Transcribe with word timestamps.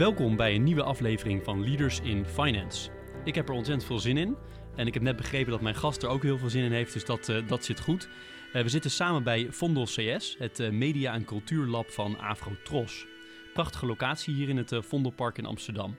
Welkom 0.00 0.36
bij 0.36 0.54
een 0.54 0.62
nieuwe 0.62 0.82
aflevering 0.82 1.44
van 1.44 1.64
Leaders 1.64 2.00
in 2.00 2.24
Finance. 2.24 2.90
Ik 3.24 3.34
heb 3.34 3.48
er 3.48 3.54
ontzettend 3.54 3.86
veel 3.86 3.98
zin 3.98 4.16
in. 4.16 4.36
En 4.76 4.86
ik 4.86 4.94
heb 4.94 5.02
net 5.02 5.16
begrepen 5.16 5.50
dat 5.50 5.60
mijn 5.60 5.74
gast 5.74 6.02
er 6.02 6.08
ook 6.08 6.22
heel 6.22 6.38
veel 6.38 6.48
zin 6.50 6.64
in 6.64 6.72
heeft, 6.72 6.92
dus 6.92 7.04
dat, 7.04 7.28
uh, 7.28 7.48
dat 7.48 7.64
zit 7.64 7.80
goed. 7.80 8.08
Uh, 8.52 8.62
we 8.62 8.68
zitten 8.68 8.90
samen 8.90 9.22
bij 9.22 9.46
Vondel 9.50 9.84
CS, 9.84 10.36
het 10.38 10.60
uh, 10.60 10.70
media- 10.70 11.12
en 11.12 11.24
cultuurlab 11.24 11.90
van 11.90 12.18
Afrotros. 12.18 13.06
Prachtige 13.52 13.86
locatie 13.86 14.34
hier 14.34 14.48
in 14.48 14.56
het 14.56 14.72
Vondelpark 14.78 15.38
in 15.38 15.46
Amsterdam. 15.46 15.96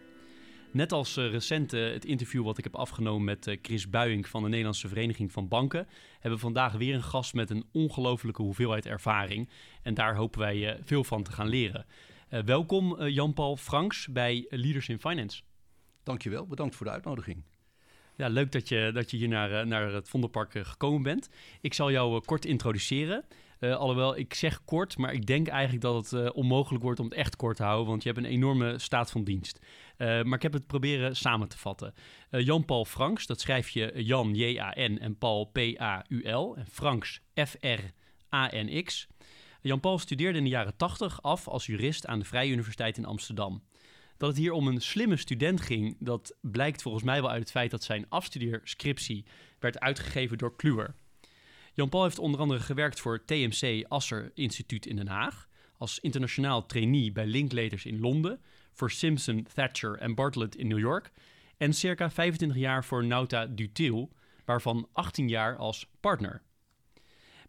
Net 0.72 0.92
als 0.92 1.16
recent 1.16 1.72
het 1.72 2.06
interview 2.06 2.44
wat 2.44 2.58
ik 2.58 2.64
heb 2.64 2.76
afgenomen 2.76 3.24
met 3.24 3.58
Chris 3.62 3.90
Buijink 3.90 4.28
van 4.28 4.42
de 4.44 4.50
Nederlandse 4.50 4.88
Vereniging 4.88 5.32
van 5.32 5.48
Banken, 5.48 5.88
hebben 6.14 6.40
we 6.40 6.46
vandaag 6.46 6.74
weer 6.74 6.96
een 6.96 7.04
gast 7.04 7.34
met 7.34 7.50
een 7.50 7.66
ongelofelijke 7.72 8.42
hoeveelheid 8.42 8.86
ervaring. 8.86 9.50
En 9.84 9.94
daar 9.94 10.16
hopen 10.16 10.40
wij 10.40 10.80
veel 10.84 11.04
van 11.04 11.24
te 11.24 11.32
gaan 11.32 11.48
leren. 11.48 11.86
Uh, 12.32 12.40
welkom 12.40 12.96
uh, 13.00 13.10
Jan-Paul 13.10 13.58
Franks 13.58 14.08
bij 14.08 14.46
Leaders 14.50 14.90
in 14.90 15.00
Finance. 15.00 15.42
Dankjewel, 16.04 16.48
bedankt 16.48 16.76
voor 16.76 16.86
de 16.86 16.92
uitnodiging. 16.92 17.44
Ja, 18.16 18.28
leuk 18.28 18.52
dat 18.52 18.70
je, 18.70 18.92
dat 18.94 19.12
je 19.12 19.18
hier 19.18 19.28
naar, 19.28 19.52
uh, 19.52 19.62
naar 19.62 19.94
het 19.94 20.10
Vondelpark 20.10 20.52
gekomen 20.52 21.04
bent. 21.04 21.30
Ik 21.62 21.74
zal 21.74 21.92
jou 21.92 22.22
kort 22.26 22.46
introduceren. 22.46 23.26
alhoewel, 23.60 24.18
ik 24.18 24.34
zeg 24.34 24.64
kort, 24.66 24.98
maar 24.98 25.14
ik 25.14 25.26
denk 25.26 25.48
eigenlijk 25.48 25.82
dat 25.82 26.10
het 26.10 26.32
onmogelijk 26.32 26.84
wordt 26.84 27.00
om 27.00 27.06
het 27.06 27.16
echt 27.16 27.36
kort 27.36 27.58
te 27.58 27.64
houden, 27.64 27.88
want 27.88 28.04
je 28.04 28.10
hebt 28.10 28.22
een 28.22 28.32
enorme 28.32 28.80
staat 28.80 29.12
van 29.12 29.24
dienst. 29.24 29.60
maar 29.98 30.34
ik 30.34 30.42
heb 30.42 30.54
het 30.54 30.68
proberen 30.68 31.16
samen 31.16 31.48
te 31.48 31.58
vatten. 31.58 31.94
Jan-Paul 32.30 32.86
Franks, 32.86 33.26
dat 33.26 33.42
schrijf 33.42 33.70
je 33.70 33.92
Jan, 33.96 34.34
J-A-N 34.34 34.98
en 34.98 35.18
Paul, 35.18 35.46
P-A-U-L. 35.46 36.56
En 36.58 36.68
Franks, 36.68 37.22
F-R-A-N-X. 37.34 39.08
Jan-Paul 39.62 40.00
studeerde 40.00 40.38
in 40.38 40.44
de 40.44 40.50
jaren 40.50 40.78
80 40.78 41.22
af 41.22 41.48
als 41.48 41.66
jurist 41.66 42.06
aan 42.06 42.20
de 42.20 42.26
Vrije 42.26 42.52
Universiteit 42.52 42.98
in 42.98 43.06
Amsterdam. 43.06 43.64
Dat 44.18 44.30
het 44.30 44.38
hier 44.38 44.52
om 44.52 44.68
een 44.68 44.82
slimme 44.82 45.18
student 45.18 45.62
ging, 45.62 45.96
dat 46.00 46.36
blijkt 46.42 46.82
volgens 46.82 47.04
mij 47.04 47.22
wel 47.22 47.30
uit 47.30 47.40
het 47.40 47.52
feit 47.52 47.72
dat 47.72 47.84
zijn 47.84 48.06
afstudeerscriptie 48.10 49.26
werd 49.60 49.80
uitgegeven 49.80 50.38
door 50.38 50.56
Kluwer. 50.56 50.96
Jan-Paul 51.74 52.04
heeft 52.04 52.20
onder 52.20 52.40
andere 52.40 52.60
gewerkt 52.60 53.00
voor 53.00 53.26
TMC 53.26 53.86
Asser 53.88 54.32
Instituut 54.34 54.86
in 54.86 54.96
Den 54.96 55.08
Haag, 55.08 55.50
als 55.78 56.00
internationaal 56.00 56.66
trainee 56.66 57.12
bij 57.12 57.26
Linklaters 57.26 57.86
in 57.86 58.00
Londen, 58.00 58.42
voor 58.74 58.92
Simpson, 58.92 59.48
Thatcher 59.54 59.98
en 59.98 60.16
Bartlett 60.16 60.56
in 60.56 60.68
New 60.68 60.80
York 60.80 61.12
en 61.58 61.74
circa 61.74 62.10
25 62.10 62.58
jaar 62.58 62.86
voor 62.86 63.06
Nauta 63.06 63.46
Dutil, 63.46 64.12
waarvan 64.46 64.88
18 64.94 65.28
jaar 65.28 65.58
als 65.58 65.90
partner. 66.00 66.42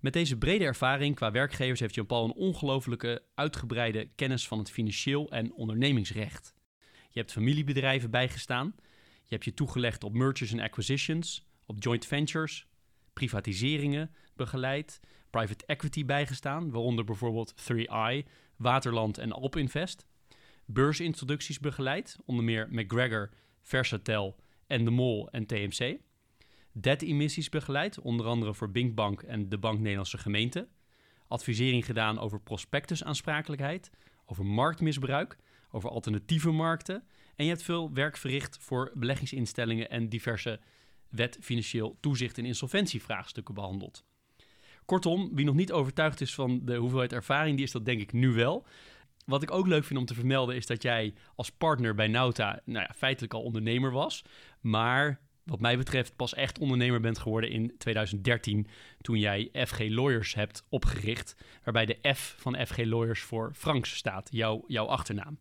Met 0.03 0.13
deze 0.13 0.39
brede 0.39 0.65
ervaring 0.65 1.15
qua 1.15 1.31
werkgevers 1.31 1.81
heeft 1.81 1.95
Jan-Paul 1.95 2.25
een 2.25 2.33
ongelooflijke 2.33 3.23
uitgebreide 3.35 4.09
kennis 4.15 4.49
van 4.49 4.59
het 4.59 4.71
financieel 4.71 5.31
en 5.31 5.53
ondernemingsrecht. 5.53 6.55
Je 7.11 7.19
hebt 7.19 7.33
familiebedrijven 7.33 8.11
bijgestaan, 8.11 8.75
je 9.25 9.35
hebt 9.35 9.45
je 9.45 9.55
toegelegd 9.55 10.05
op 10.05 10.13
mergers 10.13 10.53
en 10.53 10.61
acquisitions, 10.61 11.47
op 11.67 11.83
joint 11.83 12.07
ventures, 12.07 12.67
privatiseringen 13.13 14.11
begeleid, 14.35 15.01
private 15.31 15.67
equity 15.67 16.05
bijgestaan, 16.05 16.71
waaronder 16.71 17.05
bijvoorbeeld 17.05 17.55
3i, 17.73 18.29
Waterland 18.57 19.19
en 19.19 19.33
Alpinvest, 19.33 20.07
beursintroducties 20.65 21.61
begeleid, 21.61 22.17
onder 22.25 22.45
meer 22.45 22.69
McGregor, 22.71 23.31
Versatel 23.61 24.37
en 24.67 24.85
De 24.85 24.91
Mol 24.91 25.31
en 25.31 25.47
TMC 25.47 25.99
debt-emissies 26.73 27.49
begeleid, 27.49 28.01
onder 28.01 28.27
andere 28.27 28.55
voor 28.55 28.71
Binkbank 28.71 29.23
en 29.23 29.49
de 29.49 29.59
Bank 29.59 29.79
Nederlandse 29.79 30.19
Gemeente. 30.19 30.69
Advisering 31.29 31.85
gedaan 31.85 32.19
over 32.19 32.41
prospectusaansprakelijkheid, 32.41 33.91
over 34.27 34.47
marktmisbruik, 34.47 35.37
over 35.71 35.91
alternatieve 35.91 36.51
markten. 36.51 37.05
En 37.37 37.45
je 37.45 37.51
hebt 37.51 37.63
veel 37.63 37.93
werk 37.93 38.17
verricht 38.17 38.59
voor 38.61 38.93
beleggingsinstellingen 38.95 39.91
en 39.91 40.09
diverse 40.09 40.61
wet, 41.09 41.39
financieel 41.41 41.97
toezicht 42.01 42.39
en 42.39 42.45
insolventievraagstukken 42.45 43.55
behandeld. 43.55 44.05
Kortom, 44.85 45.31
wie 45.35 45.45
nog 45.45 45.55
niet 45.55 45.73
overtuigd 45.73 46.21
is 46.21 46.35
van 46.35 46.61
de 46.65 46.77
hoeveelheid 46.77 47.13
ervaring, 47.13 47.57
die 47.57 47.65
is 47.65 47.73
dat 47.73 47.85
denk 47.85 48.01
ik 48.01 48.13
nu 48.13 48.33
wel. 48.33 48.67
Wat 49.27 49.43
ik 49.43 49.51
ook 49.51 49.67
leuk 49.67 49.85
vind 49.85 49.99
om 49.99 50.07
te 50.07 50.15
vermelden 50.15 50.57
is 50.57 50.67
dat 50.67 50.83
jij 50.83 51.15
als 51.35 51.51
partner 51.51 51.95
bij 51.95 52.09
Nauta 52.09 52.61
nou 52.65 52.87
ja, 52.89 52.95
feitelijk 52.97 53.35
al 53.35 53.43
ondernemer 53.43 53.93
was, 53.93 54.25
maar 54.61 55.21
wat 55.45 55.61
mij 55.61 55.77
betreft 55.77 56.17
pas 56.17 56.35
echt 56.35 56.59
ondernemer 56.59 57.01
bent 57.01 57.19
geworden 57.19 57.51
in 57.51 57.75
2013, 57.79 58.67
toen 59.01 59.19
jij 59.19 59.49
FG 59.67 59.79
Lawyers 59.79 60.35
hebt 60.35 60.67
opgericht, 60.69 61.37
waarbij 61.65 61.87
de 61.87 62.15
F 62.15 62.35
van 62.39 62.67
FG 62.67 62.77
Lawyers 62.85 63.21
voor 63.21 63.53
Franks 63.55 63.97
staat, 63.97 64.29
jouw, 64.33 64.65
jouw 64.67 64.87
achternaam. 64.87 65.39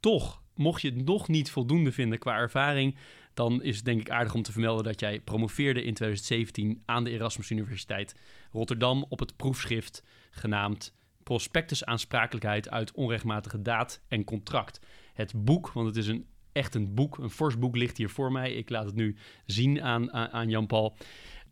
Toch, 0.00 0.42
mocht 0.54 0.82
je 0.82 0.90
het 0.90 1.04
nog 1.04 1.28
niet 1.28 1.50
voldoende 1.50 1.92
vinden 1.92 2.18
qua 2.18 2.36
ervaring, 2.36 2.96
dan 3.34 3.62
is 3.62 3.76
het 3.76 3.84
denk 3.84 4.00
ik 4.00 4.10
aardig 4.10 4.34
om 4.34 4.42
te 4.42 4.52
vermelden 4.52 4.84
dat 4.84 5.00
jij 5.00 5.20
promoveerde 5.20 5.82
in 5.82 5.94
2017 5.94 6.82
aan 6.84 7.04
de 7.04 7.10
Erasmus 7.10 7.50
Universiteit 7.50 8.14
Rotterdam 8.50 9.06
op 9.08 9.18
het 9.18 9.36
proefschrift 9.36 10.02
genaamd 10.30 10.94
Prospectusaansprakelijkheid 11.22 12.70
uit 12.70 12.92
onrechtmatige 12.92 13.62
daad 13.62 14.00
en 14.08 14.24
contract. 14.24 14.80
Het 15.12 15.44
boek, 15.44 15.72
want 15.72 15.86
het 15.86 15.96
is 15.96 16.06
een 16.06 16.26
echt 16.56 16.74
een 16.74 16.94
boek, 16.94 17.18
een 17.18 17.30
fors 17.30 17.58
boek 17.58 17.76
ligt 17.76 17.96
hier 17.96 18.10
voor 18.10 18.32
mij. 18.32 18.52
Ik 18.52 18.70
laat 18.70 18.84
het 18.84 18.94
nu 18.94 19.16
zien 19.46 19.82
aan, 19.82 20.12
aan, 20.12 20.48
Jan-Paul. 20.48 20.96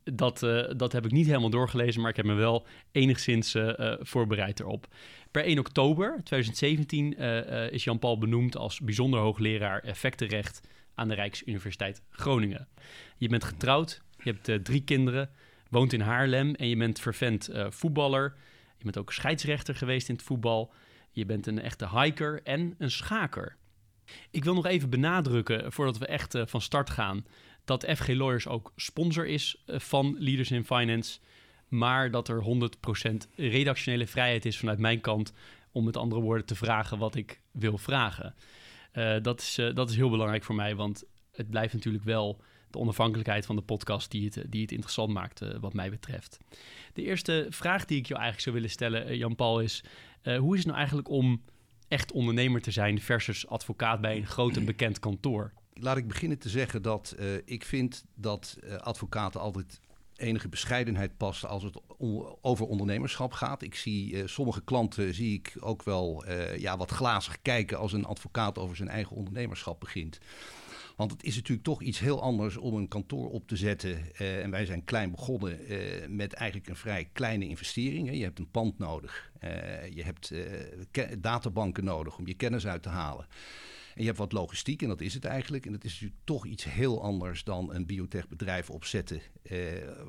Dat, 0.04 0.42
uh, 0.42 0.65
dat 0.76 0.92
heb 0.92 1.04
ik 1.04 1.10
niet 1.10 1.26
helemaal 1.26 1.50
doorgelezen, 1.50 2.00
maar 2.00 2.10
ik 2.10 2.16
heb 2.16 2.26
me 2.26 2.34
wel 2.34 2.66
enigszins 2.92 3.54
uh, 3.54 3.72
uh, 3.78 3.94
voorbereid 4.00 4.60
erop. 4.60 4.87
Per 5.31 5.44
1 5.44 5.59
oktober 5.59 6.20
2017 6.25 7.16
is 7.70 7.84
Jan-Paul 7.84 8.19
benoemd 8.19 8.56
als 8.56 8.81
bijzonder 8.81 9.20
hoogleraar 9.20 9.81
effectenrecht 9.81 10.60
aan 10.94 11.09
de 11.09 11.14
Rijksuniversiteit 11.14 12.03
Groningen. 12.10 12.69
Je 13.16 13.28
bent 13.28 13.44
getrouwd, 13.44 14.03
je 14.19 14.34
hebt 14.37 14.64
drie 14.64 14.84
kinderen, 14.84 15.31
woont 15.70 15.93
in 15.93 16.00
Haarlem 16.00 16.54
en 16.54 16.69
je 16.69 16.76
bent 16.76 17.00
vervent 17.00 17.50
voetballer. 17.69 18.34
Je 18.76 18.84
bent 18.84 18.98
ook 18.98 19.12
scheidsrechter 19.12 19.75
geweest 19.75 20.09
in 20.09 20.14
het 20.14 20.25
voetbal. 20.25 20.72
Je 21.10 21.26
bent 21.26 21.47
een 21.47 21.60
echte 21.60 21.88
hiker 21.88 22.41
en 22.43 22.75
een 22.78 22.91
schaker. 22.91 23.56
Ik 24.31 24.44
wil 24.44 24.54
nog 24.54 24.66
even 24.66 24.91
benadrukken, 24.91 25.72
voordat 25.72 25.98
we 25.98 26.06
echt 26.06 26.34
uh, 26.34 26.42
van 26.47 26.60
start 26.60 26.91
gaan, 26.91 27.26
dat 27.65 27.87
FG 27.97 28.09
Lawyers 28.09 28.47
ook 28.47 28.72
sponsor 28.76 29.26
is 29.26 29.62
uh, 29.66 29.78
van 29.78 30.16
Leaders 30.19 30.50
in 30.50 30.65
Finance. 30.65 31.19
Maar 31.69 32.10
dat 32.10 32.28
er 32.28 32.44
100% 33.09 33.14
redactionele 33.37 34.06
vrijheid 34.06 34.44
is 34.44 34.59
vanuit 34.59 34.78
mijn 34.78 35.00
kant 35.00 35.32
om 35.72 35.84
met 35.84 35.97
andere 35.97 36.20
woorden 36.20 36.47
te 36.47 36.54
vragen 36.54 36.98
wat 36.98 37.14
ik 37.14 37.41
wil 37.50 37.78
vragen. 37.78 38.34
Uh, 38.93 39.16
dat, 39.22 39.41
is, 39.41 39.54
dat 39.75 39.91
is 39.91 39.97
heel 39.97 40.10
belangrijk 40.10 40.44
voor 40.44 40.54
mij, 40.54 40.75
want 40.75 41.04
het 41.32 41.50
blijft 41.50 41.72
natuurlijk 41.72 42.04
wel 42.04 42.41
de 42.70 42.78
onafhankelijkheid 42.78 43.47
van 43.47 43.56
de 43.56 43.62
podcast 43.62 44.10
die 44.10 44.25
het, 44.25 44.44
die 44.47 44.62
het 44.62 44.72
interessant 44.72 45.12
maakt, 45.12 45.59
wat 45.60 45.72
mij 45.72 45.91
betreft. 45.91 46.38
De 46.93 47.03
eerste 47.03 47.47
vraag 47.50 47.84
die 47.84 47.98
ik 47.98 48.06
jou 48.06 48.20
eigenlijk 48.20 48.41
zou 48.41 48.54
willen 48.54 48.70
stellen, 48.70 49.16
Jan-Paul, 49.16 49.60
is: 49.60 49.84
hoe 50.22 50.53
is 50.53 50.59
het 50.59 50.66
nou 50.66 50.78
eigenlijk 50.78 51.09
om 51.09 51.43
echt 51.88 52.12
ondernemer 52.12 52.60
te 52.60 52.70
zijn 52.70 53.00
versus 53.00 53.46
advocaat 53.46 54.00
bij 54.00 54.16
een 54.16 54.26
groot 54.26 54.56
en 54.56 54.64
bekend 54.64 54.98
kantoor? 54.98 55.52
Laat 55.72 55.96
ik 55.96 56.08
beginnen 56.08 56.38
te 56.38 56.48
zeggen 56.48 56.82
dat 56.82 57.14
uh, 57.19 57.34
ik 57.44 57.64
vind 57.64 58.04
dat 58.14 58.58
uh, 58.64 58.75
advocaten 58.75 59.40
altijd 59.40 59.81
enige 60.16 60.48
bescheidenheid 60.48 61.16
passen 61.16 61.48
als 61.48 61.62
het 61.62 61.81
over 62.40 62.66
ondernemerschap 62.66 63.32
gaat. 63.32 63.62
Ik 63.62 63.75
zie 63.75 64.12
uh, 64.12 64.26
sommige 64.26 64.62
klanten 64.64 65.14
zie 65.14 65.34
ik 65.34 65.56
ook 65.60 65.82
wel 65.82 66.25
ja, 66.56 66.76
wat 66.76 66.90
glazig 66.90 67.42
kijken 67.42 67.78
als 67.78 67.92
een 67.92 68.04
advocaat 68.04 68.58
over 68.58 68.76
zijn 68.76 68.88
eigen 68.88 69.16
ondernemerschap 69.16 69.80
begint. 69.80 70.19
Want 70.96 71.11
het 71.11 71.23
is 71.23 71.35
natuurlijk 71.35 71.67
toch 71.67 71.82
iets 71.82 71.99
heel 71.99 72.23
anders 72.23 72.56
om 72.56 72.75
een 72.75 72.88
kantoor 72.88 73.31
op 73.31 73.49
te 73.49 73.56
zetten. 73.56 73.91
Uh, 73.91 74.43
en 74.43 74.50
wij 74.50 74.67
zijn 74.67 74.85
klein 74.85 75.11
begonnen 75.11 75.73
uh, 75.73 75.79
met 76.08 76.32
eigenlijk 76.32 76.70
een 76.70 76.76
vrij 76.76 77.08
kleine 77.12 77.49
investering. 77.49 78.06
Hè. 78.06 78.14
Je 78.14 78.23
hebt 78.23 78.38
een 78.38 78.50
pand 78.50 78.79
nodig. 78.79 79.31
Uh, 79.44 79.50
je 79.88 80.02
hebt 80.02 80.32
databanken 81.19 81.85
nodig 81.85 82.19
om 82.19 82.26
je 82.26 82.35
kennis 82.35 82.67
uit 82.67 82.82
te 82.82 82.88
halen. 82.88 83.26
En 83.94 84.00
je 84.00 84.06
hebt 84.06 84.19
wat 84.19 84.32
logistiek, 84.32 84.82
en 84.82 84.88
dat 84.88 85.00
is 85.00 85.14
het 85.14 85.25
eigenlijk. 85.25 85.67
En 85.67 85.73
dat 85.73 85.85
is 85.85 85.93
natuurlijk 85.93 86.20
toch 86.25 86.46
iets 86.46 86.64
heel 86.64 87.02
anders 87.02 87.44
dan 87.44 87.75
een 87.75 87.87
biotechbedrijf 87.87 88.70
opzetten. 88.70 89.20
Eh, 89.43 89.58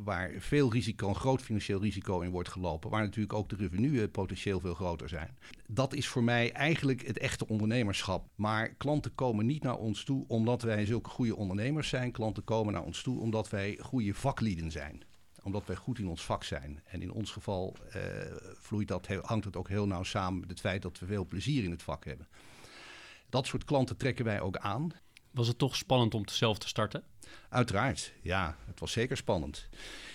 waar 0.03 0.31
veel 0.37 0.71
risico, 0.71 1.07
een 1.07 1.15
groot 1.15 1.41
financieel 1.41 1.81
risico 1.81 2.19
in 2.19 2.31
wordt 2.31 2.49
gelopen. 2.49 2.89
Waar 2.89 3.03
natuurlijk 3.03 3.33
ook 3.33 3.49
de 3.49 3.55
revenuen 3.55 4.11
potentieel 4.11 4.59
veel 4.59 4.73
groter 4.73 5.09
zijn. 5.09 5.37
Dat 5.67 5.93
is 5.93 6.07
voor 6.07 6.23
mij 6.23 6.51
eigenlijk 6.51 7.07
het 7.07 7.17
echte 7.17 7.47
ondernemerschap. 7.47 8.27
Maar 8.35 8.69
klanten 8.69 9.15
komen 9.15 9.45
niet 9.45 9.63
naar 9.63 9.77
ons 9.77 10.03
toe 10.03 10.25
omdat 10.27 10.61
wij 10.61 10.85
zulke 10.85 11.09
goede 11.09 11.35
ondernemers 11.35 11.89
zijn. 11.89 12.11
Klanten 12.11 12.43
komen 12.43 12.73
naar 12.73 12.83
ons 12.83 13.01
toe 13.01 13.19
omdat 13.19 13.49
wij 13.49 13.77
goede 13.81 14.13
vaklieden 14.13 14.71
zijn 14.71 15.03
omdat 15.45 15.65
wij 15.65 15.75
goed 15.75 15.99
in 15.99 16.07
ons 16.07 16.25
vak 16.25 16.43
zijn. 16.43 16.81
En 16.85 17.01
in 17.01 17.11
ons 17.11 17.31
geval 17.31 17.75
uh, 17.95 18.01
vloeit 18.53 18.87
dat, 18.87 19.07
hangt 19.07 19.45
het 19.45 19.55
ook 19.55 19.67
heel 19.67 19.87
nauw 19.87 20.03
samen 20.03 20.39
met 20.39 20.49
het 20.49 20.59
feit 20.59 20.81
dat 20.81 20.99
we 20.99 21.05
veel 21.05 21.25
plezier 21.25 21.63
in 21.63 21.71
het 21.71 21.83
vak 21.83 22.05
hebben. 22.05 22.27
Dat 23.29 23.47
soort 23.47 23.63
klanten 23.63 23.97
trekken 23.97 24.25
wij 24.25 24.41
ook 24.41 24.57
aan. 24.57 24.91
Was 25.31 25.47
het 25.47 25.57
toch 25.57 25.75
spannend 25.75 26.13
om 26.13 26.27
zelf 26.27 26.57
te 26.57 26.67
starten? 26.67 27.03
Uiteraard, 27.49 28.13
ja. 28.21 28.57
Het 28.65 28.79
was 28.79 28.91
zeker 28.91 29.17
spannend. 29.17 29.69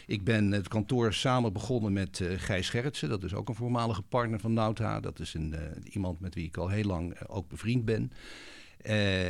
Ik 0.06 0.24
ben 0.24 0.52
het 0.52 0.68
kantoor 0.68 1.12
samen 1.12 1.52
begonnen 1.52 1.92
met 1.92 2.18
uh, 2.18 2.38
Gijs 2.38 2.68
Gerritsen. 2.68 3.08
Dat 3.08 3.22
is 3.24 3.34
ook 3.34 3.48
een 3.48 3.54
voormalige 3.54 4.02
partner 4.02 4.40
van 4.40 4.52
Nauta. 4.52 5.00
Dat 5.00 5.18
is 5.18 5.34
een, 5.34 5.52
uh, 5.52 5.60
iemand 5.92 6.20
met 6.20 6.34
wie 6.34 6.46
ik 6.46 6.56
al 6.56 6.68
heel 6.68 6.84
lang 6.84 7.26
ook 7.28 7.48
bevriend 7.48 7.84
ben. 7.84 8.12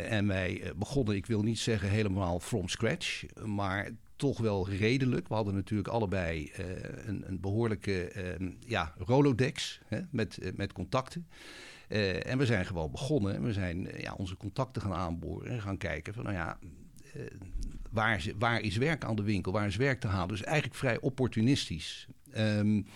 En 0.09 0.26
wij 0.26 0.73
begonnen, 0.76 1.17
ik 1.17 1.26
wil 1.26 1.43
niet 1.43 1.59
zeggen 1.59 1.88
helemaal 1.88 2.41
from 2.41 2.69
scratch, 2.69 3.25
maar 3.44 3.91
toch 4.17 4.38
wel 4.38 4.69
redelijk. 4.69 5.29
We 5.29 5.35
hadden 5.35 5.55
natuurlijk 5.55 5.88
allebei 5.88 6.53
een, 7.05 7.29
een, 7.29 7.41
behoorlijke 7.41 8.12
uh, 8.41 8.49
ja, 8.67 8.94
Rolodex 8.99 9.81
hè, 9.87 10.00
met, 10.11 10.38
met 10.56 10.73
contacten. 10.73 11.26
En 12.25 12.39
we 12.39 12.47
zijn 12.47 12.67
gewoon 12.67 12.91
begonnen. 12.91 13.35
En 13.35 13.43
we 13.43 13.53
zijn 13.53 13.89
ja, 13.97 14.15
onze 14.15 14.37
contacten 14.37 14.83
gaan 14.83 14.93
aanboren 14.93 15.51
en 15.51 15.61
gaan 15.61 15.77
kijken 15.77 16.15
van 16.15 16.25
nou 16.25 16.37
ja, 16.37 16.59
waar, 17.91 18.17
is, 18.17 18.33
waar 18.39 18.61
is 18.61 18.77
werk 18.77 19.05
aan 19.05 19.17
de 19.17 19.23
winkel? 19.23 19.53
Waar 19.53 19.67
is 19.67 19.77
werk 19.77 20.01
te 20.01 20.07
halen? 20.07 20.29
Dus 20.29 20.43
eigenlijk 20.43 20.79
vrij 20.79 21.01
opportunistisch. 21.01 22.07
Um, 22.37 22.87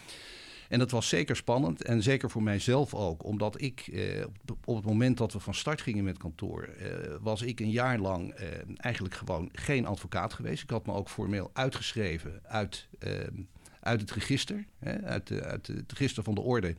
en 0.69 0.79
dat 0.79 0.91
was 0.91 1.09
zeker 1.09 1.37
spannend 1.37 1.83
en 1.83 2.03
zeker 2.03 2.31
voor 2.31 2.43
mijzelf 2.43 2.95
ook, 2.95 3.25
omdat 3.25 3.61
ik 3.61 3.81
eh, 3.81 4.25
op 4.65 4.77
het 4.77 4.85
moment 4.85 5.19
dat 5.19 5.33
we 5.33 5.41
van 5.41 5.55
start 5.55 5.81
gingen 5.81 6.05
met 6.05 6.19
kantoor, 6.19 6.63
eh, 6.63 6.89
was 7.21 7.43
ik 7.43 7.61
een 7.61 7.71
jaar 7.71 7.99
lang 7.99 8.33
eh, 8.33 8.49
eigenlijk 8.77 9.15
gewoon 9.15 9.49
geen 9.53 9.87
advocaat 9.87 10.33
geweest. 10.33 10.63
Ik 10.63 10.71
had 10.71 10.87
me 10.87 10.93
ook 10.93 11.09
formeel 11.09 11.51
uitgeschreven 11.53 12.41
uit 12.43 12.89
ehm, 12.99 13.43
uit 13.85 14.01
het 14.01 14.11
register, 14.11 14.65
hè, 14.79 15.03
uit, 15.03 15.27
de, 15.27 15.43
uit, 15.43 15.67
het 15.67 15.93
register 15.93 16.23
van 16.23 16.35
de 16.35 16.41
orde, 16.41 16.75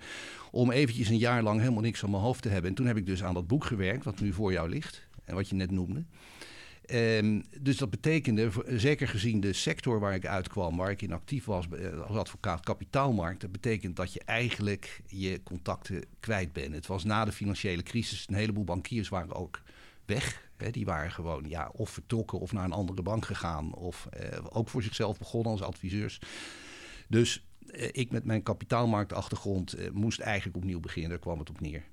om 0.52 0.72
eventjes 0.72 1.10
een 1.10 1.18
jaar 1.18 1.44
lang 1.44 1.60
helemaal 1.60 1.82
niks 1.82 2.04
aan 2.04 2.10
mijn 2.10 2.24
hoofd 2.24 2.42
te 2.42 2.50
hebben. 2.50 2.70
En 2.70 2.76
toen 2.76 2.86
heb 2.86 2.98
ik 2.98 3.06
dus 3.06 3.24
aan 3.24 3.34
dat 3.34 3.48
boek 3.48 3.64
gewerkt, 3.64 4.04
wat 4.04 4.20
nu 4.20 4.34
voor 4.34 4.52
jou 4.52 4.70
ligt 4.70 5.08
en 5.24 5.36
wat 5.36 5.50
je 5.50 5.56
net 5.56 5.72
noemde. 5.72 6.04
Um, 6.92 7.44
dus 7.60 7.78
dat 7.78 7.90
betekende, 7.90 8.50
zeker 8.68 9.08
gezien 9.08 9.40
de 9.40 9.54
sector 9.54 10.00
waar 10.00 10.14
ik 10.14 10.26
uitkwam, 10.26 10.78
waar 10.78 10.92
ik 10.92 11.02
in 11.02 11.14
actief 11.14 11.46
was 11.46 11.66
eh, 11.70 12.02
als 12.02 12.18
advocaat 12.18 12.64
kapitaalmarkt, 12.64 13.42
dat 13.42 13.52
betekent 13.52 13.96
dat 13.96 14.14
je 14.14 14.22
eigenlijk 14.26 15.02
je 15.08 15.44
contacten 15.44 16.04
kwijt 16.20 16.54
bent. 16.54 16.74
Het 16.74 16.88
was 16.88 17.04
na 17.04 17.26
de 17.26 17.32
financiële 17.32 17.84
crisis, 17.84 18.26
een 18.28 18.36
heleboel 18.36 18.64
bankiers 18.64 19.10
waren 19.10 19.36
ook 19.36 19.62
weg. 20.06 20.44
Die 20.72 20.86
waren 20.86 21.12
gewoon 21.12 21.44
ja, 21.48 21.70
of 21.74 21.90
vertrokken 21.90 22.40
of 22.40 22.52
naar 22.52 22.64
een 22.64 22.72
andere 22.72 23.02
bank 23.02 23.26
gegaan, 23.26 23.74
of 23.74 24.08
uh, 24.20 24.38
ook 24.50 24.70
voor 24.70 24.84
zichzelf 24.84 25.18
begonnen 25.18 25.52
als 25.52 25.62
adviseurs. 25.62 26.20
Dus 27.08 27.46
uh, 27.68 27.88
ik 27.92 28.12
met 28.12 28.26
mijn 28.26 28.44
kapitaalmarktachtergrond 28.44 29.80
uh, 29.80 29.90
moest 29.90 30.20
eigenlijk 30.20 30.58
opnieuw 30.58 30.80
beginnen, 30.80 31.10
daar 31.10 31.20
kwam 31.20 31.40
het 31.40 31.50
op 31.50 31.62
neer. 31.62 31.84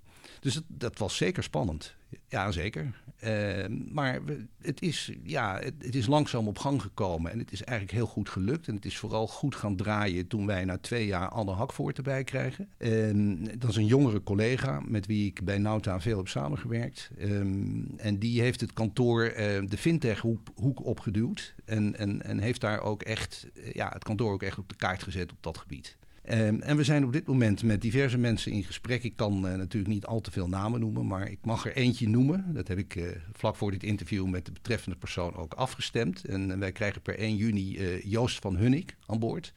Dus 0.40 0.60
dat, 0.66 0.98
was 0.98 1.16
zeker 1.16 1.42
spannend. 1.42 1.94
Ja, 2.28 2.50
zeker. 2.50 3.00
Uh, 3.24 3.64
maar 3.92 4.20
het, 4.62 4.82
is, 4.82 5.12
ja, 5.22 5.58
het, 5.58 5.94
is 5.94 6.06
langzaam 6.06 6.48
op 6.48 6.58
gang 6.58 6.82
gekomen 6.82 7.32
en 7.32 7.38
het 7.38 7.52
is 7.52 7.62
eigenlijk 7.62 7.98
heel 7.98 8.06
goed 8.06 8.28
gelukt. 8.28 8.68
En 8.68 8.74
het 8.74 8.84
is 8.84 8.98
vooral 8.98 9.26
goed 9.26 9.54
gaan 9.54 9.76
draaien 9.76 10.26
toen 10.26 10.46
wij 10.46 10.64
na 10.64 10.78
twee 10.78 11.06
jaar 11.06 11.28
Anne 11.28 11.52
Hakvoort 11.52 11.96
erbij 11.96 12.24
krijgen. 12.24 12.68
Uh, 12.78 13.48
dat 13.58 13.70
is 13.70 13.76
een 13.76 13.86
jongere 13.86 14.22
collega 14.22 14.80
met 14.86 15.06
wie 15.06 15.26
ik 15.26 15.44
bij 15.44 15.58
Nauta 15.58 16.00
veel 16.00 16.16
heb 16.16 16.28
samengewerkt. 16.28 17.10
Um, 17.20 17.86
en 17.96 18.18
die 18.18 18.40
heeft 18.40 18.60
het 18.60 18.72
kantoor 18.72 19.32
de 19.68 19.76
fintech-hoek 19.78 20.48
hoek 20.54 20.84
opgeduwd. 20.84 21.54
En, 21.64 21.96
en, 21.96 22.22
en 22.22 22.38
heeft 22.38 22.60
daar 22.60 22.80
ook 22.80 23.02
echt 23.02 23.46
ja, 23.72 23.88
het 23.92 24.04
kantoor 24.04 24.32
ook 24.32 24.42
echt 24.42 24.58
op 24.58 24.68
de 24.68 24.76
kaart 24.76 25.02
gezet 25.02 25.32
op 25.32 25.38
dat 25.40 25.58
gebied. 25.58 25.96
Um, 26.30 26.60
en 26.60 26.76
we 26.76 26.84
zijn 26.84 27.04
op 27.04 27.12
dit 27.12 27.26
moment 27.26 27.62
met 27.62 27.80
diverse 27.80 28.18
mensen 28.18 28.52
in 28.52 28.64
gesprek. 28.64 29.02
Ik 29.02 29.16
kan 29.16 29.46
uh, 29.46 29.54
natuurlijk 29.54 29.92
niet 29.92 30.06
al 30.06 30.20
te 30.20 30.30
veel 30.30 30.48
namen 30.48 30.80
noemen, 30.80 31.06
maar 31.06 31.30
ik 31.30 31.38
mag 31.42 31.66
er 31.66 31.76
eentje 31.76 32.08
noemen. 32.08 32.44
Dat 32.54 32.68
heb 32.68 32.78
ik 32.78 32.94
uh, 32.94 33.06
vlak 33.32 33.56
voor 33.56 33.70
dit 33.70 33.82
interview 33.82 34.26
met 34.26 34.46
de 34.46 34.52
betreffende 34.52 34.96
persoon 34.96 35.36
ook 35.36 35.54
afgestemd. 35.54 36.24
En 36.24 36.50
uh, 36.50 36.56
wij 36.56 36.72
krijgen 36.72 37.02
per 37.02 37.18
1 37.18 37.36
juni 37.36 37.98
Joost 38.04 38.38
van 38.38 38.56
Hunnik 38.56 38.96
aan 39.06 39.18
boord. 39.18 39.52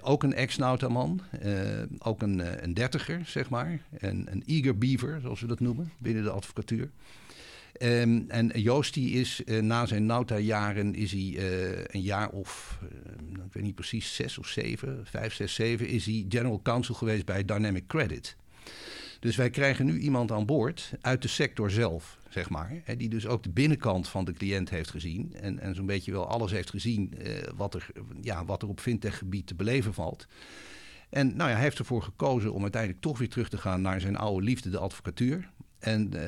ook 0.00 0.22
een 0.22 0.34
ex-nautaman, 0.34 1.20
ook 1.98 2.22
een, 2.22 2.64
een 2.64 2.74
dertiger, 2.74 3.20
zeg 3.26 3.50
maar. 3.50 3.80
En, 3.98 4.26
een 4.30 4.42
eager 4.46 4.78
beaver, 4.78 5.20
zoals 5.20 5.40
we 5.40 5.46
dat 5.46 5.60
noemen, 5.60 5.92
binnen 5.98 6.22
de 6.22 6.30
advocatuur. 6.30 6.90
Um, 7.82 8.24
en 8.28 8.50
Joost 8.54 8.94
die 8.94 9.10
is 9.10 9.42
uh, 9.44 9.62
na 9.62 9.86
zijn 9.86 10.06
Nauta-jaren 10.06 10.94
is 10.94 11.12
hij 11.12 11.20
uh, 11.20 11.84
een 11.86 12.00
jaar 12.00 12.28
of, 12.28 12.78
uh, 12.82 13.44
ik 13.44 13.52
weet 13.52 13.62
niet 13.62 13.74
precies, 13.74 14.14
zes 14.14 14.38
of 14.38 14.46
zeven, 14.46 15.00
vijf, 15.04 15.34
zes, 15.34 15.54
zeven, 15.54 15.88
is 15.88 16.06
hij 16.06 16.24
general 16.28 16.62
counsel 16.62 16.94
geweest 16.94 17.24
bij 17.24 17.44
Dynamic 17.44 17.86
Credit. 17.86 18.36
Dus 19.20 19.36
wij 19.36 19.50
krijgen 19.50 19.86
nu 19.86 19.98
iemand 19.98 20.32
aan 20.32 20.46
boord 20.46 20.92
uit 21.00 21.22
de 21.22 21.28
sector 21.28 21.70
zelf, 21.70 22.18
zeg 22.28 22.50
maar. 22.50 22.80
Hè, 22.84 22.96
die 22.96 23.08
dus 23.08 23.26
ook 23.26 23.42
de 23.42 23.50
binnenkant 23.50 24.08
van 24.08 24.24
de 24.24 24.32
cliënt 24.32 24.70
heeft 24.70 24.90
gezien. 24.90 25.34
En, 25.40 25.58
en 25.58 25.74
zo'n 25.74 25.86
beetje 25.86 26.12
wel 26.12 26.28
alles 26.28 26.50
heeft 26.50 26.70
gezien 26.70 27.12
wat, 27.56 27.74
er, 27.74 27.86
ja, 28.20 28.44
wat 28.44 28.62
er 28.62 28.68
op 28.68 28.80
fintech-gebied 28.80 29.46
te 29.46 29.54
beleven 29.54 29.94
valt. 29.94 30.26
En 31.08 31.36
nou 31.36 31.48
ja, 31.50 31.54
hij 31.54 31.64
heeft 31.64 31.78
ervoor 31.78 32.02
gekozen 32.02 32.52
om 32.52 32.62
uiteindelijk 32.62 33.02
toch 33.02 33.18
weer 33.18 33.28
terug 33.28 33.48
te 33.48 33.58
gaan 33.58 33.80
naar 33.80 34.00
zijn 34.00 34.16
oude 34.16 34.44
liefde, 34.44 34.70
de 34.70 34.78
advocatuur. 34.78 35.50
En 35.86 36.10
uh, 36.14 36.20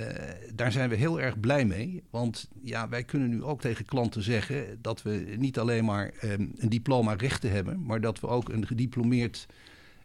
daar 0.54 0.72
zijn 0.72 0.88
we 0.88 0.96
heel 0.96 1.20
erg 1.20 1.40
blij 1.40 1.64
mee. 1.64 2.02
Want 2.10 2.48
ja, 2.62 2.88
wij 2.88 3.04
kunnen 3.04 3.28
nu 3.28 3.42
ook 3.42 3.60
tegen 3.60 3.84
klanten 3.84 4.22
zeggen 4.22 4.78
dat 4.80 5.02
we 5.02 5.34
niet 5.38 5.58
alleen 5.58 5.84
maar 5.84 6.14
um, 6.24 6.52
een 6.56 6.68
diploma 6.68 7.14
rechten 7.14 7.50
hebben, 7.50 7.84
maar 7.84 8.00
dat 8.00 8.20
we 8.20 8.26
ook 8.26 8.48
een 8.48 8.66
gediplomeerd 8.66 9.46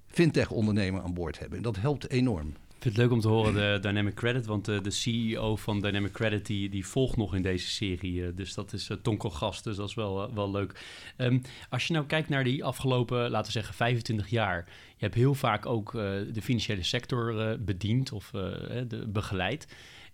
fintech-ondernemer 0.07 1.01
aan 1.01 1.13
boord 1.13 1.39
hebben. 1.39 1.57
En 1.57 1.63
dat 1.63 1.75
helpt 1.75 2.09
enorm. 2.09 2.53
Vind 2.83 2.95
het 2.95 3.03
leuk 3.03 3.13
om 3.13 3.19
te 3.21 3.27
horen, 3.27 3.53
de 3.53 3.87
Dynamic 3.87 4.13
Credit. 4.13 4.45
Want 4.45 4.65
de, 4.65 4.81
de 4.81 4.91
CEO 4.91 5.55
van 5.55 5.81
Dynamic 5.81 6.11
Credit 6.11 6.45
die, 6.45 6.69
die 6.69 6.85
volgt 6.85 7.17
nog 7.17 7.35
in 7.35 7.41
deze 7.41 7.69
serie. 7.69 8.25
Eh, 8.25 8.35
dus 8.35 8.53
dat 8.53 8.73
is 8.73 8.89
uh, 8.89 8.97
Tonko 8.97 9.29
Gast, 9.29 9.63
dus 9.63 9.75
dat 9.75 9.89
is 9.89 9.95
wel, 9.95 10.33
wel 10.33 10.51
leuk. 10.51 10.81
Um, 11.17 11.41
als 11.69 11.87
je 11.87 11.93
nou 11.93 12.05
kijkt 12.05 12.29
naar 12.29 12.43
die 12.43 12.63
afgelopen, 12.63 13.29
laten 13.29 13.45
we 13.45 13.51
zeggen, 13.51 13.73
25 13.73 14.29
jaar. 14.29 14.65
Je 14.97 15.05
hebt 15.05 15.15
heel 15.15 15.33
vaak 15.33 15.65
ook 15.65 15.91
de 15.91 16.41
financiële 16.41 16.83
sector 16.83 17.57
bediend 17.59 18.11
of 18.11 18.29
de, 18.31 19.05
begeleid. 19.07 19.67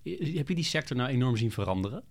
Heb 0.04 0.48
je 0.48 0.56
die 0.56 0.64
sector 0.64 0.98
nou 0.98 1.10
enorm 1.10 1.38
zien 1.38 1.52
veranderen? 1.52 2.04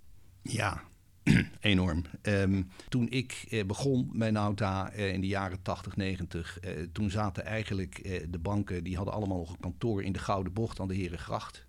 Ja, 0.42 0.82
enorm. 1.60 2.04
Um, 2.22 2.68
toen 2.88 3.08
ik 3.10 3.44
eh, 3.50 3.64
begon 3.64 4.10
bij 4.12 4.30
Nauta 4.30 4.90
eh, 4.90 5.12
in 5.12 5.20
de 5.20 5.26
jaren 5.26 5.62
80, 5.62 5.96
90, 5.96 6.60
eh, 6.60 6.72
toen 6.92 7.10
zaten 7.10 7.44
eigenlijk 7.44 8.22
de 8.30 8.38
banken, 8.38 8.84
die 8.84 8.96
hadden 8.96 9.14
allemaal 9.14 9.38
nog 9.38 9.50
een 9.50 9.60
kantoor 9.60 10.02
in 10.02 10.12
de 10.12 10.18
Gouden 10.18 10.52
Bocht 10.52 10.80
aan 10.80 10.88
de 10.88 10.94
Herengracht. 10.94 11.66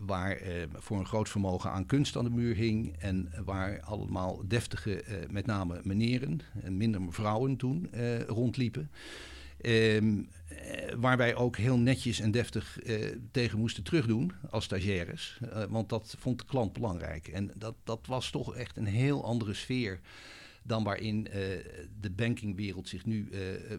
Waar 0.00 0.40
voor 0.72 0.98
een 0.98 1.06
groot 1.06 1.28
vermogen 1.28 1.70
aan 1.70 1.86
kunst 1.86 2.16
aan 2.16 2.24
de 2.24 2.30
muur 2.30 2.54
hing. 2.54 2.96
En 2.98 3.32
waar 3.44 3.80
allemaal 3.80 4.42
deftige, 4.48 5.04
met 5.30 5.46
name 5.46 5.80
meneren 5.82 6.40
en 6.62 6.76
minder 6.76 7.00
vrouwen 7.08 7.56
toen 7.56 7.90
rondliepen. 8.26 8.90
Um, 9.60 10.28
waar 10.96 11.16
wij 11.16 11.34
ook 11.34 11.56
heel 11.56 11.78
netjes 11.78 12.20
en 12.20 12.30
deftig 12.30 12.84
uh, 12.84 13.16
tegen 13.30 13.58
moesten 13.58 13.82
terugdoen 13.82 14.32
als 14.50 14.64
stagiaires. 14.64 15.38
Uh, 15.42 15.64
want 15.64 15.88
dat 15.88 16.16
vond 16.18 16.38
de 16.38 16.44
klant 16.44 16.72
belangrijk. 16.72 17.28
En 17.28 17.50
dat, 17.54 17.74
dat 17.84 18.06
was 18.06 18.30
toch 18.30 18.54
echt 18.54 18.76
een 18.76 18.86
heel 18.86 19.24
andere 19.24 19.54
sfeer 19.54 20.00
dan 20.62 20.84
waarin 20.84 21.22
de 22.00 22.10
bankingwereld 22.10 22.88
zich 22.88 23.04
nu 23.04 23.28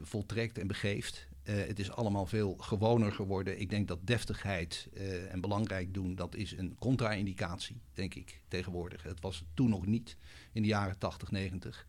voltrekt 0.01 0.57
en 0.57 0.67
begeeft. 0.67 1.27
het 1.43 1.79
is 1.79 1.91
allemaal 1.91 2.25
veel 2.25 2.55
gewoner 2.59 3.11
geworden. 3.11 3.59
Ik 3.59 3.69
denk 3.69 3.87
dat 3.87 3.99
deftigheid 4.01 4.87
en 5.29 5.41
belangrijk 5.41 5.93
doen, 5.93 6.15
dat 6.15 6.35
is 6.35 6.57
een 6.57 6.75
contra-indicatie, 6.79 7.81
denk 7.93 8.15
ik, 8.15 8.41
tegenwoordig. 8.47 9.03
Het 9.03 9.21
was 9.21 9.43
toen 9.53 9.69
nog 9.69 9.85
niet 9.85 10.17
in 10.51 10.61
de 10.61 10.67
jaren 10.67 10.97
80, 10.97 11.31
90. 11.31 11.85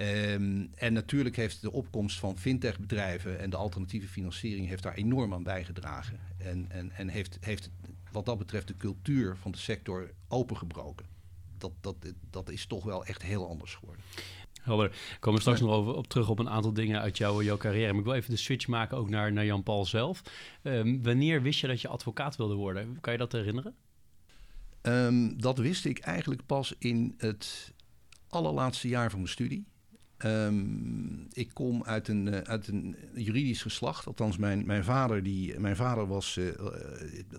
Um, 0.00 0.70
en 0.74 0.92
natuurlijk 0.92 1.36
heeft 1.36 1.60
de 1.60 1.72
opkomst 1.72 2.18
van 2.18 2.38
fintech-bedrijven 2.38 3.38
en 3.38 3.50
de 3.50 3.56
alternatieve 3.56 4.08
financiering 4.08 4.68
heeft 4.68 4.82
daar 4.82 4.94
enorm 4.94 5.34
aan 5.34 5.42
bijgedragen. 5.42 6.20
En, 6.38 6.66
en, 6.70 6.90
en 6.90 7.08
heeft, 7.08 7.38
heeft 7.40 7.70
wat 8.12 8.26
dat 8.26 8.38
betreft 8.38 8.68
de 8.68 8.76
cultuur 8.76 9.36
van 9.36 9.50
de 9.50 9.58
sector 9.58 10.10
opengebroken. 10.28 11.06
Dat, 11.58 11.72
dat, 11.80 11.96
dat 12.30 12.50
is 12.50 12.66
toch 12.66 12.84
wel 12.84 13.04
echt 13.04 13.22
heel 13.22 13.48
anders 13.48 13.74
geworden. 13.74 14.04
Helder. 14.62 14.88
We 14.88 15.18
komen 15.20 15.40
straks 15.40 15.60
nog 15.60 15.70
over, 15.70 15.94
op 15.94 16.06
terug 16.06 16.28
op 16.28 16.38
een 16.38 16.48
aantal 16.48 16.72
dingen 16.72 17.00
uit 17.00 17.18
jouw, 17.18 17.42
jouw 17.42 17.56
carrière. 17.56 17.90
Maar 17.90 18.00
ik 18.00 18.06
wil 18.06 18.14
even 18.14 18.30
de 18.30 18.36
switch 18.36 18.66
maken 18.66 18.96
ook 18.96 19.08
naar, 19.08 19.32
naar 19.32 19.44
Jan-Paul 19.44 19.84
zelf. 19.84 20.22
Um, 20.62 21.02
wanneer 21.02 21.42
wist 21.42 21.60
je 21.60 21.66
dat 21.66 21.80
je 21.80 21.88
advocaat 21.88 22.36
wilde 22.36 22.54
worden? 22.54 23.00
Kan 23.00 23.12
je 23.12 23.18
dat 23.18 23.32
herinneren? 23.32 23.74
Ehm, 24.80 25.36
dat 25.36 25.58
wist 25.58 25.84
ik 25.84 25.98
eigenlijk 25.98 26.46
pas 26.46 26.74
in 26.78 27.14
het 27.18 27.72
allerlaatste 28.28 28.88
jaar 28.88 29.10
van 29.10 29.18
mijn 29.18 29.30
studie. 29.30 29.66
Ehm, 30.16 30.64
ik 31.32 31.50
kom 31.52 31.84
uit 31.84 32.08
een, 32.08 32.26
uh, 32.26 32.38
uit 32.38 32.68
een 32.68 32.96
juridisch 33.14 33.62
geslacht. 33.62 34.06
Althans, 34.06 34.36
mijn, 34.36 34.66
mijn 34.66 34.84
vader, 34.84 35.22
die, 35.22 35.60
mijn 35.60 35.76
vader 35.76 36.06
was, 36.06 36.36
uh, 36.36 36.48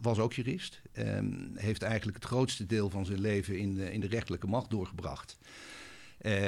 was 0.02 0.20
ook 0.20 0.34
jurist. 0.34 0.82
Um, 0.98 1.52
heeft 1.56 1.82
eigenlijk 1.82 2.18
het 2.18 2.26
grootste 2.26 2.66
deel 2.66 2.90
van 2.90 3.06
zijn 3.06 3.20
leven 3.20 3.58
in 3.58 3.76
de, 3.76 3.92
in 3.92 4.00
de 4.00 4.08
rechterlijke 4.08 4.48
macht 4.48 4.70
doorgebracht. 4.70 5.38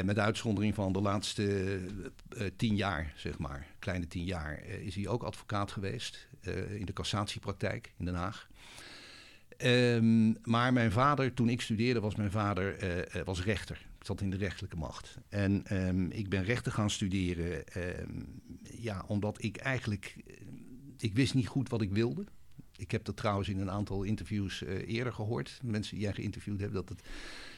Met 0.04 0.20
uitzondering 0.20 0.76
van 0.76 0.94
de 0.94 1.02
laatste 1.02 1.80
tien 2.56 2.76
jaar, 2.76 3.14
zeg 3.16 3.38
maar, 3.38 3.68
kleine 3.80 4.08
tien 4.08 4.24
jaar, 4.24 4.64
is 4.66 4.96
hij 4.96 5.08
ook 5.08 5.24
advocaat 5.24 5.72
geweest 5.72 6.28
in 6.70 6.86
de 6.86 6.94
cassatiepraktijk 6.94 7.92
in 7.98 8.06
Den 8.06 8.16
Haag. 8.16 8.48
Um, 9.58 10.38
maar 10.44 10.74
mijn 10.74 10.92
vader, 10.92 11.34
toen 11.34 11.50
ik 11.50 11.62
studeerde, 11.62 12.00
was 12.00 12.16
mijn 12.16 12.32
vader 12.32 12.76
was 13.26 13.44
rechter. 13.44 13.89
In 14.18 14.30
de 14.30 14.38
rechterlijke 14.38 14.78
macht. 14.78 15.18
En 15.30 15.78
um, 15.88 16.12
ik 16.12 16.30
ben 16.30 16.44
rechten 16.44 16.72
gaan 16.72 16.90
studeren. 16.90 17.64
Um, 17.78 18.42
ja, 18.64 19.04
omdat 19.08 19.44
ik 19.44 19.58
eigenlijk. 19.58 20.16
Ik 20.98 21.14
wist 21.14 21.34
niet 21.34 21.48
goed 21.48 21.70
wat 21.70 21.82
ik 21.82 21.92
wilde. 21.92 22.24
Ik 22.76 22.92
heb 22.92 23.04
dat 23.06 23.18
trouwens 23.18 23.50
in 23.50 23.60
een 23.60 23.72
aantal 23.72 24.04
interviews 24.04 24.62
uh, 24.62 24.88
eerder 24.88 25.14
gehoord. 25.14 25.60
Mensen 25.64 25.96
die 25.96 26.04
jij 26.04 26.14
geïnterviewd 26.14 26.60
hebben. 26.60 26.86
Dat, 26.86 26.90
het, 26.90 27.08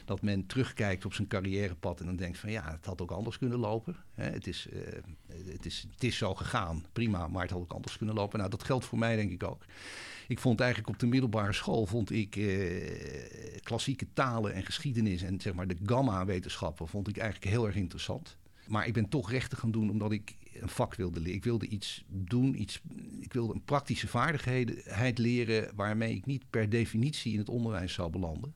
dat 0.04 0.22
men 0.22 0.46
terugkijkt 0.46 1.04
op 1.04 1.14
zijn 1.14 1.28
carrièrepad. 1.28 2.00
En 2.00 2.06
dan 2.06 2.16
denkt 2.16 2.38
van 2.38 2.50
ja, 2.50 2.70
het 2.70 2.86
had 2.86 3.00
ook 3.02 3.10
anders 3.10 3.38
kunnen 3.38 3.58
lopen. 3.58 3.96
Hè, 4.14 4.24
het, 4.24 4.46
is, 4.46 4.66
uh, 4.72 4.80
het, 5.52 5.66
is, 5.66 5.86
het 5.92 6.04
is 6.04 6.16
zo 6.16 6.34
gegaan. 6.34 6.84
Prima, 6.92 7.28
maar 7.28 7.42
het 7.42 7.50
had 7.50 7.60
ook 7.60 7.72
anders 7.72 7.96
kunnen 7.96 8.14
lopen. 8.14 8.38
Nou, 8.38 8.50
dat 8.50 8.64
geldt 8.64 8.84
voor 8.84 8.98
mij 8.98 9.16
denk 9.16 9.30
ik 9.30 9.42
ook. 9.42 9.64
Ik 10.28 10.38
vond 10.38 10.60
eigenlijk 10.60 10.90
op 10.90 10.98
de 10.98 11.06
middelbare 11.06 11.52
school 11.52 11.86
vond 11.86 12.10
ik 12.10 12.36
eh, 12.36 13.60
klassieke 13.62 14.06
talen 14.12 14.54
en 14.54 14.64
geschiedenis 14.64 15.22
en 15.22 15.40
zeg 15.40 15.54
maar 15.54 15.66
de 15.66 15.76
gamma-wetenschappen 15.86 16.88
vond 16.88 17.08
ik 17.08 17.16
eigenlijk 17.16 17.52
heel 17.52 17.66
erg 17.66 17.76
interessant. 17.76 18.36
Maar 18.66 18.86
ik 18.86 18.92
ben 18.92 19.08
toch 19.08 19.30
rechten 19.30 19.58
gaan 19.58 19.70
doen 19.70 19.90
omdat 19.90 20.12
ik 20.12 20.36
een 20.60 20.68
vak 20.68 20.94
wilde 20.94 21.20
leren. 21.20 21.36
Ik 21.36 21.44
wilde 21.44 21.66
iets 21.66 22.04
doen, 22.08 22.60
iets, 22.60 22.80
ik 23.20 23.32
wilde 23.32 23.54
een 23.54 23.64
praktische 23.64 24.08
vaardigheid 24.08 25.18
leren 25.18 25.70
waarmee 25.74 26.14
ik 26.14 26.26
niet 26.26 26.44
per 26.50 26.68
definitie 26.68 27.32
in 27.32 27.38
het 27.38 27.48
onderwijs 27.48 27.92
zou 27.92 28.10
belanden. 28.10 28.54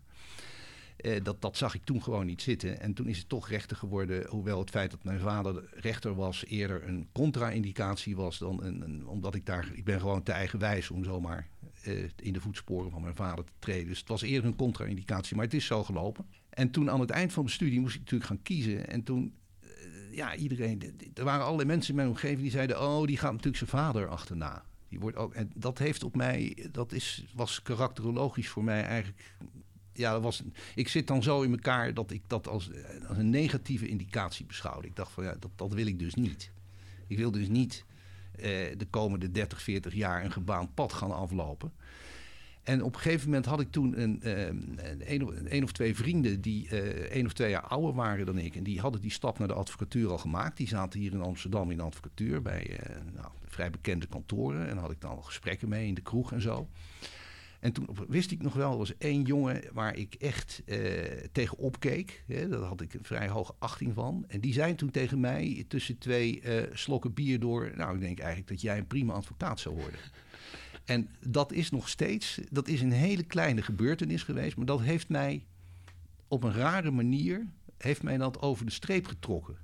Uh, 1.00 1.16
dat, 1.22 1.42
dat 1.42 1.56
zag 1.56 1.74
ik 1.74 1.84
toen 1.84 2.02
gewoon 2.02 2.26
niet 2.26 2.42
zitten. 2.42 2.80
En 2.80 2.94
toen 2.94 3.08
is 3.08 3.18
het 3.18 3.28
toch 3.28 3.48
rechter 3.48 3.76
geworden. 3.76 4.26
Hoewel 4.28 4.58
het 4.58 4.70
feit 4.70 4.90
dat 4.90 5.04
mijn 5.04 5.20
vader 5.20 5.64
rechter 5.72 6.14
was 6.14 6.44
eerder 6.46 6.88
een 6.88 7.08
contra-indicatie 7.12 8.16
was 8.16 8.38
dan 8.38 8.62
een, 8.62 9.06
omdat 9.06 9.34
ik 9.34 9.46
daar. 9.46 9.70
Ik 9.74 9.84
ben 9.84 10.00
gewoon 10.00 10.22
te 10.22 10.32
eigenwijs 10.32 10.90
om 10.90 11.04
zomaar 11.04 11.48
uh, 11.86 12.08
in 12.16 12.32
de 12.32 12.40
voetsporen 12.40 12.90
van 12.90 13.02
mijn 13.02 13.14
vader 13.14 13.44
te 13.44 13.52
treden. 13.58 13.86
Dus 13.86 13.98
het 13.98 14.08
was 14.08 14.22
eerder 14.22 14.50
een 14.50 14.56
contra-indicatie, 14.56 15.36
maar 15.36 15.44
het 15.44 15.54
is 15.54 15.66
zo 15.66 15.84
gelopen. 15.84 16.26
En 16.50 16.70
toen 16.70 16.90
aan 16.90 17.00
het 17.00 17.10
eind 17.10 17.32
van 17.32 17.42
mijn 17.42 17.54
studie 17.54 17.80
moest 17.80 17.94
ik 17.94 18.00
natuurlijk 18.00 18.30
gaan 18.30 18.42
kiezen. 18.42 18.88
En 18.88 19.02
toen, 19.02 19.34
uh, 19.64 19.70
ja, 20.16 20.34
iedereen. 20.34 20.82
Er 21.14 21.24
waren 21.24 21.44
allerlei 21.44 21.68
mensen 21.68 21.90
in 21.90 21.96
mijn 21.96 22.08
omgeving 22.08 22.40
die 22.40 22.50
zeiden: 22.50 22.80
Oh, 22.80 23.06
die 23.06 23.16
gaat 23.16 23.32
natuurlijk 23.32 23.56
zijn 23.56 23.70
vader 23.70 24.08
achterna. 24.08 24.64
Die 24.88 25.00
wordt 25.00 25.16
ook, 25.16 25.34
en 25.34 25.50
dat 25.54 25.78
heeft 25.78 26.04
op 26.04 26.16
mij, 26.16 26.68
dat 26.72 26.92
is, 26.92 27.24
was 27.34 27.62
karakterologisch 27.62 28.48
voor 28.48 28.64
mij 28.64 28.82
eigenlijk 28.82 29.34
ja, 29.96 30.12
dat 30.12 30.22
was, 30.22 30.42
ik 30.74 30.88
zit 30.88 31.06
dan 31.06 31.22
zo 31.22 31.42
in 31.42 31.50
elkaar 31.50 31.94
dat 31.94 32.10
ik 32.10 32.22
dat 32.26 32.48
als, 32.48 32.70
als 33.08 33.18
een 33.18 33.30
negatieve 33.30 33.88
indicatie 33.88 34.46
beschouwde. 34.46 34.86
Ik 34.86 34.96
dacht 34.96 35.12
van 35.12 35.24
ja, 35.24 35.36
dat, 35.38 35.50
dat 35.56 35.72
wil 35.72 35.86
ik 35.86 35.98
dus 35.98 36.14
niet. 36.14 36.50
Ik 37.06 37.16
wil 37.16 37.30
dus 37.30 37.48
niet 37.48 37.84
eh, 38.36 38.42
de 38.76 38.86
komende 38.90 39.30
30, 39.30 39.62
40 39.62 39.94
jaar 39.94 40.24
een 40.24 40.32
gebaand 40.32 40.74
pad 40.74 40.92
gaan 40.92 41.12
aflopen. 41.12 41.72
En 42.62 42.82
op 42.82 42.94
een 42.94 43.00
gegeven 43.00 43.28
moment 43.28 43.46
had 43.46 43.60
ik 43.60 43.70
toen 43.70 44.00
een, 44.00 44.22
eh, 44.22 45.52
een, 45.52 45.62
of 45.62 45.72
twee 45.72 45.96
vrienden 45.96 46.40
die 46.40 46.68
één 47.08 47.26
of 47.26 47.32
twee 47.32 47.50
jaar 47.50 47.66
ouder 47.66 47.94
waren 47.94 48.26
dan 48.26 48.38
ik. 48.38 48.56
En 48.56 48.62
die 48.62 48.80
hadden 48.80 49.00
die 49.00 49.10
stap 49.10 49.38
naar 49.38 49.48
de 49.48 49.54
advocatuur 49.54 50.10
al 50.10 50.18
gemaakt. 50.18 50.56
Die 50.56 50.68
zaten 50.68 51.00
hier 51.00 51.12
in 51.12 51.20
Amsterdam 51.20 51.70
in 51.70 51.76
de 51.76 51.82
advocatuur 51.82 52.42
bij 52.42 52.70
uh, 52.70 52.96
nou, 53.14 53.28
vrij 53.44 53.70
bekende 53.70 54.06
kantoren. 54.06 54.60
En 54.60 54.74
daar 54.74 54.82
had 54.82 54.90
ik 54.90 55.00
dan 55.00 55.10
al 55.10 55.22
gesprekken 55.22 55.68
mee 55.68 55.86
in 55.86 55.94
de 55.94 56.00
kroeg 56.00 56.32
en 56.32 56.40
zo. 56.40 56.68
En 57.60 57.72
toen 57.72 57.88
wist 58.08 58.30
ik 58.30 58.42
nog 58.42 58.54
wel, 58.54 58.72
er 58.72 58.78
was 58.78 58.96
één 58.98 59.22
jongen 59.22 59.62
waar 59.72 59.96
ik 59.96 60.14
echt 60.14 60.62
uh, 60.66 60.78
tegen 61.32 61.58
opkeek. 61.58 62.24
Hè, 62.26 62.48
daar 62.48 62.60
had 62.60 62.80
ik 62.80 62.94
een 62.94 63.04
vrij 63.04 63.28
hoge 63.28 63.54
achting 63.58 63.94
van. 63.94 64.24
En 64.28 64.40
die 64.40 64.52
zei 64.52 64.74
toen 64.74 64.90
tegen 64.90 65.20
mij, 65.20 65.64
tussen 65.68 65.98
twee 65.98 66.42
uh, 66.42 66.62
slokken 66.72 67.14
bier 67.14 67.40
door... 67.40 67.72
nou, 67.76 67.94
ik 67.94 68.00
denk 68.00 68.18
eigenlijk 68.18 68.48
dat 68.48 68.60
jij 68.60 68.78
een 68.78 68.86
prima 68.86 69.12
advocaat 69.12 69.60
zou 69.60 69.74
worden. 69.74 70.00
En 70.84 71.08
dat 71.28 71.52
is 71.52 71.70
nog 71.70 71.88
steeds, 71.88 72.40
dat 72.50 72.68
is 72.68 72.80
een 72.80 72.92
hele 72.92 73.22
kleine 73.22 73.62
gebeurtenis 73.62 74.22
geweest... 74.22 74.56
maar 74.56 74.66
dat 74.66 74.80
heeft 74.80 75.08
mij 75.08 75.44
op 76.28 76.42
een 76.42 76.52
rare 76.52 76.90
manier, 76.90 77.46
heeft 77.78 78.02
mij 78.02 78.16
dat 78.16 78.40
over 78.40 78.64
de 78.64 78.72
streep 78.72 79.06
getrokken. 79.06 79.56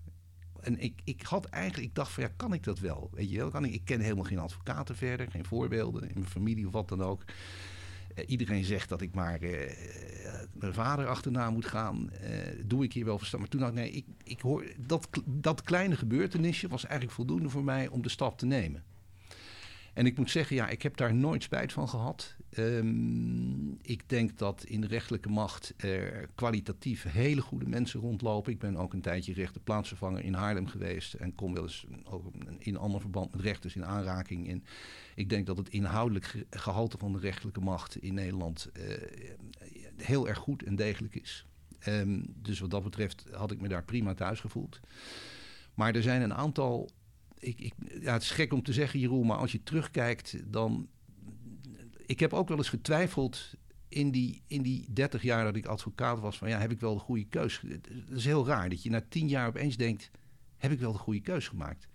En 0.61 0.81
ik, 0.81 1.01
ik 1.05 1.23
had 1.23 1.45
eigenlijk, 1.45 1.89
ik 1.89 1.95
dacht 1.95 2.13
van 2.13 2.23
ja, 2.23 2.31
kan 2.37 2.53
ik 2.53 2.65
dat 2.65 2.79
wel? 2.79 3.11
Weet 3.13 3.31
je 3.31 3.37
wel, 3.37 3.51
kan 3.51 3.65
ik, 3.65 3.73
ik 3.73 3.85
ken 3.85 4.01
helemaal 4.01 4.25
geen 4.25 4.39
advocaten 4.39 4.97
verder, 4.97 5.31
geen 5.31 5.45
voorbeelden 5.45 6.03
in 6.03 6.15
mijn 6.15 6.31
familie 6.31 6.67
of 6.67 6.73
wat 6.73 6.89
dan 6.89 7.03
ook. 7.03 7.25
Uh, 8.19 8.25
iedereen 8.27 8.65
zegt 8.65 8.89
dat 8.89 9.01
ik 9.01 9.15
maar 9.15 9.43
uh, 9.43 9.71
mijn 10.53 10.75
vader 10.75 11.07
achterna 11.07 11.51
moet 11.51 11.67
gaan. 11.67 12.11
Uh, 12.23 12.29
doe 12.65 12.85
ik 12.85 12.93
hier 12.93 13.05
wel 13.05 13.19
verstand. 13.19 13.43
Maar 13.43 13.51
toen 13.53 13.61
dacht 13.61 13.73
nee, 13.73 13.91
ik, 13.91 14.07
ik 14.25 14.41
hoor, 14.41 14.65
dat, 14.79 15.09
dat 15.27 15.63
kleine 15.63 15.97
gebeurtenisje 15.97 16.69
was 16.69 16.85
eigenlijk 16.85 17.15
voldoende 17.15 17.49
voor 17.49 17.65
mij 17.65 17.89
om 17.89 18.03
de 18.03 18.09
stap 18.09 18.39
te 18.39 18.47
nemen. 18.47 18.85
En 19.93 20.07
ik 20.07 20.17
moet 20.17 20.31
zeggen, 20.31 20.57
ja, 20.57 20.69
ik 20.69 20.83
heb 20.83 20.97
daar 20.97 21.15
nooit 21.15 21.43
spijt 21.43 21.73
van 21.73 21.89
gehad. 21.89 22.37
Um, 22.59 23.79
ik 23.83 24.09
denk 24.09 24.39
dat 24.39 24.65
in 24.65 24.81
de 24.81 24.87
rechterlijke 24.87 25.29
macht 25.29 25.75
er 25.77 26.29
kwalitatief 26.35 27.03
hele 27.03 27.41
goede 27.41 27.69
mensen 27.69 28.01
rondlopen. 28.01 28.53
Ik 28.53 28.59
ben 28.59 28.77
ook 28.77 28.93
een 28.93 29.01
tijdje 29.01 29.33
rechterplaatsvervanger 29.33 30.25
in 30.25 30.35
Haarlem 30.35 30.67
geweest. 30.67 31.15
En 31.15 31.35
kom 31.35 31.55
wel 31.55 31.63
eens 31.63 31.87
ook 32.05 32.33
in 32.59 32.77
ander 32.77 33.01
verband 33.01 33.33
met 33.33 33.41
rechters 33.41 33.77
in 33.77 33.85
aanraking. 33.85 34.49
En 34.49 34.65
ik 35.15 35.29
denk 35.29 35.47
dat 35.47 35.57
het 35.57 35.69
inhoudelijk 35.69 36.45
gehalte 36.51 36.99
van 36.99 37.13
de 37.13 37.19
rechterlijke 37.19 37.61
macht 37.61 37.97
in 37.97 38.15
Nederland 38.15 38.71
uh, 38.73 38.83
heel 39.97 40.29
erg 40.29 40.39
goed 40.39 40.63
en 40.63 40.77
degelijk 40.77 41.15
is. 41.15 41.47
Um, 41.89 42.25
dus 42.37 42.61
wat 42.61 42.71
dat 42.71 42.83
betreft 42.83 43.27
had 43.31 43.51
ik 43.51 43.61
me 43.61 43.69
daar 43.69 43.85
prima 43.85 44.15
thuis 44.15 44.41
gevoeld. 44.41 44.81
Maar 45.75 45.95
er 45.95 46.03
zijn 46.03 46.23
een 46.23 46.35
aantal 46.35 46.91
ik, 47.39 47.61
ik, 47.61 47.75
ja, 48.01 48.13
het 48.13 48.23
is 48.23 48.31
gek 48.31 48.53
om 48.53 48.63
te 48.63 48.73
zeggen, 48.73 49.01
Jeroen, 49.01 49.27
maar 49.27 49.37
als 49.37 49.53
je 49.53 49.63
terugkijkt, 49.63 50.53
dan. 50.53 50.89
Ik 52.13 52.21
heb 52.21 52.33
ook 52.33 52.49
wel 52.49 52.57
eens 52.57 52.69
getwijfeld 52.69 53.55
in 53.89 54.11
die, 54.11 54.43
in 54.47 54.63
die 54.63 54.87
30 54.93 55.23
jaar 55.23 55.45
dat 55.45 55.57
ik 55.57 55.67
advocaat 55.67 56.21
was: 56.21 56.39
van 56.39 56.49
ja, 56.49 56.59
heb 56.59 56.71
ik 56.71 56.81
wel 56.81 56.95
de 56.95 57.01
goede 57.01 57.25
keus? 57.25 57.63
Het 57.67 57.89
is 58.11 58.25
heel 58.25 58.47
raar 58.47 58.69
dat 58.69 58.83
je 58.83 58.91
na 58.91 59.05
10 59.09 59.29
jaar 59.29 59.49
opeens 59.49 59.77
denkt: 59.77 60.11
heb 60.57 60.73
ik 60.73 60.81
wel 60.81 60.93
de 60.93 60.99
goede 60.99 61.21
keus 61.21 61.49
gemaakt? 61.49 61.89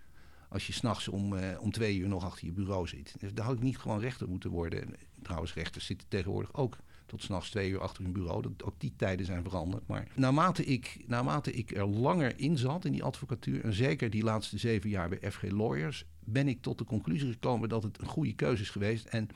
Als 0.49 0.67
je 0.67 0.73
s'nachts 0.73 1.07
om, 1.07 1.33
uh, 1.33 1.61
om 1.61 1.71
twee 1.71 1.97
uur 1.97 2.07
nog 2.07 2.23
achter 2.23 2.45
je 2.45 2.51
bureau 2.51 2.87
zit. 2.87 3.15
Dus 3.19 3.33
daar 3.33 3.45
had 3.45 3.55
ik 3.55 3.61
niet 3.61 3.77
gewoon 3.77 3.99
rechter 3.99 4.29
moeten 4.29 4.49
worden. 4.49 4.95
Trouwens, 5.21 5.53
rechters 5.53 5.85
zitten 5.85 6.07
tegenwoordig 6.07 6.53
ook 6.53 6.77
tot 7.05 7.23
s'nachts 7.23 7.49
twee 7.49 7.69
uur 7.69 7.81
achter 7.81 8.03
hun 8.03 8.13
bureau. 8.13 8.41
Dat, 8.41 8.63
ook 8.63 8.79
die 8.79 8.93
tijden 8.95 9.25
zijn 9.25 9.43
veranderd. 9.43 9.87
Maar 9.87 10.07
naarmate 10.15 10.63
ik, 10.63 11.03
naarmate 11.07 11.51
ik 11.51 11.75
er 11.75 11.87
langer 11.87 12.39
in 12.39 12.57
zat 12.57 12.85
in 12.85 12.91
die 12.91 13.03
advocatuur... 13.03 13.63
en 13.63 13.73
zeker 13.73 14.09
die 14.09 14.23
laatste 14.23 14.57
zeven 14.57 14.89
jaar 14.89 15.09
bij 15.09 15.31
FG 15.31 15.41
Lawyers... 15.41 16.05
ben 16.19 16.47
ik 16.47 16.61
tot 16.61 16.77
de 16.77 16.85
conclusie 16.85 17.31
gekomen 17.31 17.69
dat 17.69 17.83
het 17.83 18.01
een 18.01 18.07
goede 18.07 18.33
keuze 18.33 18.61
is 18.61 18.69
geweest. 18.69 19.05
En 19.05 19.29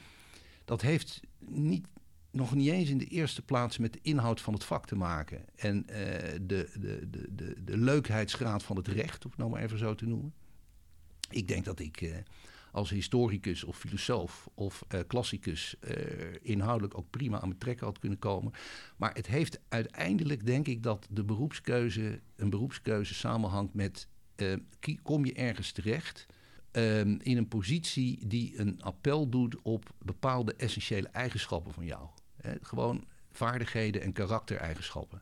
dat 0.66 0.82
heeft 0.82 1.20
niet, 1.40 1.88
nog 2.32 2.56
niet 2.56 2.70
eens 2.70 2.90
in 2.90 2.98
de 2.98 3.06
eerste 3.06 3.42
plaats 3.42 3.78
met 3.78 3.94
de 3.94 4.00
inhoud 4.02 4.42
van 4.42 4.54
het 4.54 4.64
vak 4.64 4.86
te 4.86 4.96
maken. 4.96 5.46
En 5.56 5.86
uh, 5.90 5.96
de, 6.42 6.70
de, 6.80 7.10
de, 7.10 7.36
de, 7.36 7.64
de 7.64 7.78
leukheidsgraad 7.78 8.64
van 8.64 8.76
het 8.76 8.88
recht, 8.88 9.24
om 9.24 9.30
het 9.30 9.40
nou 9.40 9.52
maar 9.52 9.62
even 9.62 9.78
zo 9.78 9.96
te 9.96 10.08
noemen. 10.08 10.34
Ik 11.30 11.48
denk 11.48 11.66
dat 11.66 11.80
ik... 11.80 12.02
Uh, 12.02 12.16
als 12.72 12.90
historicus 12.90 13.64
of 13.64 13.78
filosoof 13.78 14.50
of 14.54 14.86
uh, 14.94 15.00
klassicus 15.08 15.76
uh, 15.82 15.96
inhoudelijk 16.42 16.98
ook 16.98 17.10
prima 17.10 17.40
aan 17.40 17.48
mijn 17.48 17.60
trekken 17.60 17.86
had 17.86 18.00
kunnen 18.00 18.20
komen. 18.20 18.54
Maar 18.98 19.14
het 19.14 19.28
heeft 19.28 19.60
uiteindelijk, 19.70 20.46
denk 20.46 20.68
ik, 20.68 20.84
dat 20.84 21.08
de 21.10 21.24
beroepskeuze, 21.24 22.22
een 22.36 22.50
beroepskeuze 22.50 23.14
samenhangt 23.14 23.74
met, 23.74 24.08
uh, 24.36 24.56
kom 25.04 25.26
je 25.26 25.34
ergens 25.34 25.72
terecht 25.72 26.26
um, 26.72 27.20
in 27.22 27.38
een 27.38 27.48
positie 27.48 28.28
die 28.28 28.60
een 28.60 28.82
appel 28.82 29.30
doet 29.30 29.62
op 29.62 29.94
bepaalde 29.98 30.56
essentiële 30.56 31.08
eigenschappen 31.08 31.74
van 31.74 31.86
jou. 31.86 32.08
gewoon 32.62 33.06
vaardigheden 33.32 34.02
en 34.02 34.14
karaktereigenschappen. 34.14 35.22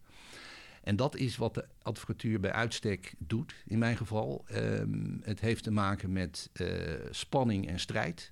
En 0.84 0.96
dat 0.96 1.16
is 1.16 1.38
wat 1.38 1.54
de 1.54 1.66
advocatuur 1.82 2.40
bij 2.40 2.52
uitstek 2.52 3.14
doet, 3.18 3.56
in 3.66 3.80
mijn 3.80 3.98
geval. 3.98 4.46
Um, 4.56 5.20
het 5.24 5.40
heeft 5.40 5.64
te 5.64 5.72
maken 5.72 6.12
met 6.12 6.50
uh, 6.54 6.68
spanning 7.10 7.68
en 7.68 7.80
strijd. 7.80 8.32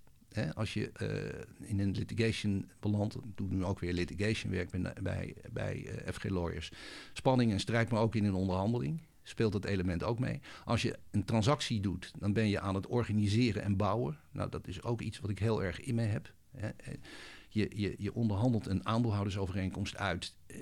Als 0.54 0.74
je 0.74 0.92
uh, 1.02 1.70
in 1.70 1.80
een 1.80 1.92
litigation 1.92 2.70
belandt, 2.80 3.16
ik 3.16 3.22
doe 3.36 3.48
nu 3.48 3.64
ook 3.64 3.80
weer 3.80 3.94
litigation 3.94 4.52
werk 4.52 4.70
bij, 5.02 5.36
bij, 5.52 5.86
uh, 5.86 6.14
FG 6.14 6.24
Lawyers. 6.24 6.72
Spanning 7.14 7.52
en 7.52 7.60
strijd, 7.60 7.90
maar 7.90 8.02
ook 8.02 8.16
in 8.16 8.26
een 8.26 8.34
onderhandeling 8.34 9.02
speelt 9.28 9.52
dat 9.52 9.66
element 9.66 10.04
ook 10.04 10.20
mee. 10.20 10.40
Als 10.66 10.82
je 10.82 11.00
een 11.12 11.26
transactie 11.26 11.80
doet, 11.80 12.12
dan 12.20 12.34
ben 12.34 12.48
je 12.48 12.60
aan 12.60 12.76
het 12.76 12.88
organiseren 12.88 13.64
en 13.64 13.76
bouwen. 13.76 14.18
Nou, 14.32 14.50
dat 14.50 14.68
is 14.68 14.84
ook 14.84 15.02
iets 15.02 15.20
wat 15.20 15.30
ik 15.30 15.40
heel 15.40 15.64
erg 15.64 15.82
in 15.82 15.96
me 15.96 16.02
heb. 16.02 16.34
Je, 17.50 17.70
je, 17.76 17.96
je 17.98 18.14
onderhandelt 18.14 18.68
een 18.68 18.86
aandeelhoudersovereenkomst 18.86 19.98
uit. 19.98 20.36
Eh, 20.48 20.58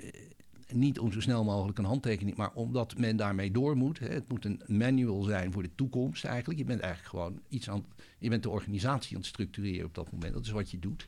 niet 0.72 0.98
om 0.98 1.12
zo 1.12 1.20
snel 1.20 1.44
mogelijk 1.44 1.78
een 1.78 1.84
handtekening, 1.84 2.36
maar 2.36 2.52
omdat 2.52 2.98
men 2.98 3.16
daarmee 3.16 3.50
door 3.50 3.76
moet. 3.76 3.98
Het 3.98 4.28
moet 4.28 4.44
een 4.44 4.62
manual 4.66 5.22
zijn 5.22 5.52
voor 5.52 5.62
de 5.62 5.74
toekomst 5.74 6.24
eigenlijk. 6.24 6.58
Je 6.58 6.64
bent 6.64 6.80
eigenlijk 6.80 7.10
gewoon 7.10 7.40
iets 7.48 7.70
aan 7.70 7.84
je 8.18 8.28
bent 8.28 8.42
de 8.42 8.50
organisatie 8.50 9.14
aan 9.14 9.20
het 9.20 9.30
structureren 9.30 9.86
op 9.86 9.94
dat 9.94 10.12
moment. 10.12 10.32
Dat 10.32 10.44
is 10.44 10.50
wat 10.50 10.70
je 10.70 10.78
doet. 10.78 11.06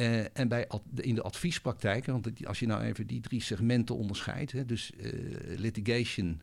Uh, 0.00 0.38
en 0.38 0.48
bij 0.48 0.68
in 0.94 1.14
de 1.14 1.22
adviespraktijk, 1.22 2.06
want 2.06 2.46
als 2.46 2.58
je 2.58 2.66
nou 2.66 2.82
even 2.82 3.06
die 3.06 3.20
drie 3.20 3.40
segmenten 3.40 3.96
onderscheidt, 3.96 4.52
hè, 4.52 4.66
dus 4.66 4.92
uh, 4.96 5.58
litigation, 5.58 6.40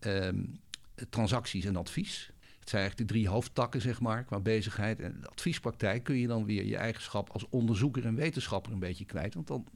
um, 0.00 0.60
transacties 1.10 1.64
en 1.64 1.76
advies. 1.76 2.30
Het 2.60 2.68
zijn 2.68 2.82
eigenlijk 2.82 3.10
de 3.10 3.14
drie 3.14 3.28
hoofdtakken, 3.28 3.80
zeg 3.80 4.00
maar, 4.00 4.24
qua 4.24 4.40
bezigheid. 4.40 5.00
En 5.00 5.20
de 5.20 5.28
adviespraktijk 5.28 6.04
kun 6.04 6.16
je 6.16 6.26
dan 6.26 6.44
weer 6.44 6.64
je 6.64 6.76
eigenschap 6.76 7.30
als 7.30 7.48
onderzoeker 7.48 8.06
en 8.06 8.14
wetenschapper 8.14 8.72
een 8.72 8.78
beetje 8.78 9.04
kwijt. 9.04 9.34
Want 9.34 9.46
dan, 9.46 9.66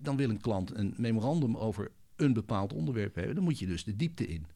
dan 0.00 0.16
wil 0.16 0.30
een 0.30 0.40
klant 0.40 0.76
een 0.76 0.94
memorandum 0.96 1.56
over 1.56 1.90
een 2.16 2.32
bepaald 2.32 2.72
onderwerp 2.72 3.14
hebben. 3.14 3.34
Dan 3.34 3.44
moet 3.44 3.58
je 3.58 3.66
dus 3.66 3.84
de 3.84 3.96
diepte 3.96 4.26
in. 4.26 4.46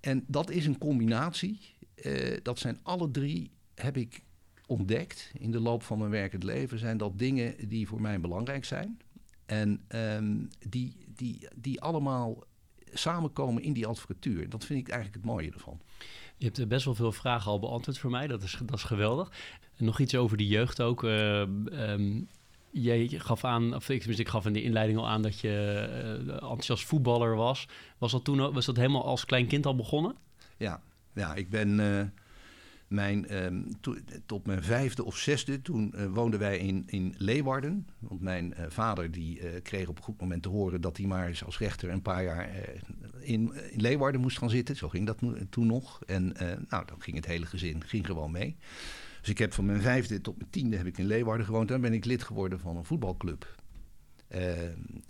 En 0.00 0.24
dat 0.26 0.50
is 0.50 0.66
een 0.66 0.78
combinatie. 0.78 1.60
Uh, 2.04 2.36
dat 2.42 2.58
zijn 2.58 2.78
alle 2.82 3.10
drie, 3.10 3.50
heb 3.74 3.96
ik 3.96 4.22
ontdekt 4.66 5.32
in 5.38 5.50
de 5.50 5.60
loop 5.60 5.82
van 5.82 5.98
mijn 5.98 6.10
werkend 6.10 6.42
leven, 6.42 6.78
zijn 6.78 6.96
dat 6.96 7.18
dingen 7.18 7.68
die 7.68 7.88
voor 7.88 8.00
mij 8.00 8.20
belangrijk 8.20 8.64
zijn. 8.64 9.00
En 9.46 9.80
um, 9.88 10.48
die, 10.68 10.96
die, 11.16 11.48
die 11.56 11.80
allemaal 11.80 12.44
samenkomen 12.92 13.62
in 13.62 13.72
die 13.72 13.86
advocatuur. 13.86 14.48
Dat 14.48 14.64
vind 14.64 14.80
ik 14.80 14.88
eigenlijk 14.88 15.24
het 15.24 15.32
mooie 15.32 15.50
ervan. 15.50 15.80
Je 16.36 16.44
hebt 16.44 16.68
best 16.68 16.84
wel 16.84 16.94
veel 16.94 17.12
vragen 17.12 17.50
al 17.50 17.58
beantwoord 17.58 17.98
voor 17.98 18.10
mij. 18.10 18.26
Dat 18.26 18.42
is, 18.42 18.58
dat 18.64 18.76
is 18.76 18.82
geweldig. 18.82 19.32
En 19.76 19.84
nog 19.84 19.98
iets 19.98 20.14
over 20.14 20.36
die 20.36 20.48
jeugd 20.48 20.80
ook. 20.80 21.02
Uh, 21.04 21.40
um, 21.40 22.28
jij 22.70 23.08
gaf 23.08 23.44
aan, 23.44 23.74
of 23.74 23.88
ik, 23.88 24.04
ik 24.04 24.28
gaf 24.28 24.46
in 24.46 24.52
de 24.52 24.62
inleiding 24.62 24.98
al 24.98 25.08
aan 25.08 25.22
dat 25.22 25.40
je 25.40 25.86
uh, 26.26 26.32
enthousiast 26.32 26.84
voetballer 26.84 27.36
was. 27.36 27.68
Was 27.98 28.12
dat 28.12 28.24
toen 28.24 28.52
was 28.52 28.66
dat 28.66 28.76
helemaal 28.76 29.04
als 29.04 29.24
klein 29.24 29.46
kind 29.46 29.66
al 29.66 29.76
begonnen? 29.76 30.16
Ja, 30.56 30.82
ja 31.14 31.34
ik 31.34 31.50
ben. 31.50 31.78
Uh, 31.78 32.02
mijn, 32.92 33.44
um, 33.44 33.68
tot 34.26 34.46
mijn 34.46 34.62
vijfde 34.62 35.04
of 35.04 35.16
zesde, 35.16 35.62
toen 35.62 35.92
uh, 35.96 36.06
woonden 36.06 36.40
wij 36.40 36.58
in, 36.58 36.82
in 36.86 37.14
Leeuwarden. 37.18 37.86
Want 37.98 38.20
mijn 38.20 38.54
uh, 38.58 38.64
vader 38.68 39.10
die, 39.10 39.40
uh, 39.40 39.48
kreeg 39.62 39.88
op 39.88 39.96
een 39.96 40.02
goed 40.02 40.20
moment 40.20 40.42
te 40.42 40.48
horen 40.48 40.80
dat 40.80 40.96
hij 40.96 41.06
maar 41.06 41.28
eens 41.28 41.44
als 41.44 41.58
rechter 41.58 41.90
een 41.90 42.02
paar 42.02 42.24
jaar 42.24 42.50
in, 43.20 43.52
in 43.70 43.80
Leeuwarden 43.80 44.20
moest 44.20 44.38
gaan 44.38 44.50
zitten. 44.50 44.76
Zo 44.76 44.88
ging 44.88 45.06
dat 45.06 45.18
toen 45.50 45.66
nog. 45.66 46.02
En 46.06 46.32
nou, 46.68 46.86
dan 46.86 47.02
ging 47.02 47.16
het 47.16 47.26
hele 47.26 47.46
gezin 47.46 47.84
ging 47.84 48.06
gewoon 48.06 48.30
mee. 48.30 48.56
Dus 49.20 49.30
ik 49.30 49.38
heb 49.38 49.52
van 49.52 49.64
mijn 49.64 49.80
vijfde 49.80 50.20
tot 50.20 50.38
mijn 50.38 50.50
tiende 50.50 50.76
heb 50.76 50.86
ik 50.86 50.98
in 50.98 51.06
Leeuwarden 51.06 51.46
gewoond. 51.46 51.70
En 51.70 51.80
ben 51.80 51.92
ik 51.92 52.04
lid 52.04 52.22
geworden 52.22 52.60
van 52.60 52.76
een 52.76 52.84
voetbalclub. 52.84 53.56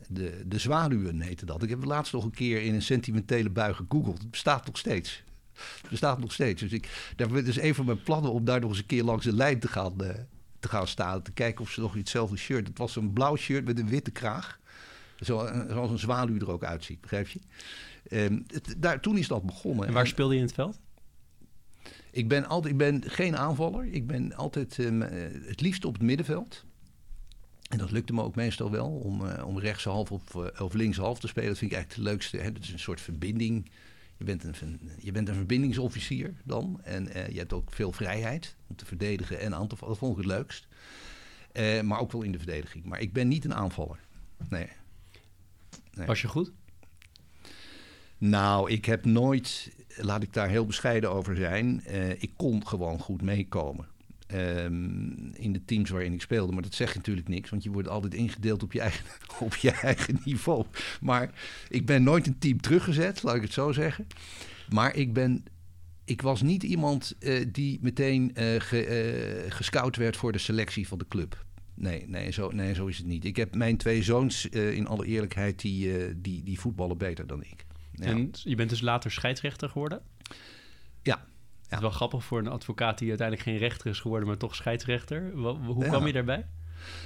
de, 0.08 0.42
de 0.46 0.58
Zwaluwen 0.58 1.20
heette 1.20 1.46
dat. 1.46 1.62
Ik 1.62 1.68
heb 1.68 1.78
het 1.78 1.88
laatst 1.88 2.12
nog 2.12 2.24
een 2.24 2.30
keer 2.30 2.62
in 2.62 2.74
een 2.74 2.82
sentimentele 2.82 3.50
bui 3.50 3.74
gegoogeld. 3.74 4.18
Het 4.18 4.30
bestaat 4.30 4.66
nog 4.66 4.78
steeds. 4.78 5.24
Het 5.80 5.90
bestaat 5.90 6.18
nog 6.18 6.32
steeds. 6.32 6.62
Dus 6.62 6.72
ik, 6.72 7.12
daar 7.16 7.36
is 7.36 7.44
dus 7.44 7.60
een 7.60 7.74
van 7.74 7.84
mijn 7.84 8.02
plannen 8.02 8.32
om 8.32 8.44
daar 8.44 8.60
nog 8.60 8.70
eens 8.70 8.78
een 8.78 8.86
keer 8.86 9.02
langs 9.02 9.24
de 9.24 9.34
lijn 9.34 9.60
te 9.60 9.68
gaan, 9.68 9.94
uh, 10.02 10.08
te 10.60 10.68
gaan 10.68 10.88
staan. 10.88 11.22
Te 11.22 11.32
kijken 11.32 11.64
of 11.64 11.70
ze 11.70 11.80
nog 11.80 11.94
hetzelfde 11.94 12.36
shirt. 12.36 12.68
Het 12.68 12.78
was 12.78 12.96
een 12.96 13.12
blauw 13.12 13.36
shirt 13.36 13.64
met 13.64 13.78
een 13.78 13.88
witte 13.88 14.10
kraag. 14.10 14.60
Zo, 15.20 15.44
eh, 15.44 15.70
zoals 15.70 15.90
een 15.90 15.98
zwaluw 15.98 16.38
er 16.38 16.50
ook 16.50 16.64
uitziet, 16.64 17.00
begrijp 17.00 17.28
je? 17.28 17.40
Um, 18.10 18.44
het, 18.46 18.74
daar, 18.78 19.00
toen 19.00 19.18
is 19.18 19.28
dat 19.28 19.42
begonnen. 19.42 19.86
En 19.86 19.92
waar 19.92 20.06
speelde 20.06 20.34
je 20.34 20.40
in 20.40 20.46
het 20.46 20.54
veld? 20.54 20.78
Ik 22.10 22.28
ben, 22.28 22.46
altijd, 22.46 22.72
ik 22.72 22.78
ben 22.78 23.02
geen 23.06 23.36
aanvaller. 23.36 23.84
Ik 23.84 24.06
ben 24.06 24.34
altijd 24.34 24.78
um, 24.78 25.00
het 25.46 25.60
liefst 25.60 25.84
op 25.84 25.92
het 25.92 26.02
middenveld. 26.02 26.64
En 27.68 27.78
dat 27.78 27.90
lukte 27.90 28.12
me 28.12 28.22
ook 28.22 28.34
meestal 28.34 28.70
wel 28.70 28.88
om, 28.88 29.26
uh, 29.26 29.46
om 29.46 29.58
rechtshalf 29.58 30.12
of, 30.12 30.34
uh, 30.34 30.46
of 30.58 30.74
linkshalf 30.74 31.20
te 31.20 31.28
spelen. 31.28 31.48
Dat 31.48 31.58
vind 31.58 31.70
ik 31.70 31.76
eigenlijk 31.76 32.06
het 32.06 32.12
leukste. 32.12 32.36
Hè? 32.36 32.52
Dat 32.52 32.62
is 32.62 32.72
een 32.72 32.78
soort 32.78 33.00
verbinding 33.00 33.70
je 34.16 34.24
bent 34.24 34.44
een, 34.44 34.90
je 34.98 35.12
bent 35.12 35.28
een 35.28 35.34
verbindingsofficier 35.34 36.34
dan. 36.44 36.80
En 36.82 37.08
uh, 37.08 37.28
je 37.28 37.38
hebt 37.38 37.52
ook 37.52 37.72
veel 37.72 37.92
vrijheid 37.92 38.56
om 38.66 38.76
te 38.76 38.86
verdedigen 38.86 39.40
en 39.40 39.54
aan 39.54 39.68
te 39.68 39.76
vallen. 39.76 39.94
Dat 39.94 40.02
vond 40.02 40.18
ik 40.18 40.24
het 40.24 40.32
leukst. 40.32 40.66
Uh, 41.52 41.80
maar 41.80 42.00
ook 42.00 42.12
wel 42.12 42.22
in 42.22 42.32
de 42.32 42.38
verdediging. 42.38 42.84
Maar 42.84 43.00
ik 43.00 43.12
ben 43.12 43.28
niet 43.28 43.44
een 43.44 43.54
aanvaller. 43.54 43.98
Nee. 44.48 44.68
nee. 45.94 46.06
Was 46.06 46.20
je 46.20 46.28
goed? 46.28 46.52
Nou, 48.18 48.70
ik 48.70 48.84
heb 48.84 49.04
nooit, 49.04 49.72
laat 49.96 50.22
ik 50.22 50.32
daar 50.32 50.48
heel 50.48 50.66
bescheiden 50.66 51.10
over 51.10 51.36
zijn. 51.36 51.82
Uh, 51.86 52.10
ik 52.10 52.30
kon 52.36 52.66
gewoon 52.66 52.98
goed 52.98 53.22
meekomen. 53.22 53.86
Um, 54.34 55.34
in 55.34 55.52
de 55.52 55.64
teams 55.64 55.90
waarin 55.90 56.12
ik 56.12 56.20
speelde. 56.20 56.52
Maar 56.52 56.62
dat 56.62 56.74
zegt 56.74 56.94
natuurlijk 56.94 57.28
niks, 57.28 57.50
want 57.50 57.62
je 57.62 57.70
wordt 57.70 57.88
altijd 57.88 58.14
ingedeeld 58.14 58.62
op 58.62 58.72
je, 58.72 58.80
eigen, 58.80 59.04
op 59.40 59.54
je 59.54 59.70
eigen 59.70 60.20
niveau. 60.24 60.66
Maar 61.00 61.30
ik 61.68 61.86
ben 61.86 62.02
nooit 62.02 62.26
een 62.26 62.38
team 62.38 62.60
teruggezet, 62.60 63.22
laat 63.22 63.34
ik 63.34 63.42
het 63.42 63.52
zo 63.52 63.72
zeggen. 63.72 64.06
Maar 64.68 64.96
ik 64.96 65.12
ben. 65.12 65.44
Ik 66.04 66.22
was 66.22 66.42
niet 66.42 66.62
iemand 66.62 67.14
uh, 67.20 67.44
die 67.52 67.78
meteen 67.82 68.34
uh, 68.34 68.60
gescout 69.48 69.96
werd 69.96 70.16
voor 70.16 70.32
de 70.32 70.38
selectie 70.38 70.88
van 70.88 70.98
de 70.98 71.06
club. 71.08 71.44
Nee, 71.74 72.04
nee, 72.08 72.30
zo, 72.30 72.50
nee, 72.50 72.74
zo 72.74 72.86
is 72.86 72.98
het 72.98 73.06
niet. 73.06 73.24
Ik 73.24 73.36
heb 73.36 73.54
mijn 73.54 73.76
twee 73.76 74.02
zoons, 74.02 74.46
in 74.46 74.86
alle 74.86 75.06
eerlijkheid, 75.06 75.60
die, 75.60 76.20
die, 76.20 76.42
die 76.42 76.60
voetballen 76.60 76.98
beter 76.98 77.26
dan 77.26 77.42
ik. 77.42 77.66
Ja. 77.92 78.06
En 78.06 78.30
je 78.32 78.54
bent 78.54 78.70
dus 78.70 78.80
later 78.80 79.10
scheidsrechter 79.10 79.68
geworden? 79.68 80.02
Het 81.74 81.82
is 81.82 81.88
wel 81.88 81.96
grappig 81.96 82.24
voor 82.24 82.38
een 82.38 82.48
advocaat 82.48 82.98
die 82.98 83.08
uiteindelijk 83.08 83.48
geen 83.48 83.58
rechter 83.58 83.90
is 83.90 84.00
geworden, 84.00 84.28
maar 84.28 84.36
toch 84.36 84.54
scheidsrechter. 84.54 85.32
Hoe 85.64 85.84
kwam 85.84 86.06
je 86.06 86.12
daarbij? 86.12 86.46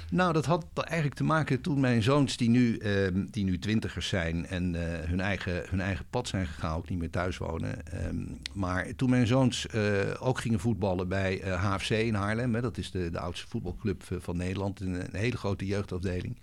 Nou, 0.09 0.33
dat 0.33 0.45
had 0.45 0.65
eigenlijk 0.73 1.17
te 1.17 1.23
maken 1.23 1.61
toen 1.61 1.79
mijn 1.79 2.03
zoons, 2.03 2.37
die 2.37 2.49
nu, 2.49 2.79
uh, 2.79 3.07
die 3.31 3.43
nu 3.43 3.59
twintigers 3.59 4.07
zijn 4.07 4.45
en 4.45 4.73
uh, 4.73 4.81
hun, 4.81 5.19
eigen, 5.19 5.63
hun 5.69 5.81
eigen 5.81 6.05
pad 6.09 6.27
zijn 6.27 6.47
gegaan, 6.47 6.77
ook 6.77 6.89
niet 6.89 6.99
meer 6.99 7.09
thuis 7.09 7.37
wonen. 7.37 7.79
Um, 8.07 8.41
maar 8.53 8.95
toen 8.95 9.09
mijn 9.09 9.27
zoons 9.27 9.67
uh, 9.75 9.81
ook 10.19 10.39
gingen 10.39 10.59
voetballen 10.59 11.07
bij 11.07 11.37
HFC 11.37 11.89
in 11.89 12.13
Haarlem, 12.13 12.55
hè, 12.55 12.61
dat 12.61 12.77
is 12.77 12.91
de, 12.91 13.09
de 13.09 13.19
oudste 13.19 13.47
voetbalclub 13.47 14.03
van 14.09 14.37
Nederland, 14.37 14.79
een, 14.79 14.93
een 14.93 15.19
hele 15.19 15.37
grote 15.37 15.65
jeugdafdeling, 15.65 16.39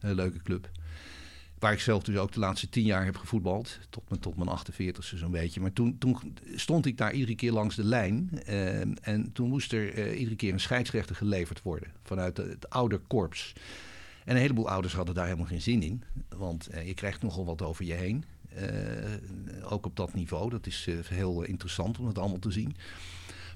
een 0.00 0.14
leuke 0.14 0.42
club. 0.42 0.68
Waar 1.58 1.72
ik 1.72 1.80
zelf 1.80 2.02
dus 2.02 2.16
ook 2.16 2.32
de 2.32 2.38
laatste 2.38 2.68
tien 2.68 2.84
jaar 2.84 3.04
heb 3.04 3.16
gevoetbald. 3.16 3.78
Tot 3.90 4.02
mijn, 4.08 4.20
tot 4.20 4.36
mijn 4.36 4.58
48ste 4.58 5.16
zo'n 5.16 5.30
beetje. 5.30 5.60
Maar 5.60 5.72
toen, 5.72 5.98
toen 5.98 6.36
stond 6.54 6.86
ik 6.86 6.98
daar 6.98 7.12
iedere 7.12 7.34
keer 7.34 7.52
langs 7.52 7.76
de 7.76 7.84
lijn. 7.84 8.30
Uh, 8.48 8.80
en 9.00 9.30
toen 9.32 9.48
moest 9.48 9.72
er 9.72 9.98
uh, 9.98 10.18
iedere 10.18 10.36
keer 10.36 10.52
een 10.52 10.60
scheidsrechter 10.60 11.16
geleverd 11.16 11.62
worden. 11.62 11.92
Vanuit 12.02 12.36
het, 12.36 12.48
het 12.48 12.70
ouder 12.70 12.98
korps. 12.98 13.52
En 14.24 14.34
een 14.34 14.40
heleboel 14.40 14.68
ouders 14.68 14.94
hadden 14.94 15.14
daar 15.14 15.24
helemaal 15.24 15.46
geen 15.46 15.62
zin 15.62 15.82
in. 15.82 16.02
Want 16.28 16.68
uh, 16.74 16.86
je 16.86 16.94
krijgt 16.94 17.22
nogal 17.22 17.44
wat 17.44 17.62
over 17.62 17.84
je 17.84 17.94
heen. 17.94 18.24
ook 19.62 19.86
op 19.86 19.96
dat 19.96 20.14
niveau. 20.14 20.50
Dat 20.50 20.66
is 20.66 20.88
heel 21.08 21.42
interessant 21.42 21.98
om 21.98 22.06
het 22.06 22.18
allemaal 22.18 22.38
te 22.38 22.50
zien. 22.50 22.76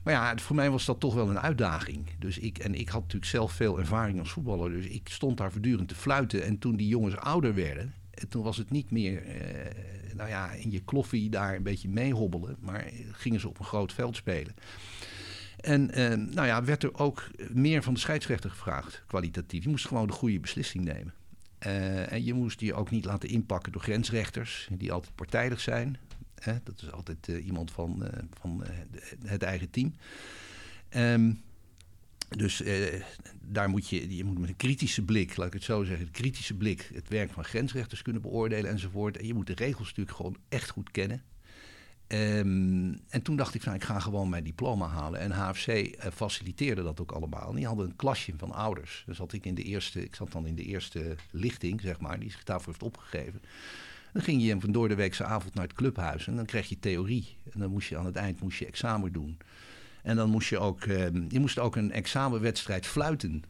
Maar 0.02 0.14
ja, 0.14 0.36
voor 0.36 0.56
mij 0.56 0.70
was 0.70 0.84
dat 0.84 1.00
toch 1.00 1.14
wel 1.14 1.30
een 1.30 1.40
uitdaging. 1.40 2.06
Dus 2.18 2.38
ik, 2.38 2.58
en 2.58 2.74
ik 2.74 2.88
had 2.88 3.00
natuurlijk 3.00 3.30
zelf 3.30 3.52
veel 3.52 3.78
ervaring 3.78 4.18
als 4.18 4.30
voetballer. 4.30 4.70
Dus 4.70 4.86
ik 4.86 5.08
stond 5.08 5.36
daar 5.36 5.52
voortdurend 5.52 5.88
te 5.88 5.94
fluiten. 5.94 6.44
En 6.44 6.58
toen 6.58 6.76
die 6.76 6.88
jongens 6.88 7.16
ouder 7.16 7.54
werden, 7.54 7.94
toen 8.28 8.42
was 8.42 8.56
het 8.56 8.70
niet 8.70 8.90
meer, 8.90 9.26
eh, 9.26 10.14
nou 10.14 10.28
ja, 10.28 10.50
in 10.50 10.70
je 10.70 10.80
kloffie 10.80 11.30
daar 11.30 11.54
een 11.54 11.62
beetje 11.62 11.88
meehobbelen. 11.88 12.56
Maar 12.60 12.90
gingen 13.12 13.40
ze 13.40 13.48
op 13.48 13.58
een 13.58 13.64
groot 13.64 13.92
veld 13.92 14.16
spelen. 14.16 14.54
En 15.60 15.90
eh, 15.90 16.16
nou 16.16 16.46
ja, 16.46 16.64
werd 16.64 16.82
er 16.82 16.98
ook 16.98 17.30
meer 17.52 17.82
van 17.82 17.94
de 17.94 18.00
scheidsrechter 18.00 18.50
gevraagd, 18.50 19.02
kwalitatief. 19.06 19.62
Je 19.62 19.70
moest 19.70 19.86
gewoon 19.86 20.06
de 20.06 20.12
goede 20.12 20.40
beslissing 20.40 20.84
nemen. 20.84 21.14
Uh, 21.66 22.12
en 22.12 22.24
je 22.24 22.34
moest 22.34 22.60
je 22.60 22.74
ook 22.74 22.90
niet 22.90 23.04
laten 23.04 23.28
inpakken 23.28 23.72
door 23.72 23.82
grensrechters, 23.82 24.68
die 24.72 24.92
altijd 24.92 25.14
partijdig 25.14 25.60
zijn. 25.60 25.96
Dat 26.44 26.82
is 26.82 26.92
altijd 26.92 27.28
uh, 27.28 27.46
iemand 27.46 27.70
van, 27.70 28.02
uh, 28.02 28.08
van 28.40 28.64
uh, 28.64 28.68
het 29.30 29.42
eigen 29.42 29.70
team. 29.70 29.94
Um, 30.96 31.42
dus 32.36 32.62
daar 33.40 33.68
moet 33.68 33.88
je, 33.88 34.16
je 34.16 34.24
moet 34.24 34.38
met 34.38 34.48
een 34.48 34.56
kritische 34.56 35.02
blik, 35.02 35.36
laat 35.36 35.46
ik 35.46 35.52
het 35.52 35.62
zo 35.62 35.84
zeggen, 35.84 36.06
een 36.06 36.12
kritische 36.12 36.54
blik 36.54 36.90
het 36.94 37.08
werk 37.08 37.32
van 37.32 37.44
grensrechters 37.44 38.02
kunnen 38.02 38.22
beoordelen 38.22 38.70
enzovoort. 38.70 39.16
En 39.16 39.26
je 39.26 39.34
moet 39.34 39.46
de 39.46 39.54
regels 39.54 39.88
natuurlijk 39.88 40.16
gewoon 40.16 40.36
echt 40.48 40.70
goed 40.70 40.90
kennen. 40.90 41.22
Um, 42.12 43.00
en 43.08 43.22
toen 43.22 43.36
dacht 43.36 43.54
ik 43.54 43.62
van, 43.62 43.74
ik 43.74 43.84
ga 43.84 43.98
gewoon 43.98 44.28
mijn 44.28 44.44
diploma 44.44 44.86
halen. 44.86 45.20
En 45.20 45.30
HFC 45.30 45.96
faciliteerde 46.12 46.82
dat 46.82 47.00
ook 47.00 47.12
allemaal. 47.12 47.48
En 47.48 47.56
die 47.56 47.66
hadden 47.66 47.86
een 47.86 47.96
klasje 47.96 48.32
van 48.36 48.52
ouders. 48.52 49.02
Dus 49.06 49.16
zat 49.16 49.32
ik 49.32 49.44
in 49.44 49.54
de 49.54 49.62
eerste, 49.62 50.04
ik 50.04 50.14
zat 50.14 50.32
dan 50.32 50.46
in 50.46 50.54
de 50.54 50.64
eerste 50.64 51.16
lichting, 51.30 51.80
zeg 51.80 52.00
maar, 52.00 52.20
die 52.20 52.30
zich 52.30 52.44
daarvoor 52.44 52.66
heeft 52.66 52.82
opgegeven. 52.82 53.42
Dan 54.12 54.22
ging 54.22 54.42
je 54.42 54.60
van 54.60 54.72
door 54.72 54.88
de 54.88 54.94
weekse 54.94 55.24
avond 55.24 55.54
naar 55.54 55.64
het 55.64 55.72
clubhuis 55.72 56.26
en 56.26 56.36
dan 56.36 56.44
kreeg 56.44 56.68
je 56.68 56.78
theorie. 56.78 57.36
En 57.52 57.60
dan 57.60 57.70
moest 57.70 57.88
je 57.88 57.96
aan 57.96 58.06
het 58.06 58.16
eind 58.16 58.40
moest 58.40 58.58
je 58.58 58.66
examen 58.66 59.12
doen. 59.12 59.38
En 60.02 60.16
dan 60.16 60.30
moest 60.30 60.48
je 60.48 60.58
ook, 60.58 60.84
uh, 60.84 61.06
je 61.28 61.40
moest 61.40 61.58
ook 61.58 61.76
een 61.76 61.92
examenwedstrijd 61.92 62.86
fluiten. 62.86 63.42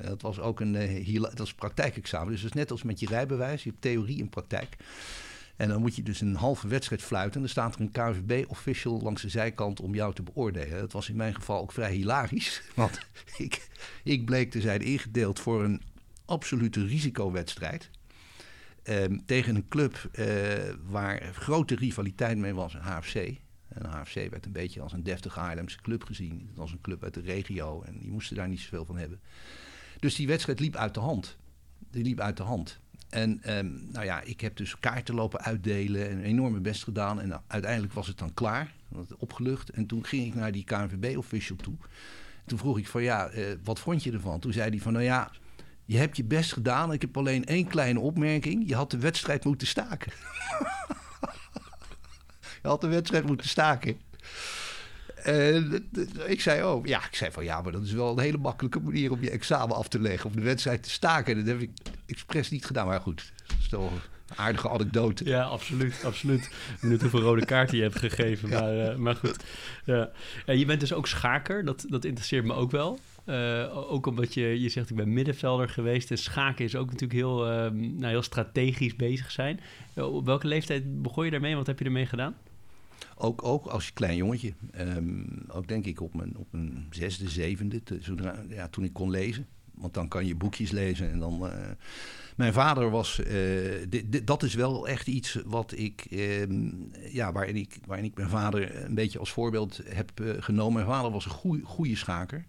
Uh, 0.00 0.06
dat 0.06 0.22
was 0.22 0.40
ook 0.40 0.60
een 0.60 0.74
uh, 0.74 1.20
dat 1.20 1.38
was 1.38 1.54
praktijkexamen. 1.54 2.32
Dus 2.32 2.40
dat 2.40 2.50
is 2.50 2.56
net 2.56 2.70
als 2.70 2.82
met 2.82 3.00
je 3.00 3.06
rijbewijs. 3.06 3.62
Je 3.62 3.70
hebt 3.70 3.82
theorie 3.82 4.20
en 4.20 4.28
praktijk. 4.28 4.76
En 5.56 5.68
dan 5.68 5.80
moet 5.80 5.96
je 5.96 6.02
dus 6.02 6.20
een 6.20 6.34
halve 6.34 6.68
wedstrijd 6.68 7.02
fluiten. 7.02 7.34
En 7.34 7.40
dan 7.40 7.48
staat 7.48 7.74
er 7.74 7.80
een 7.80 7.90
KVB-official 7.90 9.00
langs 9.00 9.22
de 9.22 9.28
zijkant 9.28 9.80
om 9.80 9.94
jou 9.94 10.14
te 10.14 10.22
beoordelen. 10.22 10.78
Dat 10.78 10.92
was 10.92 11.08
in 11.08 11.16
mijn 11.16 11.34
geval 11.34 11.60
ook 11.60 11.72
vrij 11.72 11.92
hilarisch. 11.92 12.62
Want 12.74 12.98
ik, 13.36 13.68
ik 14.04 14.24
bleek 14.24 14.50
te 14.50 14.60
zijn 14.60 14.80
ingedeeld 14.80 15.40
voor 15.40 15.64
een 15.64 15.82
absolute 16.24 16.86
risicowedstrijd. 16.86 17.90
Um, 18.88 19.24
tegen 19.26 19.56
een 19.56 19.68
club 19.68 20.10
uh, 20.12 20.26
waar 20.86 21.34
grote 21.34 21.74
rivaliteit 21.74 22.38
mee 22.38 22.54
was, 22.54 22.74
een 22.74 22.80
HFC. 22.80 23.14
En 23.68 23.84
HFC 23.84 24.14
werd 24.14 24.46
een 24.46 24.52
beetje 24.52 24.80
als 24.80 24.92
een 24.92 25.02
deftige 25.02 25.40
Haarlemse 25.40 25.80
club 25.80 26.04
gezien. 26.04 26.50
Als 26.56 26.72
een 26.72 26.80
club 26.80 27.04
uit 27.04 27.14
de 27.14 27.20
regio. 27.20 27.82
En 27.82 27.98
die 27.98 28.10
moesten 28.10 28.36
daar 28.36 28.48
niet 28.48 28.60
zoveel 28.60 28.84
van 28.84 28.96
hebben. 28.96 29.20
Dus 29.98 30.14
die 30.14 30.26
wedstrijd 30.26 30.60
liep 30.60 30.76
uit 30.76 30.94
de 30.94 31.00
hand. 31.00 31.36
Die 31.90 32.04
liep 32.04 32.20
uit 32.20 32.36
de 32.36 32.42
hand. 32.42 32.80
En 33.08 33.56
um, 33.58 33.88
nou 33.92 34.04
ja, 34.04 34.20
ik 34.20 34.40
heb 34.40 34.56
dus 34.56 34.78
kaarten 34.78 35.14
lopen 35.14 35.40
uitdelen 35.40 36.08
en 36.10 36.16
een 36.16 36.24
enorme 36.24 36.60
best 36.60 36.84
gedaan. 36.84 37.20
En 37.20 37.42
uiteindelijk 37.46 37.92
was 37.92 38.06
het 38.06 38.18
dan 38.18 38.34
klaar, 38.34 38.74
opgelucht. 39.16 39.70
En 39.70 39.86
toen 39.86 40.04
ging 40.04 40.26
ik 40.26 40.34
naar 40.34 40.52
die 40.52 40.64
KNVB-official 40.64 41.56
toe. 41.56 41.76
Toen 42.46 42.58
vroeg 42.58 42.78
ik 42.78 42.88
van 42.88 43.02
ja, 43.02 43.32
uh, 43.32 43.46
wat 43.64 43.78
vond 43.78 44.02
je 44.02 44.12
ervan? 44.12 44.40
Toen 44.40 44.52
zei 44.52 44.70
hij 44.70 44.78
van 44.78 44.92
nou 44.92 45.04
ja, 45.04 45.30
je 45.88 45.96
hebt 45.96 46.16
je 46.16 46.24
best 46.24 46.52
gedaan. 46.52 46.92
Ik 46.92 47.00
heb 47.00 47.16
alleen 47.16 47.44
één 47.44 47.66
kleine 47.66 48.00
opmerking. 48.00 48.68
Je 48.68 48.74
had 48.74 48.90
de 48.90 48.98
wedstrijd 48.98 49.44
moeten 49.44 49.66
staken. 49.66 50.12
je 52.62 52.68
had 52.68 52.80
de 52.80 52.88
wedstrijd 52.88 53.26
moeten 53.26 53.48
staken. 53.48 54.00
En 55.22 55.88
ik 56.26 56.40
zei, 56.40 56.64
oh, 56.64 56.86
ja, 56.86 57.04
ik 57.04 57.14
zei 57.14 57.30
van 57.32 57.44
ja, 57.44 57.62
maar 57.62 57.72
dat 57.72 57.82
is 57.82 57.92
wel 57.92 58.12
een 58.12 58.22
hele 58.22 58.38
makkelijke 58.38 58.80
manier 58.80 59.10
om 59.10 59.22
je 59.22 59.30
examen 59.30 59.76
af 59.76 59.88
te 59.88 60.00
leggen, 60.00 60.30
om 60.30 60.36
de 60.36 60.42
wedstrijd 60.42 60.82
te 60.82 60.90
staken. 60.90 61.36
Dat 61.36 61.46
heb 61.46 61.60
ik 61.60 61.70
expres 62.06 62.50
niet 62.50 62.64
gedaan, 62.64 62.86
maar 62.86 63.00
goed, 63.00 63.32
dat 63.46 63.56
is 63.60 63.68
toch 63.68 63.90
een 63.90 64.00
aardige 64.36 64.68
anekdote. 64.68 65.24
Ja, 65.24 65.42
absoluut, 65.42 66.04
absoluut. 66.04 66.50
Benieuwd 66.80 67.00
hoeveel 67.00 67.20
rode 67.20 67.44
kaarten 67.44 67.76
je 67.76 67.82
hebt 67.82 67.98
gegeven, 67.98 68.48
ja. 68.48 68.60
maar, 68.60 68.74
uh, 68.74 68.96
maar 68.96 69.16
goed. 69.16 69.44
Ja. 69.84 70.10
ja. 70.46 70.52
je 70.52 70.64
bent 70.64 70.80
dus 70.80 70.92
ook 70.92 71.06
schaker, 71.06 71.64
dat, 71.64 71.84
dat 71.88 72.04
interesseert 72.04 72.44
me 72.44 72.54
ook 72.54 72.70
wel. 72.70 72.98
Uh, 73.28 73.92
ook 73.92 74.06
omdat 74.06 74.34
je, 74.34 74.60
je 74.60 74.68
zegt, 74.68 74.90
ik 74.90 74.96
ben 74.96 75.12
middenvelder 75.12 75.68
geweest. 75.68 76.10
En 76.10 76.18
schaken 76.18 76.64
is 76.64 76.76
ook 76.76 76.86
natuurlijk 76.86 77.12
heel, 77.12 77.46
uh, 77.46 77.70
nou, 77.70 78.06
heel 78.06 78.22
strategisch 78.22 78.96
bezig 78.96 79.30
zijn. 79.30 79.60
Uh, 79.94 80.14
op 80.14 80.26
welke 80.26 80.46
leeftijd 80.46 81.02
begon 81.02 81.24
je 81.24 81.30
daarmee? 81.30 81.56
Wat 81.56 81.66
heb 81.66 81.78
je 81.78 81.84
ermee 81.84 82.06
gedaan? 82.06 82.36
Ook, 83.16 83.44
ook 83.44 83.66
als 83.66 83.92
klein 83.92 84.16
jongetje. 84.16 84.52
Um, 84.80 85.44
ook 85.48 85.68
denk 85.68 85.84
ik 85.84 86.00
op 86.00 86.14
mijn, 86.14 86.36
op 86.36 86.46
mijn 86.50 86.86
zesde, 86.90 87.28
zevende, 87.28 87.80
zodra, 88.00 88.44
ja, 88.48 88.68
toen 88.68 88.84
ik 88.84 88.92
kon 88.92 89.10
lezen. 89.10 89.46
Want 89.74 89.94
dan 89.94 90.08
kan 90.08 90.26
je 90.26 90.34
boekjes 90.34 90.70
lezen 90.70 91.10
en 91.10 91.18
dan... 91.18 91.50
mijn 92.36 92.52
vader 92.52 92.90
was... 92.90 93.20
Dat 94.24 94.42
is 94.42 94.54
wel 94.54 94.88
echt 94.88 95.06
iets 95.06 95.38
wat 95.44 95.72
ik... 95.76 96.06
Ehm, 96.10 96.70
ja, 97.10 97.32
waarin 97.32 97.56
ik, 97.56 97.78
waarin 97.86 98.06
ik 98.06 98.16
mijn 98.16 98.28
vader 98.28 98.84
een 98.84 98.94
beetje 98.94 99.18
als 99.18 99.32
voorbeeld 99.32 99.80
heb 99.84 100.10
genomen. 100.38 100.72
Mijn 100.72 100.86
vader 100.86 101.10
was 101.10 101.24
een 101.24 101.64
goede 101.64 101.96
schaker. 101.96 102.46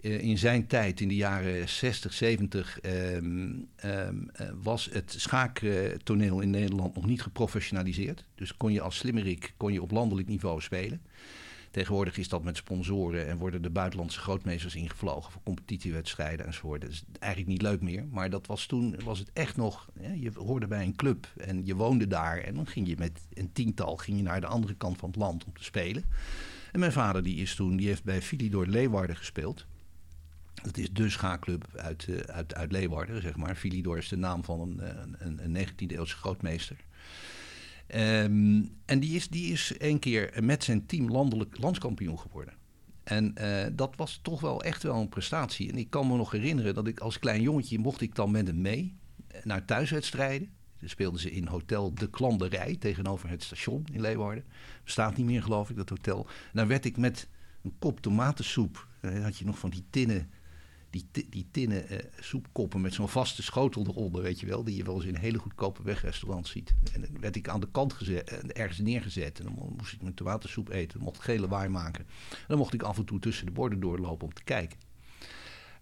Eh, 0.00 0.20
in 0.20 0.38
zijn 0.38 0.66
tijd, 0.66 1.00
in 1.00 1.08
de 1.08 1.16
jaren 1.16 1.68
60, 1.68 2.12
70, 2.12 2.78
um, 2.82 3.68
um, 3.84 4.30
was 4.62 4.88
het 4.92 5.14
schaaktoneel 5.16 6.40
in 6.40 6.50
Nederland 6.50 6.94
nog 6.94 7.06
niet 7.06 7.22
geprofessionaliseerd. 7.22 8.24
Dus 8.34 8.56
kon 8.56 8.72
je 8.72 8.80
als 8.80 8.96
slimmerik 8.96 9.54
kon 9.56 9.72
je 9.72 9.82
op 9.82 9.90
landelijk 9.90 10.28
niveau 10.28 10.60
spelen. 10.60 11.00
Tegenwoordig 11.70 12.16
is 12.16 12.28
dat 12.28 12.42
met 12.42 12.56
sponsoren 12.56 13.28
en 13.28 13.38
worden 13.38 13.62
de 13.62 13.70
buitenlandse 13.70 14.18
grootmeesters 14.18 14.74
ingevlogen 14.74 15.32
voor 15.32 15.42
competitiewedstrijden 15.42 16.46
enzovoort. 16.46 16.80
Dat 16.80 16.90
is 16.90 17.04
eigenlijk 17.18 17.52
niet 17.52 17.62
leuk 17.62 17.80
meer. 17.80 18.06
Maar 18.10 18.30
dat 18.30 18.46
was 18.46 18.66
toen 18.66 18.96
was 19.04 19.18
het 19.18 19.30
echt 19.32 19.56
nog. 19.56 19.88
je 20.20 20.30
hoorde 20.34 20.66
bij 20.66 20.84
een 20.84 20.96
club 20.96 21.32
en 21.36 21.66
je 21.66 21.74
woonde 21.74 22.06
daar. 22.06 22.38
En 22.38 22.54
dan 22.54 22.66
ging 22.66 22.88
je 22.88 22.96
met 22.98 23.20
een 23.34 23.52
tiental 23.52 23.96
ging 23.96 24.16
je 24.16 24.22
naar 24.22 24.40
de 24.40 24.46
andere 24.46 24.74
kant 24.74 24.98
van 24.98 25.08
het 25.08 25.18
land 25.18 25.44
om 25.44 25.52
te 25.52 25.64
spelen. 25.64 26.04
En 26.72 26.80
mijn 26.80 26.92
vader 26.92 27.22
die 27.22 27.36
is 27.36 27.54
toen, 27.54 27.76
die 27.76 27.86
heeft 27.86 28.04
bij 28.04 28.22
Philidor 28.22 28.66
Leeuwarden 28.66 29.16
gespeeld. 29.16 29.66
Het 30.62 30.78
is 30.78 30.92
de 30.92 31.10
schaakclub 31.10 31.66
uit, 31.76 32.06
uh, 32.08 32.18
uit, 32.18 32.54
uit 32.54 32.72
Leeuwarden, 32.72 33.22
zeg 33.22 33.36
maar. 33.36 33.54
Philidor 33.54 33.98
is 33.98 34.08
de 34.08 34.16
naam 34.16 34.44
van 34.44 34.60
een, 34.60 34.80
eh, 34.80 35.02
een, 35.18 35.44
een 35.44 35.52
19e-eeuwse 35.52 36.16
grootmeester. 36.16 36.76
Um, 37.94 38.76
en 38.84 39.00
die 39.00 39.16
is, 39.16 39.28
die 39.28 39.52
is 39.52 39.74
een 39.78 39.98
keer 39.98 40.32
met 40.42 40.64
zijn 40.64 40.86
team 40.86 41.10
landelijk 41.10 41.58
landskampioen 41.58 42.18
geworden. 42.18 42.54
En 43.04 43.34
uh, 43.40 43.66
dat 43.72 43.96
was 43.96 44.18
toch 44.22 44.40
wel 44.40 44.62
echt 44.62 44.82
wel 44.82 45.00
een 45.00 45.08
prestatie. 45.08 45.70
En 45.70 45.78
ik 45.78 45.90
kan 45.90 46.06
me 46.06 46.16
nog 46.16 46.30
herinneren 46.30 46.74
dat 46.74 46.86
ik 46.86 47.00
als 47.00 47.18
klein 47.18 47.42
jongetje 47.42 47.78
mocht 47.78 48.00
ik 48.00 48.14
dan 48.14 48.30
met 48.30 48.46
hem 48.46 48.60
mee 48.60 48.96
naar 49.42 49.64
thuiswedstrijden. 49.64 50.50
Dan 50.78 50.88
speelden 50.88 51.20
ze 51.20 51.30
in 51.30 51.46
Hotel 51.46 51.94
De 51.94 52.10
Klanderij 52.10 52.76
tegenover 52.76 53.28
het 53.28 53.42
station 53.42 53.86
in 53.92 54.00
Leeuwarden. 54.00 54.44
Bestaat 54.84 55.16
niet 55.16 55.26
meer, 55.26 55.42
geloof 55.42 55.70
ik, 55.70 55.76
dat 55.76 55.88
hotel. 55.88 56.26
Dan 56.52 56.66
werd 56.66 56.84
ik 56.84 56.96
met 56.96 57.28
een 57.62 57.74
kop 57.78 58.00
tomatensoep. 58.00 58.88
Dan 59.00 59.22
had 59.22 59.38
je 59.38 59.44
nog 59.44 59.58
van 59.58 59.70
die 59.70 59.84
tinnen 59.90 60.30
die, 60.90 61.08
die 61.30 61.48
tinnen 61.50 61.92
uh, 61.92 61.98
soepkoppen 62.20 62.80
met 62.80 62.94
zo'n 62.94 63.08
vaste 63.08 63.42
schotel 63.42 63.86
eronder, 63.86 64.22
weet 64.22 64.40
je 64.40 64.46
wel, 64.46 64.64
die 64.64 64.76
je 64.76 64.84
wel 64.84 64.94
eens 64.94 65.04
in 65.04 65.16
hele 65.16 65.38
goedkope 65.38 65.82
wegrestaurants 65.82 66.50
ziet. 66.50 66.74
En 66.92 67.00
dan 67.00 67.20
werd 67.20 67.36
ik 67.36 67.48
aan 67.48 67.60
de 67.60 67.70
kant 67.70 67.92
gezet, 67.92 68.32
uh, 68.32 68.38
ergens 68.62 68.78
neergezet 68.78 69.38
en 69.38 69.44
dan 69.44 69.74
moest 69.76 69.92
ik 69.92 70.02
mijn 70.02 70.14
tomatensoep 70.14 70.68
eten, 70.68 71.00
mocht 71.00 71.16
ik 71.16 71.22
gele 71.22 71.48
waai 71.48 71.68
maken. 71.68 72.04
En 72.30 72.44
dan 72.46 72.58
mocht 72.58 72.74
ik 72.74 72.82
af 72.82 72.98
en 72.98 73.04
toe 73.04 73.18
tussen 73.18 73.46
de 73.46 73.52
borden 73.52 73.80
doorlopen 73.80 74.26
om 74.26 74.34
te 74.34 74.44
kijken. 74.44 74.87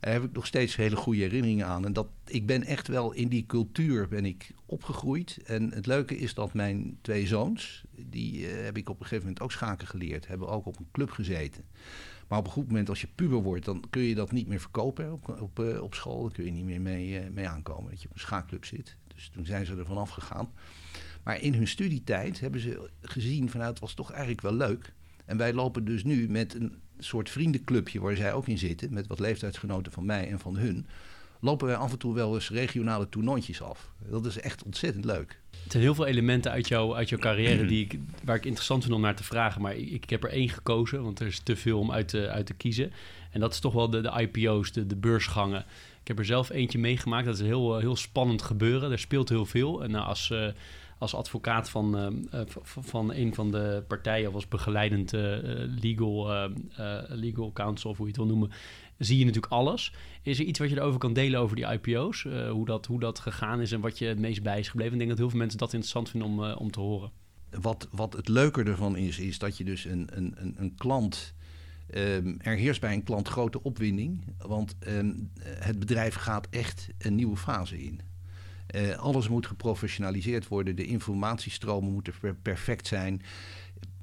Daar 0.00 0.12
heb 0.12 0.24
ik 0.24 0.32
nog 0.32 0.46
steeds 0.46 0.76
hele 0.76 0.96
goede 0.96 1.20
herinneringen 1.20 1.66
aan. 1.66 1.84
En 1.84 1.92
dat, 1.92 2.08
ik 2.26 2.46
ben 2.46 2.62
echt 2.62 2.88
wel 2.88 3.12
in 3.12 3.28
die 3.28 3.46
cultuur 3.46 4.08
ben 4.08 4.24
ik 4.24 4.50
opgegroeid. 4.66 5.38
En 5.44 5.70
het 5.72 5.86
leuke 5.86 6.18
is 6.18 6.34
dat 6.34 6.54
mijn 6.54 6.98
twee 7.00 7.26
zoons, 7.26 7.84
die 7.90 8.40
uh, 8.40 8.64
heb 8.64 8.76
ik 8.76 8.88
op 8.88 8.94
een 9.00 9.02
gegeven 9.02 9.24
moment 9.24 9.42
ook 9.42 9.52
schaken 9.52 9.86
geleerd, 9.86 10.26
hebben 10.26 10.48
ook 10.48 10.66
op 10.66 10.78
een 10.78 10.88
club 10.92 11.10
gezeten. 11.10 11.64
Maar 12.28 12.38
op 12.38 12.44
een 12.46 12.52
goed 12.52 12.66
moment, 12.66 12.88
als 12.88 13.00
je 13.00 13.08
puber 13.14 13.42
wordt, 13.42 13.64
dan 13.64 13.84
kun 13.90 14.02
je 14.02 14.14
dat 14.14 14.32
niet 14.32 14.46
meer 14.46 14.60
verkopen 14.60 15.12
op, 15.12 15.40
op, 15.40 15.58
uh, 15.60 15.82
op 15.82 15.94
school. 15.94 16.20
Dan 16.20 16.32
kun 16.32 16.44
je 16.44 16.50
niet 16.50 16.64
meer 16.64 16.80
mee, 16.80 17.24
uh, 17.24 17.30
mee 17.30 17.48
aankomen 17.48 17.90
dat 17.90 18.02
je 18.02 18.08
op 18.08 18.14
een 18.14 18.20
schaakclub 18.20 18.64
zit. 18.64 18.96
Dus 19.14 19.28
toen 19.28 19.46
zijn 19.46 19.66
ze 19.66 19.76
er 19.76 19.86
vanaf 19.86 20.10
gegaan. 20.10 20.52
Maar 21.24 21.40
in 21.40 21.54
hun 21.54 21.68
studietijd 21.68 22.40
hebben 22.40 22.60
ze 22.60 22.90
gezien 23.00 23.50
van 23.50 23.60
nou, 23.60 23.72
het 23.72 23.80
was 23.80 23.94
toch 23.94 24.10
eigenlijk 24.10 24.40
wel 24.40 24.54
leuk. 24.54 24.92
En 25.24 25.36
wij 25.36 25.52
lopen 25.52 25.84
dus 25.84 26.04
nu 26.04 26.28
met 26.28 26.54
een 26.54 26.76
soort 26.98 27.30
vriendenclubje 27.30 28.00
waar 28.00 28.16
zij 28.16 28.32
ook 28.32 28.46
in 28.46 28.58
zitten, 28.58 28.92
met 28.92 29.06
wat 29.06 29.18
leeftijdsgenoten 29.18 29.92
van 29.92 30.04
mij 30.04 30.28
en 30.28 30.38
van 30.38 30.56
hun, 30.56 30.86
lopen 31.40 31.66
wij 31.66 31.76
af 31.76 31.92
en 31.92 31.98
toe 31.98 32.14
wel 32.14 32.34
eens 32.34 32.50
regionale 32.50 33.08
toernooitjes 33.08 33.62
af. 33.62 33.90
Dat 34.10 34.26
is 34.26 34.40
echt 34.40 34.62
ontzettend 34.62 35.04
leuk. 35.04 35.38
Er 35.50 35.70
zijn 35.72 35.82
heel 35.82 35.94
veel 35.94 36.06
elementen 36.06 36.50
uit, 36.50 36.68
jou, 36.68 36.94
uit 36.96 37.08
jouw 37.08 37.18
carrière 37.18 37.66
die 37.66 37.84
ik, 37.84 37.98
waar 38.24 38.36
ik 38.36 38.44
interessant 38.44 38.82
vind 38.82 38.94
om 38.94 39.00
naar 39.00 39.16
te 39.16 39.24
vragen. 39.24 39.62
Maar 39.62 39.76
ik, 39.76 39.90
ik 39.90 40.10
heb 40.10 40.24
er 40.24 40.30
één 40.30 40.48
gekozen, 40.48 41.02
want 41.02 41.20
er 41.20 41.26
is 41.26 41.38
te 41.38 41.56
veel 41.56 41.78
om 41.78 41.92
uit 41.92 42.08
te, 42.08 42.28
uit 42.28 42.46
te 42.46 42.54
kiezen. 42.54 42.92
En 43.30 43.40
dat 43.40 43.52
is 43.52 43.60
toch 43.60 43.72
wel 43.72 43.90
de, 43.90 44.00
de 44.00 44.12
IPO's, 44.20 44.72
de, 44.72 44.86
de 44.86 44.96
beursgangen. 44.96 45.64
Ik 46.00 46.08
heb 46.08 46.18
er 46.18 46.24
zelf 46.24 46.50
eentje 46.50 46.78
meegemaakt. 46.78 47.26
Dat 47.26 47.34
is 47.34 47.40
een 47.40 47.46
heel, 47.46 47.78
heel 47.78 47.96
spannend 47.96 48.42
gebeuren. 48.42 48.90
Er 48.90 48.98
speelt 48.98 49.28
heel 49.28 49.46
veel. 49.46 49.82
En 49.82 49.90
nou, 49.90 50.06
als, 50.06 50.30
uh, 50.30 50.46
als 50.98 51.14
advocaat 51.14 51.70
van, 51.70 52.14
uh, 52.34 52.40
van 52.62 53.12
een 53.12 53.34
van 53.34 53.50
de 53.50 53.84
partijen, 53.88 54.28
of 54.28 54.34
als 54.34 54.48
begeleidend 54.48 55.12
uh, 55.12 55.20
legal, 55.80 56.50
legal 57.08 57.52
counsel, 57.52 57.90
of 57.90 57.96
hoe 57.96 58.06
je 58.06 58.12
het 58.12 58.20
wil 58.20 58.30
noemen, 58.30 58.50
zie 58.98 59.18
je 59.18 59.24
natuurlijk 59.24 59.52
alles. 59.52 59.92
Is 60.22 60.38
er 60.38 60.44
iets 60.44 60.58
wat 60.58 60.70
je 60.70 60.76
erover 60.76 60.98
kan 60.98 61.12
delen 61.12 61.40
over 61.40 61.56
die 61.56 61.66
IPO's? 61.66 62.22
Hoe, 62.50 62.66
dat, 62.66 62.86
hoe 62.86 63.00
dat 63.00 63.18
gegaan 63.18 63.60
is 63.60 63.72
en 63.72 63.80
wat 63.80 63.98
je 63.98 64.06
het 64.06 64.18
meest 64.18 64.42
bij 64.42 64.58
is 64.58 64.68
gebleven? 64.68 64.92
Ik 64.92 64.98
denk 64.98 65.10
dat 65.10 65.18
heel 65.18 65.30
veel 65.30 65.38
mensen 65.38 65.58
dat 65.58 65.72
interessant 65.72 66.10
vinden 66.10 66.28
om, 66.28 66.42
om 66.44 66.70
te 66.70 66.80
horen. 66.80 67.10
Wat, 67.60 67.88
wat 67.90 68.12
het 68.12 68.28
leuke 68.28 68.62
ervan 68.62 68.96
is, 68.96 69.18
is 69.18 69.38
dat 69.38 69.56
je 69.56 69.64
dus 69.64 69.84
een, 69.84 70.08
een, 70.12 70.34
een, 70.36 70.54
een 70.58 70.74
klant... 70.74 71.34
Um, 71.94 72.36
er 72.40 72.56
heerst 72.56 72.80
bij 72.80 72.92
een 72.92 73.02
klant 73.02 73.28
grote 73.28 73.62
opwinding, 73.62 74.24
want 74.38 74.76
het 75.58 75.78
bedrijf 75.78 76.14
gaat 76.14 76.46
echt 76.50 76.88
een 76.98 77.14
nieuwe 77.14 77.36
fase 77.36 77.82
in. 77.82 78.00
Uh, 78.76 78.96
alles 78.96 79.28
moet 79.28 79.46
geprofessionaliseerd 79.46 80.48
worden, 80.48 80.76
de 80.76 80.86
informatiestromen 80.86 81.92
moeten 81.92 82.14
perfect 82.42 82.86
zijn 82.86 83.22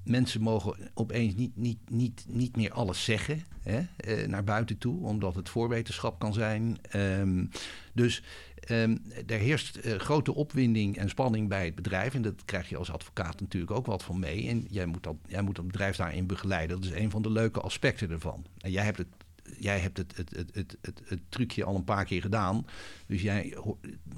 mensen 0.04 0.42
mogen 0.42 0.92
opeens 0.94 1.36
niet, 1.36 1.58
niet, 1.58 1.80
niet, 1.90 2.26
niet 2.28 2.56
meer 2.56 2.72
alles 2.72 3.04
zeggen 3.04 3.44
hè, 3.62 3.80
uh, 4.08 4.28
naar 4.28 4.44
buiten 4.44 4.78
toe, 4.78 5.06
omdat 5.06 5.36
het 5.36 5.50
voorwetenschap 5.50 6.20
kan 6.20 6.34
zijn. 6.34 6.78
Um, 6.96 7.50
dus 7.94 8.24
um, 8.70 9.02
er 9.28 9.40
heerst 9.40 9.80
uh, 9.84 9.96
grote 9.96 10.34
opwinding 10.34 10.98
en 10.98 11.10
spanning 11.10 11.50
bij 11.50 11.66
het 11.66 11.76
bedrijf. 11.76 12.14
En 12.14 12.22
dat 12.22 12.46
krijg 12.46 12.70
je 12.70 12.78
als 12.78 12.92
advocaat 12.92 13.40
natuurlijk 13.40 13.72
ook 13.72 13.86
wat 13.86 14.04
van 14.04 14.20
mee. 14.20 14.48
En 14.48 14.66
jij 14.70 14.86
moet 14.86 15.04
dat, 15.04 15.16
jij 15.28 15.42
moet 15.42 15.56
dat 15.56 15.68
bedrijf 15.68 15.96
daarin 15.96 16.28
begeleiden. 16.28 16.82
Dat 16.82 16.92
is 16.92 16.98
een 16.98 17.12
van 17.12 17.22
de 17.22 17.32
leuke 17.32 17.62
aspecten 17.62 18.12
ervan. 18.12 18.46
En 18.58 18.72
jij 18.72 18.84
hebt 18.84 18.98
het 18.98 19.08
jij 19.60 19.80
hebt 19.80 19.98
het, 19.98 20.18
het, 20.18 20.30
het, 20.36 20.78
het, 20.82 21.02
het, 21.06 21.20
trucje 21.30 21.64
al 21.64 21.76
een 21.76 21.84
paar 21.84 22.06
keer 22.06 22.22
gedaan. 22.22 22.66
Dus 23.08 23.22
jij 23.22 23.58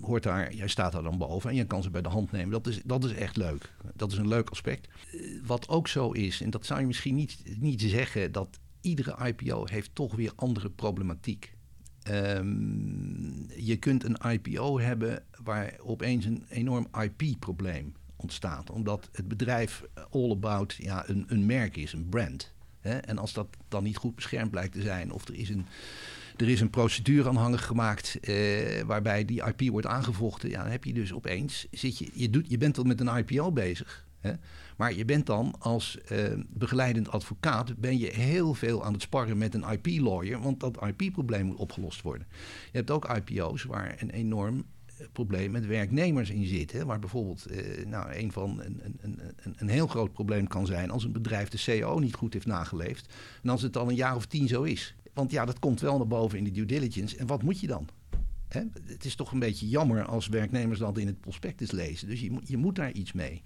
hoort 0.01 0.23
daar, 0.23 0.53
jij 0.53 0.67
staat 0.67 0.91
daar 0.91 1.03
dan 1.03 1.17
boven 1.17 1.49
en 1.49 1.55
je 1.55 1.65
kan 1.65 1.83
ze 1.83 1.89
bij 1.89 2.01
de 2.01 2.09
hand 2.09 2.31
nemen. 2.31 2.51
Dat 2.51 2.67
is, 2.67 2.81
dat 2.83 3.03
is 3.03 3.13
echt 3.13 3.37
leuk. 3.37 3.73
Dat 3.93 4.11
is 4.11 4.17
een 4.17 4.27
leuk 4.27 4.49
aspect. 4.49 4.87
Eh, 5.11 5.19
wat 5.45 5.69
ook 5.69 5.87
zo 5.87 6.11
is, 6.11 6.41
en 6.41 6.49
dat 6.49 6.65
zou 6.65 6.79
je 6.79 6.85
misschien 6.85 7.15
niet, 7.15 7.43
niet 7.59 7.81
zeggen, 7.81 8.31
dat 8.31 8.59
iedere 8.81 9.27
IPO 9.27 9.65
heeft 9.65 9.89
toch 9.93 10.15
weer 10.15 10.31
andere 10.35 10.69
problematiek. 10.69 11.53
Um, 12.09 13.45
je 13.55 13.75
kunt 13.75 14.03
een 14.03 14.31
IPO 14.31 14.79
hebben 14.79 15.23
waar 15.43 15.73
opeens 15.79 16.25
een 16.25 16.45
enorm 16.49 16.87
IP-probleem 17.01 17.93
ontstaat. 18.15 18.69
Omdat 18.69 19.09
het 19.11 19.27
bedrijf 19.27 19.83
all 20.09 20.31
about 20.31 20.73
ja, 20.73 21.09
een, 21.09 21.25
een 21.27 21.45
merk 21.45 21.77
is, 21.77 21.93
een 21.93 22.09
brand. 22.09 22.54
Hè? 22.85 22.97
En 22.97 23.17
als 23.17 23.33
dat 23.33 23.47
dan 23.67 23.83
niet 23.83 23.97
goed 23.97 24.15
beschermd 24.15 24.51
blijkt 24.51 24.73
te 24.73 24.81
zijn, 24.81 25.11
of 25.11 25.27
er 25.27 25.35
is 25.35 25.49
een, 25.49 25.65
er 26.37 26.49
is 26.49 26.61
een 26.61 26.69
procedure 26.69 27.29
aanhangig 27.29 27.65
gemaakt 27.65 28.19
eh, 28.19 28.81
waarbij 28.85 29.25
die 29.25 29.43
IP 29.45 29.69
wordt 29.69 29.87
aangevochten, 29.87 30.49
ja, 30.49 30.61
dan 30.61 30.71
heb 30.71 30.83
je 30.83 30.93
dus 30.93 31.13
opeens, 31.13 31.67
zit 31.71 31.97
je, 31.97 32.09
je, 32.13 32.29
doet, 32.29 32.49
je 32.49 32.57
bent 32.57 32.77
al 32.77 32.83
met 32.83 32.99
een 32.99 33.17
IPO 33.17 33.51
bezig. 33.51 34.05
Hè? 34.19 34.33
Maar 34.77 34.93
je 34.93 35.05
bent 35.05 35.25
dan 35.25 35.55
als 35.59 35.97
uh, 36.11 36.19
begeleidend 36.47 37.09
advocaat 37.09 37.77
ben 37.77 37.97
je 37.97 38.07
heel 38.07 38.53
veel 38.53 38.85
aan 38.85 38.93
het 38.93 39.01
sparren 39.01 39.37
met 39.37 39.53
een 39.53 39.65
IP-lawyer, 39.71 40.41
want 40.41 40.59
dat 40.59 40.87
IP-probleem 40.87 41.45
moet 41.45 41.57
opgelost 41.57 42.01
worden. 42.01 42.27
Je 42.71 42.77
hebt 42.77 42.91
ook 42.91 43.15
IPO's 43.15 43.63
waar 43.63 43.95
een 43.99 44.09
enorm 44.09 44.57
eh, 44.57 44.74
probleem 45.11 45.51
met 45.51 45.65
werknemers 45.65 46.29
in 46.29 46.45
zit. 46.45 46.71
Hè? 46.71 46.85
Waar 46.85 46.99
bijvoorbeeld 46.99 47.45
uh, 47.51 47.85
nou, 47.85 48.13
een 48.13 48.31
van 48.31 48.61
een, 48.61 48.81
een, 49.01 49.19
een, 49.35 49.55
een 49.57 49.67
heel 49.67 49.87
groot 49.87 50.11
probleem 50.11 50.47
kan 50.47 50.65
zijn 50.65 50.89
als 50.89 51.03
een 51.03 51.11
bedrijf 51.11 51.49
de 51.49 51.57
CEO 51.57 51.99
niet 51.99 52.15
goed 52.15 52.33
heeft 52.33 52.45
nageleefd. 52.45 53.13
En 53.43 53.49
als 53.49 53.61
het 53.61 53.77
al 53.77 53.89
een 53.89 53.95
jaar 53.95 54.15
of 54.15 54.25
tien 54.25 54.47
zo 54.47 54.63
is. 54.63 54.95
Want 55.13 55.31
ja, 55.31 55.45
dat 55.45 55.59
komt 55.59 55.81
wel 55.81 55.97
naar 55.97 56.07
boven 56.07 56.37
in 56.37 56.43
de 56.43 56.51
due 56.51 56.65
diligence. 56.65 57.17
En 57.17 57.27
wat 57.27 57.43
moet 57.43 57.59
je 57.59 57.67
dan? 57.67 57.87
Hè? 58.47 58.61
Het 58.83 59.05
is 59.05 59.15
toch 59.15 59.31
een 59.31 59.39
beetje 59.39 59.69
jammer 59.69 60.05
als 60.05 60.27
werknemers 60.27 60.79
dat 60.79 60.97
in 60.97 61.07
het 61.07 61.19
prospectus 61.19 61.71
lezen. 61.71 62.07
Dus 62.07 62.21
je, 62.21 62.39
je 62.43 62.57
moet 62.57 62.75
daar 62.75 62.91
iets 62.91 63.13
mee. 63.13 63.41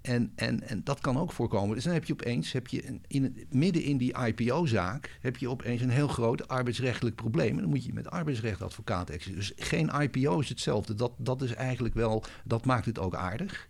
En, 0.00 0.32
en, 0.34 0.68
en 0.68 0.80
dat 0.84 1.00
kan 1.00 1.18
ook 1.18 1.32
voorkomen. 1.32 1.74
Dus 1.74 1.84
dan 1.84 1.92
heb 1.92 2.04
je 2.04 2.12
opeens, 2.12 2.52
heb 2.52 2.66
je 2.66 2.98
in 3.06 3.22
het, 3.22 3.54
midden 3.54 3.82
in 3.82 3.96
die 3.96 4.16
IPO-zaak, 4.26 5.18
heb 5.20 5.36
je 5.36 5.48
opeens 5.48 5.80
een 5.80 5.90
heel 5.90 6.08
groot 6.08 6.48
arbeidsrechtelijk 6.48 7.16
probleem. 7.16 7.54
En 7.54 7.60
dan 7.60 7.68
moet 7.68 7.84
je 7.84 7.92
met 7.92 8.10
arbeidsrechtadvocaat 8.10 9.10
exen. 9.10 9.34
Dus 9.34 9.52
geen 9.56 9.90
IPO 10.00 10.38
is 10.38 10.48
hetzelfde. 10.48 10.94
Dat, 10.94 11.12
dat 11.16 11.42
is 11.42 11.54
eigenlijk 11.54 11.94
wel, 11.94 12.24
dat 12.44 12.64
maakt 12.64 12.86
het 12.86 12.98
ook 12.98 13.14
aardig. 13.14 13.68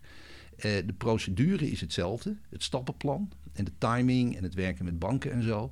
Uh, 0.55 0.63
de 0.63 0.93
procedure 0.97 1.71
is 1.71 1.81
hetzelfde, 1.81 2.37
het 2.49 2.63
stappenplan 2.63 3.31
en 3.53 3.65
de 3.65 3.71
timing 3.77 4.37
en 4.37 4.43
het 4.43 4.53
werken 4.53 4.85
met 4.85 4.99
banken 4.99 5.31
en 5.31 5.43
zo. 5.43 5.71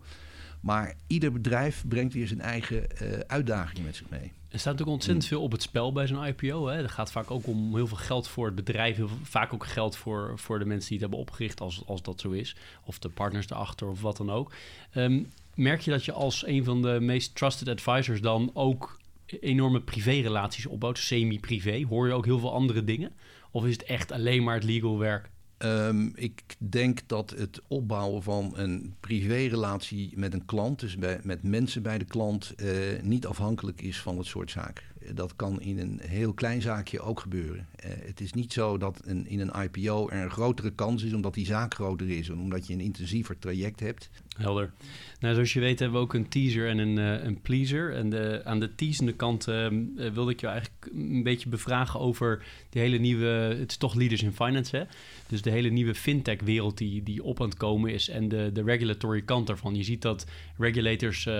Maar 0.62 0.96
ieder 1.08 1.32
bedrijf 1.32 1.84
brengt 1.88 2.14
weer 2.14 2.28
zijn 2.28 2.42
eigen 2.42 2.88
uh, 3.02 3.20
uitdagingen 3.28 3.84
met 3.84 3.96
zich 3.96 4.10
mee. 4.10 4.32
Er 4.50 4.60
staat 4.60 4.74
natuurlijk 4.74 4.98
ontzettend 4.98 5.26
veel 5.26 5.42
op 5.42 5.52
het 5.52 5.62
spel 5.62 5.92
bij 5.92 6.08
zo'n 6.08 6.26
IPO. 6.26 6.68
Hè. 6.68 6.82
Er 6.82 6.90
gaat 6.90 7.12
vaak 7.12 7.32
ook 7.32 7.48
om 7.48 7.76
heel 7.76 7.88
veel 7.88 7.98
geld 7.98 8.28
voor 8.28 8.46
het 8.46 8.56
bedrijf. 8.56 8.96
Heel 8.96 9.08
veel, 9.08 9.18
vaak 9.24 9.54
ook 9.54 9.66
geld 9.66 9.96
voor, 9.96 10.40
voor 10.40 10.60
de 10.60 10.66
mensen 10.66 10.90
die 10.90 10.98
het 10.98 11.02
hebben 11.02 11.20
opgericht, 11.20 11.62
als, 11.62 11.84
als 11.86 12.02
dat 12.02 12.20
zo 12.20 12.30
is. 12.30 12.56
Of 12.86 13.00
de 13.00 13.10
partners 13.10 13.50
erachter 13.50 13.88
of 13.88 14.02
wat 14.02 14.18
dan 14.18 14.32
ook. 14.32 14.54
Um, 14.96 15.32
merk 15.56 15.82
je 15.82 15.92
dat 15.92 16.06
je 16.06 16.12
als 16.12 16.46
een 16.48 16.64
van 16.64 16.82
de 16.82 16.98
meest 17.00 17.36
trusted 17.36 17.68
advisors 17.68 18.22
dan 18.22 18.52
ook 18.54 19.00
enorme 19.26 19.82
privérelaties 19.82 20.66
opbouwt, 20.66 20.98
semi-privé? 20.98 21.86
Hoor 21.90 22.08
je 22.08 22.14
ook 22.14 22.26
heel 22.26 22.40
veel 22.40 22.54
andere 22.54 22.84
dingen? 22.84 23.12
Of 23.52 23.66
is 23.66 23.74
het 23.74 23.84
echt 23.84 24.12
alleen 24.12 24.44
maar 24.44 24.56
het 24.56 24.64
legal 24.64 24.98
werk? 24.98 25.30
Um, 25.64 26.12
ik 26.16 26.56
denk 26.58 27.00
dat 27.06 27.30
het 27.30 27.62
opbouwen 27.68 28.24
van 28.24 28.52
een 28.56 28.96
privérelatie 29.00 30.12
met 30.16 30.34
een 30.34 30.46
klant, 30.46 30.80
dus 30.80 30.98
bij, 30.98 31.20
met 31.24 31.44
mensen 31.44 31.82
bij 31.82 31.98
de 31.98 32.06
klant, 32.06 32.54
uh, 32.58 32.70
niet 33.02 33.26
afhankelijk 33.26 33.82
is 33.82 34.02
van 34.02 34.18
het 34.18 34.28
soort 34.28 34.52
zaak. 34.52 34.84
Dat 35.14 35.36
kan 35.36 35.62
in 35.62 35.80
een 35.80 36.00
heel 36.04 36.34
klein 36.34 36.62
zaakje 36.62 37.00
ook 37.00 37.20
gebeuren. 37.20 37.68
Uh, 37.86 37.92
het 38.06 38.22
is 38.22 38.34
niet 38.34 38.54
zo 38.54 38.78
dat 38.78 39.06
in 39.06 39.40
een 39.40 39.64
IPO 39.64 40.10
er 40.10 40.24
een 40.24 40.32
grotere 40.32 40.72
kans 40.72 41.04
is 41.04 41.14
omdat 41.14 41.34
die 41.34 41.46
zaak 41.46 41.74
groter 41.74 42.10
is 42.10 42.30
en 42.30 42.40
omdat 42.40 42.68
je 42.68 42.74
een 42.74 42.80
intensiever 42.80 43.40
traject 43.40 43.80
hebt. 43.80 44.10
Helder. 44.40 44.72
Nou, 45.20 45.34
zoals 45.34 45.54
je 45.54 45.60
weet 45.60 45.80
hebben 45.80 45.98
we 45.98 46.04
ook 46.04 46.14
een 46.14 46.30
teaser 46.30 46.68
en 46.68 46.78
een, 46.78 46.98
uh, 46.98 47.24
een 47.24 47.42
pleaser. 47.42 47.94
En 47.94 48.10
de, 48.10 48.42
aan 48.44 48.60
de 48.60 48.76
teasende 48.76 49.14
kant 49.14 49.48
uh, 49.48 49.68
wilde 50.14 50.32
ik 50.32 50.40
je 50.40 50.48
eigenlijk 50.48 50.90
een 50.94 51.24
beetje 51.24 51.50
bevragen 51.50 52.00
over 52.00 52.44
de 52.70 52.80
hele 52.80 52.98
nieuwe... 52.98 53.28
Het 53.60 53.72
is 53.72 53.78
toch 53.78 53.96
Leaders 53.96 54.24
in 54.24 54.32
Finance, 54.32 54.78
hè? 54.78 54.84
Dus 55.28 55.42
de 55.42 55.50
hele 55.50 55.70
nieuwe 55.70 55.96
fintech-wereld 55.96 56.78
die, 56.78 57.04
die 57.04 57.24
op 57.24 57.42
aan 57.42 57.50
het 57.50 57.58
komen 57.58 57.94
is 57.94 58.10
en 58.10 58.28
de, 58.28 58.50
de 58.54 58.64
regulatory 58.64 59.22
kant 59.22 59.48
daarvan. 59.48 59.76
Je 59.76 59.84
ziet 59.84 60.02
dat 60.02 60.26
regulators 60.58 61.26
uh, 61.26 61.34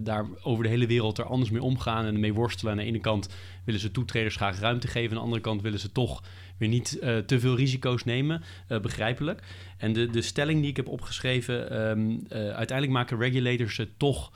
daar 0.00 0.26
over 0.42 0.64
de 0.64 0.70
hele 0.70 0.86
wereld 0.86 1.18
er 1.18 1.24
anders 1.24 1.50
mee 1.50 1.62
omgaan 1.62 2.04
en 2.04 2.20
mee 2.20 2.34
worstelen. 2.34 2.72
Aan 2.72 2.78
de 2.78 2.84
ene 2.84 3.00
kant 3.00 3.28
willen 3.64 3.80
ze 3.80 3.90
toetreders 3.90 4.36
graag 4.36 4.58
ruimte 4.58 4.88
geven, 4.88 5.10
aan 5.10 5.16
de 5.16 5.22
andere 5.22 5.42
kant 5.42 5.62
willen 5.62 5.80
ze 5.80 5.92
toch 5.92 6.22
weer 6.58 6.68
niet 6.68 6.98
uh, 7.00 7.18
te 7.18 7.40
veel 7.40 7.56
risico's 7.56 8.04
nemen, 8.04 8.42
uh, 8.68 8.80
begrijpelijk. 8.80 9.42
En 9.78 9.92
de, 9.92 10.10
de 10.10 10.22
stelling 10.22 10.60
die 10.60 10.70
ik 10.70 10.76
heb 10.76 10.88
opgeschreven, 10.88 11.88
um, 11.88 12.10
uh, 12.10 12.18
uiteindelijk 12.30 12.98
maken 12.98 13.18
regulators 13.18 13.76
het 13.76 13.98
toch 13.98 14.32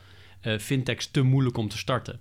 fintechs 0.59 1.11
te 1.11 1.23
moeilijk 1.23 1.57
om 1.57 1.69
te 1.69 1.79
starten. 1.79 2.21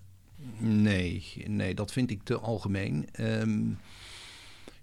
Nee, 0.58 1.44
nee 1.48 1.74
dat 1.74 1.92
vind 1.92 2.12
ik 2.12 2.24
te 2.24 2.40
algemeen. 2.40 3.08
Um, 3.20 3.78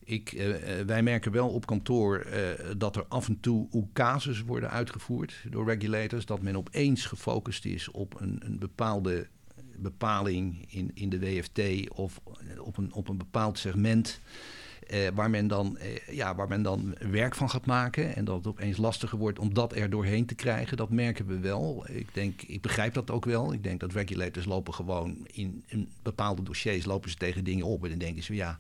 ik, 0.04 0.42
wij 0.86 1.02
merken 1.02 1.32
wel 1.32 1.48
op 1.48 1.66
kantoor 1.66 2.26
dat 2.76 2.96
er 2.96 3.04
af 3.08 3.28
en 3.28 3.40
toe 3.40 3.88
casus 3.92 4.42
worden 4.42 4.70
uitgevoerd 4.70 5.34
door 5.50 5.66
regulators. 5.66 6.26
Dat 6.26 6.42
men 6.42 6.56
opeens 6.56 7.06
gefocust 7.06 7.64
is 7.64 7.90
op 7.90 8.20
een, 8.20 8.40
een 8.44 8.58
bepaalde 8.58 9.26
bepaling 9.76 10.64
in, 10.68 10.90
in 10.94 11.08
de 11.08 11.18
WFT 11.18 11.90
of 11.90 12.20
op 12.58 12.76
een, 12.76 12.92
op 12.92 13.08
een 13.08 13.16
bepaald 13.16 13.58
segment. 13.58 14.20
Uh, 14.90 15.08
waar, 15.14 15.30
men 15.30 15.46
dan, 15.46 15.78
uh, 15.80 16.16
ja, 16.16 16.34
waar 16.34 16.48
men 16.48 16.62
dan 16.62 16.94
werk 17.10 17.34
van 17.34 17.50
gaat 17.50 17.66
maken. 17.66 18.16
En 18.16 18.24
dat 18.24 18.36
het 18.36 18.46
opeens 18.46 18.76
lastiger 18.76 19.18
wordt 19.18 19.38
om 19.38 19.54
dat 19.54 19.74
er 19.74 19.90
doorheen 19.90 20.26
te 20.26 20.34
krijgen. 20.34 20.76
Dat 20.76 20.90
merken 20.90 21.26
we 21.26 21.38
wel. 21.38 21.84
Ik, 21.88 22.08
denk, 22.12 22.42
ik 22.42 22.60
begrijp 22.60 22.94
dat 22.94 23.10
ook 23.10 23.24
wel. 23.24 23.52
Ik 23.52 23.62
denk 23.62 23.80
dat 23.80 23.92
regulators 23.92 24.46
lopen 24.46 24.74
gewoon 24.74 25.16
in, 25.32 25.64
in 25.66 25.88
bepaalde 26.02 26.42
dossiers 26.42 26.84
lopen 26.84 27.10
ze 27.10 27.16
tegen 27.16 27.44
dingen 27.44 27.66
op. 27.66 27.82
En 27.82 27.90
dan 27.90 27.98
denken 27.98 28.22
ze, 28.22 28.34
ja, 28.34 28.58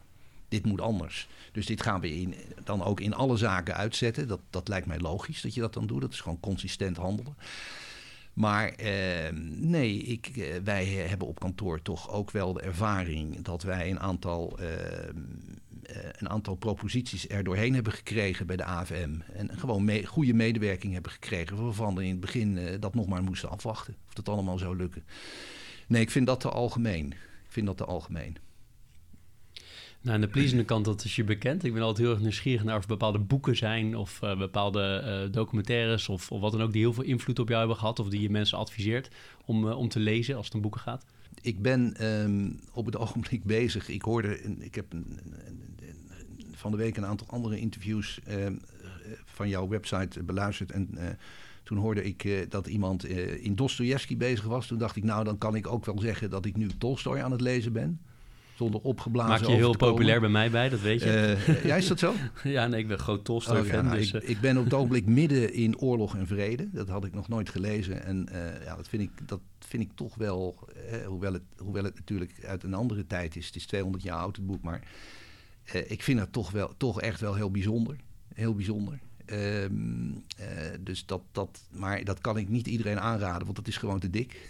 dit 0.48 0.64
moet 0.64 0.80
anders. 0.80 1.28
Dus 1.52 1.66
dit 1.66 1.82
gaan 1.82 2.00
we 2.00 2.14
in, 2.14 2.34
dan 2.64 2.82
ook 2.82 3.00
in 3.00 3.14
alle 3.14 3.36
zaken 3.36 3.74
uitzetten. 3.74 4.28
Dat, 4.28 4.40
dat 4.50 4.68
lijkt 4.68 4.86
mij 4.86 4.98
logisch 4.98 5.40
dat 5.40 5.54
je 5.54 5.60
dat 5.60 5.74
dan 5.74 5.86
doet. 5.86 6.00
Dat 6.00 6.12
is 6.12 6.20
gewoon 6.20 6.40
consistent 6.40 6.96
handelen. 6.96 7.34
Maar 8.34 8.68
eh, 8.68 9.32
nee, 9.56 9.96
ik, 9.96 10.26
eh, 10.26 10.56
wij 10.64 10.86
hebben 10.86 11.28
op 11.28 11.40
kantoor 11.40 11.82
toch 11.82 12.10
ook 12.10 12.30
wel 12.30 12.52
de 12.52 12.60
ervaring 12.60 13.42
dat 13.42 13.62
wij 13.62 13.90
een 13.90 14.00
aantal, 14.00 14.58
eh, 14.58 15.08
een 16.12 16.28
aantal 16.28 16.54
proposities 16.54 17.28
er 17.28 17.44
doorheen 17.44 17.74
hebben 17.74 17.92
gekregen 17.92 18.46
bij 18.46 18.56
de 18.56 18.64
AFM. 18.64 19.14
En 19.32 19.58
gewoon 19.58 20.04
goede 20.04 20.34
medewerking 20.34 20.92
hebben 20.92 21.12
gekregen, 21.12 21.64
waarvan 21.64 21.94
we 21.94 22.02
in 22.02 22.10
het 22.10 22.20
begin 22.20 22.80
dat 22.80 22.94
nog 22.94 23.06
maar 23.06 23.22
moesten 23.22 23.50
afwachten. 23.50 23.96
Of 24.06 24.14
dat 24.14 24.28
allemaal 24.28 24.58
zou 24.58 24.76
lukken. 24.76 25.04
Nee, 25.86 26.02
ik 26.02 26.10
vind 26.10 26.26
dat 26.26 26.40
te 26.40 26.48
algemeen. 26.48 27.06
Ik 27.44 27.52
vind 27.52 27.66
dat 27.66 27.76
te 27.76 27.84
algemeen. 27.84 28.36
Nou, 30.04 30.16
aan 30.16 30.22
de 30.22 30.28
pleasende 30.28 30.64
kant, 30.64 30.84
dat 30.84 31.04
is 31.04 31.16
je 31.16 31.24
bekend. 31.24 31.64
Ik 31.64 31.72
ben 31.72 31.82
altijd 31.82 32.06
heel 32.06 32.14
erg 32.14 32.22
nieuwsgierig 32.22 32.64
naar 32.64 32.76
of 32.76 32.86
bepaalde 32.86 33.18
boeken 33.18 33.56
zijn... 33.56 33.96
of 33.96 34.20
uh, 34.24 34.38
bepaalde 34.38 35.02
uh, 35.04 35.32
documentaires 35.32 36.08
of, 36.08 36.30
of, 36.30 36.40
wat 36.40 36.52
dan 36.52 36.62
ook... 36.62 36.72
die 36.72 36.80
heel 36.80 36.92
veel 36.92 37.04
invloed 37.04 37.38
op 37.38 37.48
jou 37.48 37.58
hebben 37.58 37.78
gehad... 37.78 37.98
of 37.98 38.08
die 38.08 38.20
je 38.20 38.30
mensen 38.30 38.58
adviseert 38.58 39.08
om, 39.44 39.66
uh, 39.66 39.78
om 39.78 39.88
te 39.88 39.98
lezen 39.98 40.36
als 40.36 40.46
het 40.46 40.54
om 40.54 40.60
boeken 40.60 40.80
gaat. 40.80 41.04
Ik 41.40 41.62
ben 41.62 42.04
um, 42.04 42.60
op 42.72 42.86
het 42.86 42.96
ogenblik 43.04 43.44
bezig. 43.44 43.88
Ik 43.88 44.02
hoorde... 44.02 44.40
Ik 44.58 44.74
heb 44.74 44.92
een, 44.92 45.18
een, 45.46 45.64
van 46.52 46.70
de 46.70 46.76
week 46.76 46.96
een 46.96 47.06
aantal 47.06 47.26
andere 47.30 47.58
interviews... 47.58 48.20
Ehm, 48.26 48.54
van 49.24 49.48
jouw 49.48 49.68
website 49.68 50.22
beluisterd 50.22 50.72
en... 50.72 50.98
Toen 51.62 51.78
hoorde 51.78 52.04
ik 52.04 52.46
dat 52.50 52.66
iemand 52.66 53.04
in 53.40 53.54
Dostoevsky 53.54 54.16
bezig 54.16 54.44
was. 54.44 54.66
Toen 54.66 54.78
dacht 54.78 54.96
ik, 54.96 55.04
nou, 55.04 55.24
dan 55.24 55.38
kan 55.38 55.54
ik 55.54 55.66
ook 55.66 55.84
wel 55.84 56.00
zeggen 56.00 56.30
dat 56.30 56.44
ik 56.44 56.56
nu 56.56 56.68
Tolstoy 56.78 57.20
aan 57.20 57.30
het 57.30 57.40
lezen 57.40 57.72
ben 57.72 58.00
zonder 58.54 58.80
opgeblazen 58.80 59.30
Maak 59.30 59.50
je 59.50 59.56
heel 59.56 59.76
populair 59.76 60.20
bij 60.20 60.28
mij 60.28 60.50
bij, 60.50 60.68
dat 60.68 60.80
weet 60.80 61.02
je. 61.02 61.36
Uh, 61.48 61.64
ja, 61.64 61.76
is 61.76 61.86
dat 61.86 61.98
zo? 61.98 62.14
ja, 62.44 62.66
nee, 62.66 62.80
ik 62.80 62.88
ben 62.88 62.98
groot 62.98 63.24
Tolstoy-fan. 63.24 63.64
Oh, 63.64 63.72
ja, 63.72 63.82
nou, 63.82 63.96
dus, 63.96 64.12
ik, 64.12 64.22
ik, 64.22 64.40
ben 64.40 64.56
op 64.56 64.64
het 64.64 64.74
ogenblik 64.80 65.06
midden 65.06 65.52
in 65.52 65.78
oorlog 65.78 66.16
en 66.16 66.26
vrede. 66.26 66.68
Dat 66.70 66.88
had 66.88 67.04
ik 67.04 67.14
nog 67.14 67.28
nooit 67.28 67.48
gelezen. 67.48 68.04
En 68.04 68.28
uh, 68.32 68.64
ja, 68.64 68.76
dat 68.76 68.88
vind 68.88 69.02
ik, 69.02 69.28
dat 69.28 69.40
vind 69.58 69.82
ik 69.82 69.90
toch 69.94 70.14
wel, 70.14 70.68
hoewel, 71.06 71.32
het, 71.32 71.42
hoewel 71.56 71.84
het 71.84 71.94
natuurlijk 71.94 72.44
uit 72.46 72.62
een 72.62 72.74
andere 72.74 73.06
tijd 73.06 73.36
is. 73.36 73.46
Het 73.46 73.56
is 73.56 73.66
200 73.66 74.02
jaar 74.02 74.18
oud, 74.18 74.36
het 74.36 74.46
boek. 74.46 74.62
Maar 74.62 74.82
ik 75.86 76.02
vind 76.02 76.20
het 76.20 76.32
toch, 76.32 76.50
wel, 76.50 76.74
toch 76.76 77.00
echt 77.00 77.20
wel 77.20 77.34
heel 77.34 77.50
bijzonder. 77.50 77.96
Heel 78.34 78.54
bijzonder. 78.54 78.98
Um, 79.26 80.24
dus 80.80 81.06
dat, 81.06 81.22
dat, 81.32 81.62
maar 81.70 82.04
dat 82.04 82.20
kan 82.20 82.36
ik 82.36 82.48
niet 82.48 82.66
iedereen 82.66 83.00
aanraden, 83.00 83.44
want 83.44 83.56
dat 83.56 83.68
is 83.68 83.76
gewoon 83.76 84.00
te 84.00 84.10
dik. 84.10 84.48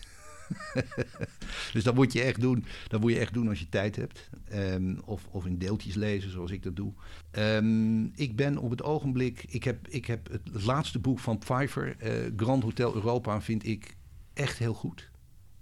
dus 1.73 1.85
dat 1.85 1.95
moet 1.95 2.13
je 2.13 2.23
echt 2.23 2.41
doen. 2.41 2.65
Dat 2.89 3.01
moet 3.01 3.13
je 3.13 3.19
echt 3.19 3.35
doen 3.35 3.49
als 3.49 3.59
je 3.59 3.69
tijd 3.69 3.97
hebt. 3.97 4.31
Um, 4.53 4.99
of, 5.05 5.27
of 5.31 5.47
in 5.47 5.59
deeltjes 5.59 5.95
lezen, 5.95 6.31
zoals 6.31 6.51
ik 6.51 6.63
dat 6.63 6.77
doe. 6.77 6.93
Um, 7.39 8.13
ik 8.15 8.37
ben 8.37 8.59
op 8.59 8.71
het 8.71 8.83
ogenblik. 8.83 9.45
Ik 9.49 9.65
heb, 9.65 9.89
ik 9.89 10.07
heb 10.07 10.31
het, 10.31 10.65
laatste 10.65 10.99
boek 10.99 11.19
van 11.19 11.39
Pfeiffer, 11.39 11.97
uh, 12.03 12.13
Grand 12.37 12.63
Hotel 12.63 12.95
Europa, 12.95 13.41
vind 13.41 13.67
ik 13.67 13.97
echt 14.33 14.59
heel 14.59 14.75
goed. 14.75 15.11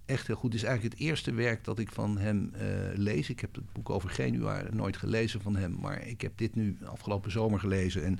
Echt 0.07 0.27
heel 0.27 0.37
goed. 0.37 0.53
Het 0.53 0.63
is 0.63 0.69
eigenlijk 0.69 0.99
het 0.99 1.09
eerste 1.09 1.33
werk 1.33 1.65
dat 1.65 1.79
ik 1.79 1.93
van 1.93 2.19
hem 2.19 2.53
uh, 2.55 2.61
lees. 2.95 3.31
Ik 3.31 3.41
heb 3.41 3.55
het 3.55 3.73
boek 3.73 3.91
over 3.91 4.11
Genua 4.11 4.65
nooit 4.71 4.97
gelezen 4.97 5.41
van 5.41 5.57
hem. 5.57 5.77
Maar 5.81 6.07
ik 6.07 6.21
heb 6.21 6.33
dit 6.39 6.55
nu 6.55 6.77
afgelopen 6.85 7.31
zomer 7.31 7.59
gelezen. 7.59 8.05
En 8.05 8.19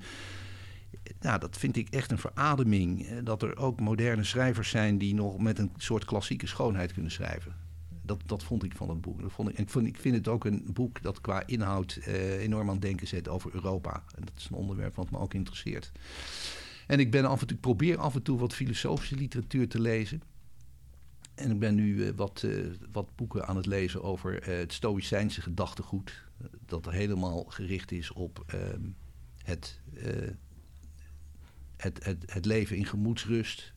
nou, 1.21 1.39
dat 1.39 1.57
vind 1.57 1.77
ik 1.77 1.89
echt 1.89 2.11
een 2.11 2.19
verademing. 2.19 3.19
Dat 3.19 3.43
er 3.43 3.57
ook 3.57 3.81
moderne 3.81 4.25
schrijvers 4.25 4.71
zijn 4.71 4.99
die 4.99 5.15
nog 5.15 5.39
met 5.39 5.59
een 5.59 5.73
soort 5.77 6.05
klassieke 6.05 6.47
schoonheid 6.47 6.93
kunnen 6.93 7.13
schrijven. 7.13 7.55
Dat, 8.03 8.21
dat 8.27 8.43
vond 8.43 8.65
ik 8.65 8.77
van 8.77 8.89
het 8.89 9.01
boek. 9.01 9.21
Vond 9.31 9.49
ik, 9.49 9.57
en 9.57 9.63
ik, 9.63 9.71
vond, 9.71 9.87
ik 9.87 9.97
vind 9.97 10.15
het 10.15 10.29
ook 10.29 10.45
een 10.45 10.67
boek 10.73 11.03
dat 11.03 11.21
qua 11.21 11.47
inhoud 11.47 11.99
eh, 12.05 12.41
enorm 12.41 12.67
aan 12.67 12.75
het 12.75 12.83
denken 12.83 13.07
zet 13.07 13.29
over 13.29 13.55
Europa. 13.55 14.05
En 14.15 14.25
dat 14.25 14.35
is 14.37 14.49
een 14.51 14.57
onderwerp 14.57 14.95
wat 14.95 15.11
me 15.11 15.19
ook 15.19 15.35
interesseert. 15.35 15.93
En 16.87 17.01
ik, 17.01 17.11
ben 17.11 17.25
af 17.25 17.41
en 17.41 17.47
toe, 17.47 17.57
probeer 17.57 17.99
af 17.99 18.15
en 18.15 18.23
toe 18.23 18.39
wat 18.39 18.55
filosofische 18.55 19.17
literatuur 19.17 19.69
te 19.69 19.81
lezen. 19.81 20.23
En 21.35 21.51
ik 21.51 21.59
ben 21.59 21.75
nu 21.75 21.95
uh, 21.95 22.11
wat, 22.17 22.43
uh, 22.45 22.67
wat 22.93 23.17
boeken 23.17 23.47
aan 23.47 23.57
het 23.57 23.67
lezen 23.67 24.03
over 24.03 24.47
het 24.47 24.73
Stoïcijnse 24.73 25.41
gedachtegoed. 25.41 26.23
Dat 26.67 26.91
helemaal 26.91 27.45
gericht 27.45 27.93
is 27.93 28.13
op 28.13 28.45
ehm, 28.47 28.81
het, 29.43 29.81
het, 31.83 32.05
het, 32.05 32.33
het 32.33 32.45
leven 32.45 32.77
in 32.77 32.87
gemoedsrust. 32.87 33.73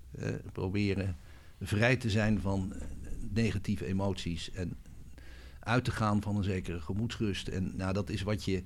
proberen 0.52 1.18
vrij 1.62 1.96
te 1.96 2.10
zijn 2.10 2.41
van 2.41 2.74
negatieve 3.34 3.86
emoties 3.86 4.52
en 4.52 4.78
uit 5.60 5.84
te 5.84 5.91
gaan 5.91 6.22
van 6.22 6.36
een 6.36 6.44
zekere 6.44 6.82
gemoedsrust. 6.82 7.48
En 7.48 7.76
nou, 7.76 7.94
dat 7.94 8.10
is 8.10 8.22
wat 8.22 8.44
je 8.44 8.63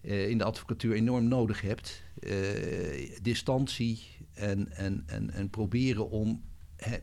in 0.00 0.38
de 0.38 0.44
advocatuur 0.44 0.94
enorm 0.94 1.28
nodig 1.28 1.60
hebt. 1.60 2.02
distantie 3.22 4.02
en, 4.32 4.72
en, 4.72 5.02
en, 5.06 5.30
en 5.30 5.50
proberen 5.50 6.10
om. 6.10 6.42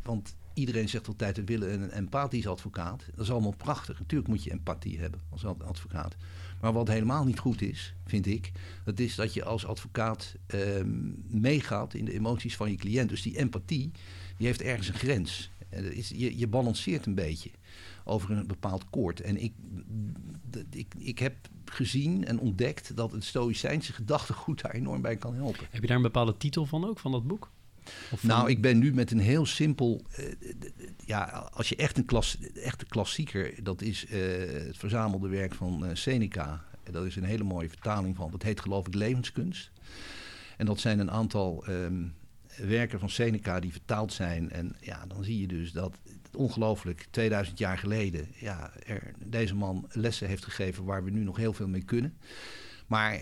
Want 0.03 0.36
iedereen 0.53 0.89
zegt 0.89 1.08
altijd, 1.08 1.38
we 1.38 1.43
willen 1.43 1.82
een 1.82 1.91
empathisch 1.91 2.47
advocaat. 2.47 3.06
Dat 3.15 3.25
is 3.25 3.32
allemaal 3.32 3.56
prachtig. 3.58 3.99
Natuurlijk 3.99 4.30
moet 4.30 4.43
je 4.43 4.51
empathie 4.51 4.99
hebben 4.99 5.21
als 5.30 5.45
advocaat. 5.45 6.15
Maar 6.62 6.74
wat 6.74 6.88
helemaal 6.88 7.26
niet 7.26 7.39
goed 7.39 7.62
is, 7.62 7.93
vind 8.06 8.26
ik, 8.26 8.52
dat 8.84 9.00
is 9.00 9.15
dat 9.15 9.34
je 9.34 9.43
als 9.43 9.65
advocaat 9.65 10.36
ehm, 10.48 11.12
meegaat 11.28 11.93
in 11.93 12.06
de 12.06 12.13
emoties 12.13 12.56
van 12.56 12.72
je 12.72 12.78
cliënt. 12.78 13.10
Dus 13.10 13.22
die 13.22 13.38
empathie, 13.38 13.91
die 14.38 14.48
heeft 14.48 14.62
ergens 14.62 14.88
een 14.88 14.93
grens. 14.93 15.52
Je, 16.15 16.38
je 16.38 16.48
balanceert 16.48 17.06
een 17.06 17.15
beetje 17.15 17.50
over 18.04 18.32
een 18.32 18.48
bepaald 18.48 18.89
koord. 18.89 19.22
En 19.22 19.43
ik, 19.43 19.54
ik, 20.70 20.93
ik 20.98 21.20
heb 21.20 21.36
gezien 21.65 22.26
en 22.26 22.39
ontdekt 22.39 22.96
dat 22.96 23.12
het 23.12 23.24
Stoïcijnse 23.24 23.93
gedachtegoed 23.93 24.62
daar 24.62 24.72
enorm 24.72 25.02
bij 25.02 25.17
kan 25.17 25.36
helpen. 25.36 25.67
Heb 25.70 25.82
je 25.82 25.88
daar 25.88 25.98
een 25.98 26.04
bepaalde 26.04 26.38
titel 26.38 26.65
van 26.65 26.86
ook, 26.86 27.00
van 27.00 27.12
dat 27.12 27.28
boek? 27.28 27.50
Nou, 28.22 28.50
ik 28.50 28.62
ben 28.62 28.78
nu 28.78 28.93
met 28.93 29.12
een 29.12 29.20
heel 29.20 29.46
simpel. 29.46 30.02
Uh, 30.20 30.26
ja, 31.06 31.24
als 31.54 31.70
je 31.70 31.76
echt 31.76 31.98
een, 31.98 32.06
klas, 32.06 32.38
echte 32.63 32.86
klassieker. 32.86 33.63
Dat 33.63 33.82
is 33.82 34.06
uh, 34.06 34.20
het 34.65 34.78
verzamelde 34.78 35.28
werk 35.28 35.56
van 35.56 35.86
uh, 35.86 35.89
Seneca. 35.93 36.65
Dat 36.91 37.06
is 37.06 37.15
een 37.15 37.24
hele 37.24 37.43
mooie 37.43 37.70
vertaling 37.70 38.15
van. 38.15 38.32
Dat 38.32 38.43
heet 38.43 38.60
geloof 38.60 38.88
ik 38.88 38.93
Levenskunst. 38.93 39.72
En 40.58 40.65
dat 40.65 40.80
zijn 40.80 41.00
een 41.00 41.12
aantal 41.12 41.63
um, 41.70 42.13
werken 42.58 43.00
van 43.00 43.10
Seneca 43.10 43.60
die 43.60 43.72
vertaald 43.72 44.13
zijn. 44.13 44.52
En 44.52 44.76
ja, 44.82 45.06
dan 45.06 45.24
zie 45.24 45.41
je 45.41 45.48
dus 45.48 45.72
dat 45.72 46.00
ongelooflijk 46.34 47.08
2000 47.10 47.58
jaar 47.58 47.78
geleden. 47.78 48.28
Ja, 48.39 48.72
er, 48.86 49.12
deze 49.26 49.56
man 49.56 49.86
lessen 49.89 50.28
heeft 50.28 50.43
gegeven 50.43 50.84
waar 50.84 51.04
we 51.04 51.12
nu 51.12 51.24
nog 51.24 51.38
heel 51.38 51.54
veel 51.54 51.67
mee 51.67 51.84
kunnen. 51.84 52.17
Maar 52.88 53.20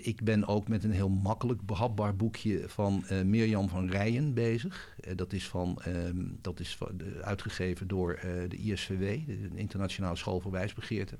ik 0.00 0.24
ben 0.24 0.46
ook 0.46 0.68
met 0.68 0.84
een 0.84 0.90
heel 0.90 1.08
makkelijk 1.08 1.62
behapbaar 1.62 2.16
boekje 2.16 2.68
van 2.68 3.04
uh, 3.12 3.22
Mirjam 3.22 3.68
van 3.68 3.90
Rijen 3.90 4.34
bezig. 4.34 4.96
Uh, 5.08 5.16
dat 5.16 5.32
is, 5.32 5.48
van, 5.48 5.78
uh, 5.88 5.94
dat 6.40 6.60
is 6.60 6.78
uitgegeven 7.22 7.88
door 7.88 8.20
uh, 8.24 8.48
de 8.48 8.56
ISVW, 8.56 9.26
de 9.26 9.50
Internationale 9.54 10.16
School 10.16 10.40
voor 10.40 10.52
Wijsbegeerte. 10.52 11.16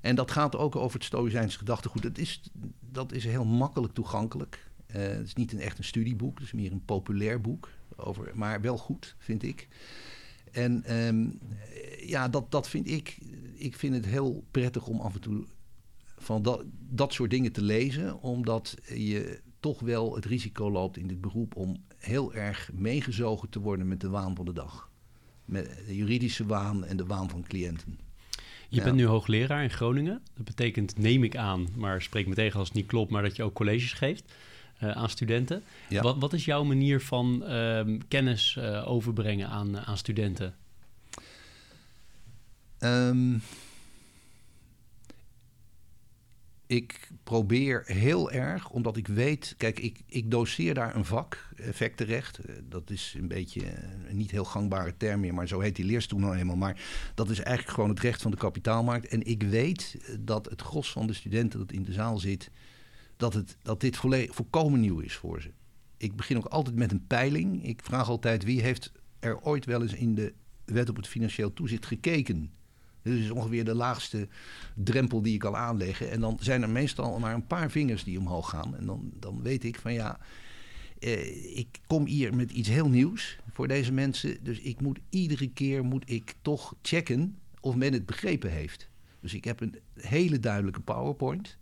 en 0.00 0.14
dat 0.14 0.30
gaat 0.30 0.56
ook 0.56 0.76
over 0.76 0.94
het 0.94 1.04
Stoïcijnse 1.04 1.58
gedachtegoed. 1.58 2.02
Dat 2.02 2.18
is, 2.18 2.42
dat 2.80 3.12
is 3.12 3.24
heel 3.24 3.44
makkelijk 3.44 3.94
toegankelijk. 3.94 4.70
het 4.86 5.26
is 5.26 5.34
niet 5.34 5.52
een 5.52 5.60
echt 5.60 5.78
een 5.78 5.84
studieboek, 5.84 6.38
het 6.38 6.46
is 6.46 6.52
meer 6.52 6.72
een 6.72 6.84
populair 6.84 7.40
boek. 7.40 7.68
Over, 7.96 8.30
maar 8.34 8.60
wel 8.60 8.78
goed, 8.78 9.14
vind 9.18 9.42
ik. 9.42 9.68
En 10.52 10.96
um, 10.96 11.38
ja, 12.00 12.28
dat, 12.28 12.50
dat 12.50 12.68
vind 12.68 12.90
ik. 12.90 13.18
Ik 13.54 13.76
vind 13.76 13.94
het 13.94 14.06
heel 14.06 14.44
prettig 14.50 14.86
om 14.86 15.00
af 15.00 15.14
en 15.14 15.20
toe 15.20 15.44
van 16.20 16.42
dat, 16.42 16.62
dat 16.88 17.12
soort 17.12 17.30
dingen 17.30 17.52
te 17.52 17.62
lezen, 17.62 18.20
omdat 18.20 18.76
je 18.94 19.40
toch 19.60 19.80
wel 19.80 20.14
het 20.14 20.24
risico 20.24 20.70
loopt 20.70 20.96
in 20.96 21.06
dit 21.06 21.20
beroep 21.20 21.56
om 21.56 21.84
heel 21.98 22.34
erg 22.34 22.70
meegezogen 22.72 23.48
te 23.48 23.60
worden 23.60 23.88
met 23.88 24.00
de 24.00 24.08
waan 24.08 24.36
van 24.36 24.44
de 24.44 24.52
dag. 24.52 24.90
Met 25.44 25.82
de 25.86 25.96
juridische 25.96 26.46
waan 26.46 26.84
en 26.84 26.96
de 26.96 27.06
waan 27.06 27.30
van 27.30 27.42
cliënten. 27.42 27.98
Je 28.68 28.82
bent 28.82 28.96
nu 28.96 29.06
hoogleraar 29.06 29.62
in 29.62 29.70
Groningen. 29.70 30.22
Dat 30.36 30.44
betekent, 30.44 30.98
neem 30.98 31.24
ik 31.24 31.36
aan, 31.36 31.68
maar 31.76 32.02
spreek 32.02 32.26
me 32.26 32.34
tegen 32.34 32.58
als 32.58 32.68
het 32.68 32.76
niet 32.76 32.86
klopt, 32.86 33.10
maar 33.10 33.22
dat 33.22 33.36
je 33.36 33.42
ook 33.42 33.54
colleges 33.54 33.92
geeft 33.92 34.32
uh, 34.82 34.90
aan 34.90 35.08
studenten. 35.08 35.62
Ja. 35.88 36.02
Wat, 36.02 36.18
wat, 36.18 36.32
is 36.32 36.44
jouw 36.44 36.64
manier 36.64 37.00
van 37.00 37.42
uh, 37.46 37.80
kennis 38.08 38.56
uh, 38.58 38.88
overbrengen 38.88 39.48
aan, 39.48 39.78
aan 39.78 39.96
studenten? 39.96 40.54
Um, 42.78 43.42
ik 46.70 47.10
probeer 47.24 47.82
heel 47.86 48.30
erg, 48.30 48.70
omdat 48.70 48.96
ik 48.96 49.06
weet, 49.08 49.54
kijk, 49.56 49.78
ik, 49.80 50.00
ik 50.06 50.30
doseer 50.30 50.74
daar 50.74 50.96
een 50.96 51.04
vak, 51.04 51.48
effectenrecht. 51.56 52.38
Eh, 52.38 52.54
dat 52.68 52.90
is 52.90 53.14
een 53.18 53.28
beetje 53.28 53.62
een 54.08 54.16
niet 54.16 54.30
heel 54.30 54.44
gangbare 54.44 54.96
term 54.96 55.20
meer, 55.20 55.34
maar 55.34 55.48
zo 55.48 55.60
heet 55.60 55.76
die 55.76 55.84
leerstoel 55.84 56.18
nou 56.18 56.36
eenmaal. 56.36 56.56
Maar 56.56 56.80
dat 57.14 57.30
is 57.30 57.40
eigenlijk 57.40 57.74
gewoon 57.74 57.90
het 57.90 58.00
recht 58.00 58.22
van 58.22 58.30
de 58.30 58.36
kapitaalmarkt. 58.36 59.08
En 59.08 59.26
ik 59.26 59.42
weet 59.42 59.96
dat 60.20 60.46
het 60.50 60.62
gros 60.62 60.92
van 60.92 61.06
de 61.06 61.12
studenten 61.12 61.58
dat 61.58 61.72
in 61.72 61.82
de 61.82 61.92
zaal 61.92 62.18
zit, 62.18 62.50
dat, 63.16 63.34
het, 63.34 63.56
dat 63.62 63.80
dit 63.80 63.96
volkomen 64.30 64.80
nieuw 64.80 64.98
is 64.98 65.14
voor 65.14 65.40
ze. 65.40 65.50
Ik 65.96 66.16
begin 66.16 66.36
ook 66.36 66.44
altijd 66.44 66.76
met 66.76 66.92
een 66.92 67.06
peiling. 67.06 67.64
Ik 67.64 67.82
vraag 67.82 68.08
altijd 68.08 68.44
wie 68.44 68.60
heeft 68.60 68.92
er 69.18 69.40
ooit 69.40 69.64
wel 69.64 69.82
eens 69.82 69.94
in 69.94 70.14
de 70.14 70.32
wet 70.64 70.88
op 70.88 70.96
het 70.96 71.08
financieel 71.08 71.52
toezicht 71.52 71.86
gekeken 71.86 72.50
dit 73.02 73.18
is 73.18 73.30
ongeveer 73.30 73.64
de 73.64 73.74
laagste 73.74 74.28
drempel 74.74 75.22
die 75.22 75.32
je 75.32 75.38
kan 75.38 75.56
aanleggen. 75.56 76.10
En 76.10 76.20
dan 76.20 76.38
zijn 76.40 76.62
er 76.62 76.70
meestal 76.70 77.18
maar 77.18 77.34
een 77.34 77.46
paar 77.46 77.70
vingers 77.70 78.04
die 78.04 78.18
omhoog 78.18 78.48
gaan. 78.48 78.76
En 78.76 78.86
dan, 78.86 79.10
dan 79.18 79.42
weet 79.42 79.64
ik 79.64 79.78
van 79.78 79.92
ja, 79.92 80.18
eh, 80.98 81.58
ik 81.58 81.78
kom 81.86 82.06
hier 82.06 82.34
met 82.34 82.50
iets 82.50 82.68
heel 82.68 82.88
nieuws 82.88 83.38
voor 83.52 83.68
deze 83.68 83.92
mensen. 83.92 84.44
Dus 84.44 84.60
ik 84.60 84.80
moet 84.80 84.98
iedere 85.10 85.50
keer 85.50 85.84
moet 85.84 86.10
ik 86.10 86.34
toch 86.42 86.74
checken 86.82 87.38
of 87.60 87.74
men 87.74 87.92
het 87.92 88.06
begrepen 88.06 88.50
heeft. 88.50 88.88
Dus 89.20 89.34
ik 89.34 89.44
heb 89.44 89.60
een 89.60 89.78
hele 89.94 90.38
duidelijke 90.38 90.80
PowerPoint. 90.80 91.58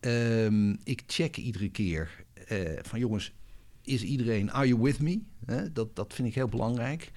Um, 0.00 0.78
ik 0.84 1.02
check 1.06 1.36
iedere 1.36 1.70
keer 1.70 2.24
uh, 2.52 2.78
van 2.82 2.98
jongens, 2.98 3.32
is 3.82 4.02
iedereen, 4.02 4.52
are 4.52 4.68
you 4.68 4.80
with 4.82 5.00
me? 5.00 5.20
dat, 5.72 5.96
dat 5.96 6.14
vind 6.14 6.28
ik 6.28 6.34
heel 6.34 6.48
belangrijk. 6.48 7.12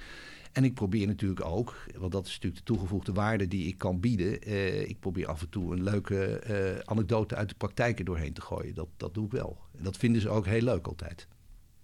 En 0.56 0.64
ik 0.64 0.74
probeer 0.74 1.08
natuurlijk 1.08 1.46
ook, 1.46 1.86
want 1.98 2.12
dat 2.12 2.26
is 2.26 2.34
natuurlijk 2.34 2.66
de 2.66 2.74
toegevoegde 2.74 3.14
waarde 3.14 3.48
die 3.48 3.68
ik 3.68 3.78
kan 3.78 4.00
bieden. 4.00 4.42
Eh, 4.42 4.82
ik 4.82 5.00
probeer 5.00 5.28
af 5.28 5.42
en 5.42 5.50
toe 5.50 5.74
een 5.74 5.84
leuke 5.84 6.42
uh, 6.50 6.80
anekdote 6.86 7.36
uit 7.36 7.50
de 7.50 7.56
praktijk 7.56 8.00
er 8.00 8.06
doorheen 8.06 8.34
te 8.34 8.42
gooien. 8.42 8.74
Dat, 8.74 8.88
dat 8.98 9.14
doe 9.14 9.26
ik 9.26 9.32
wel. 9.32 9.58
En 9.78 9.84
dat 9.84 9.98
vinden 9.98 10.22
ze 10.22 10.30
ook 10.30 10.46
heel 10.46 10.62
leuk 10.62 10.88
altijd. 10.88 11.28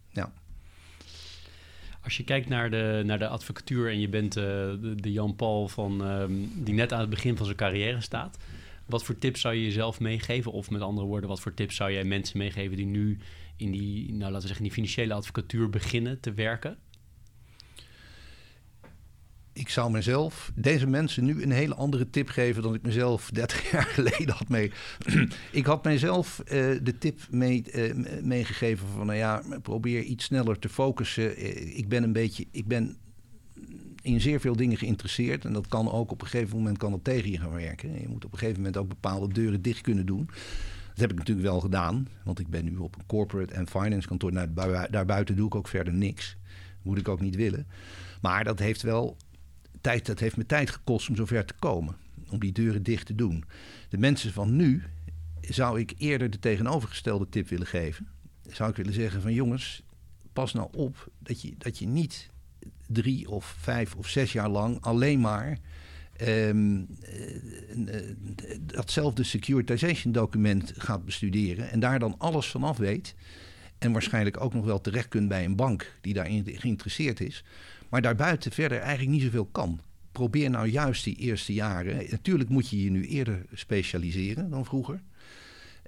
Ja. 0.10 0.34
Als 2.04 2.18
je 2.18 2.24
kijkt 2.24 2.50
naar 2.50 2.70
de, 2.70 3.02
naar 3.06 3.20
de 3.20 3.28
advocatuur 3.28 3.90
en 3.90 4.00
je 4.00 4.10
bent 4.10 4.38
uh, 4.38 4.44
de, 4.44 4.94
de, 4.96 5.12
Jan 5.12 5.36
Paul 5.36 5.68
van, 5.68 6.02
um, 6.02 6.52
die 6.56 6.74
net 6.74 6.94
aan 6.94 7.00
het 7.00 7.10
begin 7.10 7.38
van 7.38 7.46
zijn 7.46 7.58
carrière 7.58 8.02
staat. 8.02 8.38
Wat 8.86 9.04
voor 9.04 9.18
tips 9.18 9.42
zou 9.42 9.56
je 9.56 9.64
jezelf 9.64 10.00
meegeven? 10.00 10.52
Of 10.52 10.70
met 10.70 10.82
andere 10.82 11.08
woorden, 11.08 11.30
wat 11.30 11.42
voor 11.42 11.54
tips 11.54 11.76
zou 11.76 11.92
jij 11.92 12.04
mensen 12.04 12.38
meegeven 12.38 12.78
die 12.78 12.86
nu 12.86 13.18
in 13.56 13.72
die, 13.72 14.08
nou, 14.08 14.20
laten 14.20 14.34
we 14.34 14.48
zeggen, 14.48 14.58
in 14.58 14.64
die 14.64 14.72
financiële 14.72 15.14
advocatuur 15.14 15.70
beginnen 15.70 16.20
te 16.20 16.34
werken? 16.34 16.78
Ik 19.54 19.70
zou 19.70 19.92
mezelf, 19.92 20.52
deze 20.56 20.88
mensen 20.88 21.26
nu 21.26 21.44
een 21.44 21.52
hele 21.52 21.76
andere 21.76 22.10
tip 22.10 22.30
geven 22.30 22.64
dan 22.64 22.74
ik 22.74 22.82
mezelf 22.82 23.30
30 23.30 23.70
jaar 23.72 23.86
geleden 23.86 24.36
had 24.36 24.50
mee. 24.50 24.72
ik 25.52 25.66
had 25.66 25.84
mijzelf 25.84 26.42
uh, 26.44 26.50
de 26.84 26.98
tip 27.00 27.20
mee, 27.30 27.64
uh, 27.74 28.22
meegegeven 28.24 28.88
van, 28.88 29.06
nou 29.06 29.18
ja, 29.18 29.44
probeer 29.62 30.04
iets 30.04 30.26
sneller 30.26 30.60
te 30.60 30.70
focussen. 30.70 31.44
Uh, 31.44 31.78
ik 31.78 31.90
ben 31.90 32.04
een 32.04 32.14
beetje, 32.14 32.46
ik 32.52 32.68
ben 32.68 32.98
in 34.02 34.22
zeer 34.22 34.40
veel 34.40 34.56
dingen 34.56 34.78
geïnteresseerd 34.78 35.46
en 35.46 35.54
dat 35.54 35.68
kan 35.68 35.92
ook 35.92 36.12
op 36.12 36.22
een 36.22 36.28
gegeven 36.28 36.58
moment 36.58 36.78
kan 36.78 36.92
dat 36.92 37.04
tegen 37.04 37.32
je 37.32 37.40
gaan 37.40 37.54
werken. 37.54 38.02
Je 38.02 38.08
moet 38.08 38.26
op 38.26 38.32
een 38.32 38.38
gegeven 38.38 38.60
moment 38.60 38.78
ook 38.78 38.88
bepaalde 38.88 39.34
deuren 39.34 39.62
dicht 39.62 39.82
kunnen 39.82 40.06
doen. 40.06 40.30
Dat 40.90 41.00
heb 41.00 41.12
ik 41.12 41.18
natuurlijk 41.18 41.48
wel 41.48 41.60
gedaan, 41.60 42.08
want 42.24 42.40
ik 42.40 42.48
ben 42.48 42.66
nu 42.66 42.78
op 42.78 42.96
een 42.96 43.06
corporate 43.06 43.54
en 43.54 43.68
finance 43.68 44.08
kantoor. 44.08 44.34
Nou, 44.34 44.50
daarbuiten 44.90 45.36
doe 45.36 45.46
ik 45.46 45.56
ook 45.56 45.68
verder 45.68 45.94
niks. 45.94 46.38
Moet 46.82 46.98
ik 46.98 47.08
ook 47.08 47.22
niet 47.22 47.36
willen. 47.36 47.68
Maar 48.22 48.44
dat 48.44 48.60
heeft 48.60 48.82
wel 48.82 49.18
tijd, 49.82 50.06
dat 50.06 50.20
heeft 50.20 50.38
me 50.38 50.46
tijd 50.46 50.70
gekost 50.70 51.10
om 51.10 51.15
zover 51.15 51.46
te 51.46 51.54
komen. 51.60 51.96
Om 52.30 52.39
die 52.39 52.52
deuren 52.52 52.84
dicht 52.84 53.06
te 53.06 53.15
doen. 53.15 53.44
De 53.89 53.98
mensen 53.98 54.34
van 54.34 54.56
nu 54.56 54.84
zou 55.41 55.80
ik 55.80 55.94
eerder 55.98 56.30
de 56.30 56.39
tegenovergestelde 56.39 57.30
tip 57.30 57.50
willen 57.50 57.68
geven. 57.68 58.08
Zou 58.49 58.70
ik 58.70 58.76
willen 58.76 58.93
zeggen 58.93 59.22
van 59.22 59.34
jongens, 59.34 59.84
pas 60.34 60.53
nou 60.53 60.68
op 60.72 61.12
dat 61.20 61.41
je, 61.41 61.53
dat 61.58 61.78
je 61.78 61.88
niet 61.88 62.30
drie 62.88 63.30
of 63.30 63.56
vijf 63.60 63.95
of 63.95 64.08
zes 64.08 64.32
jaar 64.32 64.49
lang 64.49 64.82
alleen 64.82 65.20
maar 65.20 65.58
um, 66.28 66.88
datzelfde 68.60 69.24
securitization 69.24 70.14
document 70.14 70.74
gaat 70.78 71.06
bestuderen 71.06 71.72
en 71.72 71.80
daar 71.80 71.99
dan 71.99 72.16
alles 72.18 72.47
vanaf 72.47 72.78
weet. 72.78 73.16
En 73.78 73.91
waarschijnlijk 73.91 74.41
ook 74.41 74.53
nog 74.53 74.66
wel 74.66 74.82
terecht 74.82 75.08
kunt 75.08 75.28
bij 75.28 75.45
een 75.45 75.56
bank 75.56 75.97
die 76.01 76.14
daarin 76.14 76.43
geïnteresseerd 76.45 77.20
is. 77.20 77.43
Maar 77.92 78.02
daarbuiten 78.02 78.52
verder 78.52 78.80
eigenlijk 78.80 79.10
niet 79.10 79.22
zoveel 79.22 79.46
kan. 79.46 79.80
Probeer 80.12 80.50
nou 80.50 80.68
juist 80.68 81.04
die 81.04 81.16
eerste 81.16 81.54
jaren. 81.54 82.06
Natuurlijk 82.10 82.50
moet 82.50 82.70
je 82.70 82.84
je 82.84 82.92
nu 82.92 83.06
eerder 83.06 83.46
specialiseren 83.54 84.50
dan 84.50 84.66
vroeger. 84.66 85.02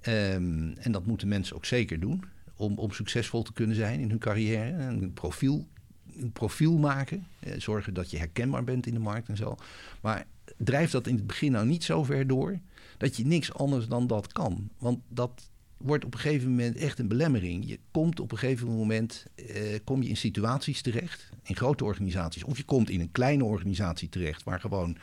Ehm, 0.02 0.72
en 0.72 0.92
dat 0.92 1.06
moeten 1.06 1.28
mensen 1.28 1.56
ook 1.56 1.66
zeker 1.66 2.00
doen. 2.00 2.24
Om, 2.56 2.78
om 2.78 2.92
succesvol 2.92 3.44
te 3.44 3.54
kunnen 3.54 3.76
zijn 3.76 4.00
in 4.00 4.10
hun 4.10 4.20
carrière. 4.20 4.72
Een 4.72 5.14
profiel, 5.14 5.68
een 6.16 6.32
profiel 6.32 6.78
maken. 6.78 7.28
Eh, 7.40 7.54
zorgen 7.60 7.94
dat 7.94 8.12
je 8.12 8.18
herkenbaar 8.18 8.64
bent 8.64 8.86
in 8.86 8.94
de 8.94 9.00
markt 9.00 9.30
en 9.30 9.38
zo. 9.38 9.56
Maar 10.02 10.26
drijf 10.58 10.92
dat 10.92 11.08
in 11.08 11.16
het 11.16 11.28
begin 11.28 11.52
nou 11.52 11.66
niet 11.66 11.84
zo 11.84 12.04
ver 12.04 12.28
door. 12.28 12.60
dat 12.98 13.18
je 13.18 13.26
niks 13.26 13.54
anders 13.54 13.88
dan 13.88 14.08
dat 14.08 14.32
kan. 14.32 14.70
Want 14.78 15.00
dat 15.08 15.50
wordt 15.84 16.06
op 16.06 16.14
een 16.14 16.20
gegeven 16.20 16.50
moment 16.50 16.76
echt 16.76 17.00
een 17.00 17.08
belemmering. 17.08 17.68
Je 17.68 17.80
komt 17.92 18.20
op 18.20 18.32
een 18.32 18.38
gegeven 18.38 18.68
moment 18.68 19.26
eh, 19.36 19.80
kom 19.84 20.04
je 20.04 20.10
in 20.10 20.18
situaties 20.18 20.82
terecht, 20.82 21.30
in 21.44 21.56
grote 21.56 21.84
organisaties, 21.84 22.44
of 22.44 22.58
je 22.58 22.64
komt 22.64 22.90
in 22.90 23.02
een 23.02 23.12
kleine 23.12 23.44
organisatie 23.44 24.10
terecht 24.10 24.44
waar 24.44 24.60
gewoon 24.60 24.98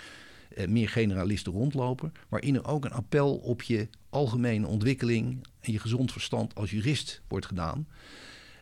eh, 0.55 0.69
meer 0.69 0.89
generalisten 0.89 1.53
rondlopen, 1.53 2.13
waarin 2.29 2.55
er 2.55 2.67
ook 2.67 2.85
een 2.85 2.93
appel 2.93 3.37
op 3.37 3.63
je 3.63 3.89
algemene 4.09 4.67
ontwikkeling 4.67 5.47
en 5.61 5.73
je 5.73 5.79
gezond 5.79 6.13
verstand 6.13 6.55
als 6.55 6.71
jurist 6.71 7.23
wordt 7.29 7.47
gedaan. 7.47 7.87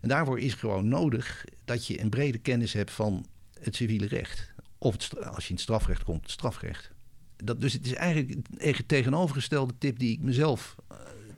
En 0.01 0.09
daarvoor 0.09 0.41
is 0.41 0.55
gewoon 0.55 0.89
nodig 0.89 1.45
dat 1.65 1.87
je 1.87 2.01
een 2.01 2.11
brede 2.11 2.39
kennis 2.39 2.73
hebt 2.73 2.91
van 2.91 3.27
het 3.61 3.77
civiele 3.77 4.07
recht. 4.07 4.53
Of 4.79 5.15
als 5.15 5.45
je 5.45 5.49
in 5.49 5.55
het 5.55 5.61
strafrecht 5.61 6.05
komt, 6.05 6.23
het 6.23 6.31
strafrecht. 6.31 6.91
Dat, 7.37 7.61
dus 7.61 7.73
het 7.73 7.87
is 7.87 7.93
eigenlijk 7.93 8.47
een 8.57 8.87
tegenovergestelde 8.87 9.75
tip 9.79 9.99
die 9.99 10.13
ik 10.13 10.21
mezelf 10.21 10.77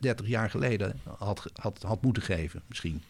30 0.01 0.29
jaar 0.29 0.51
geleden 0.51 1.01
had, 1.19 1.51
had, 1.55 1.83
had 1.83 2.03
moeten 2.03 2.23
geven, 2.23 2.63
misschien. 2.67 3.03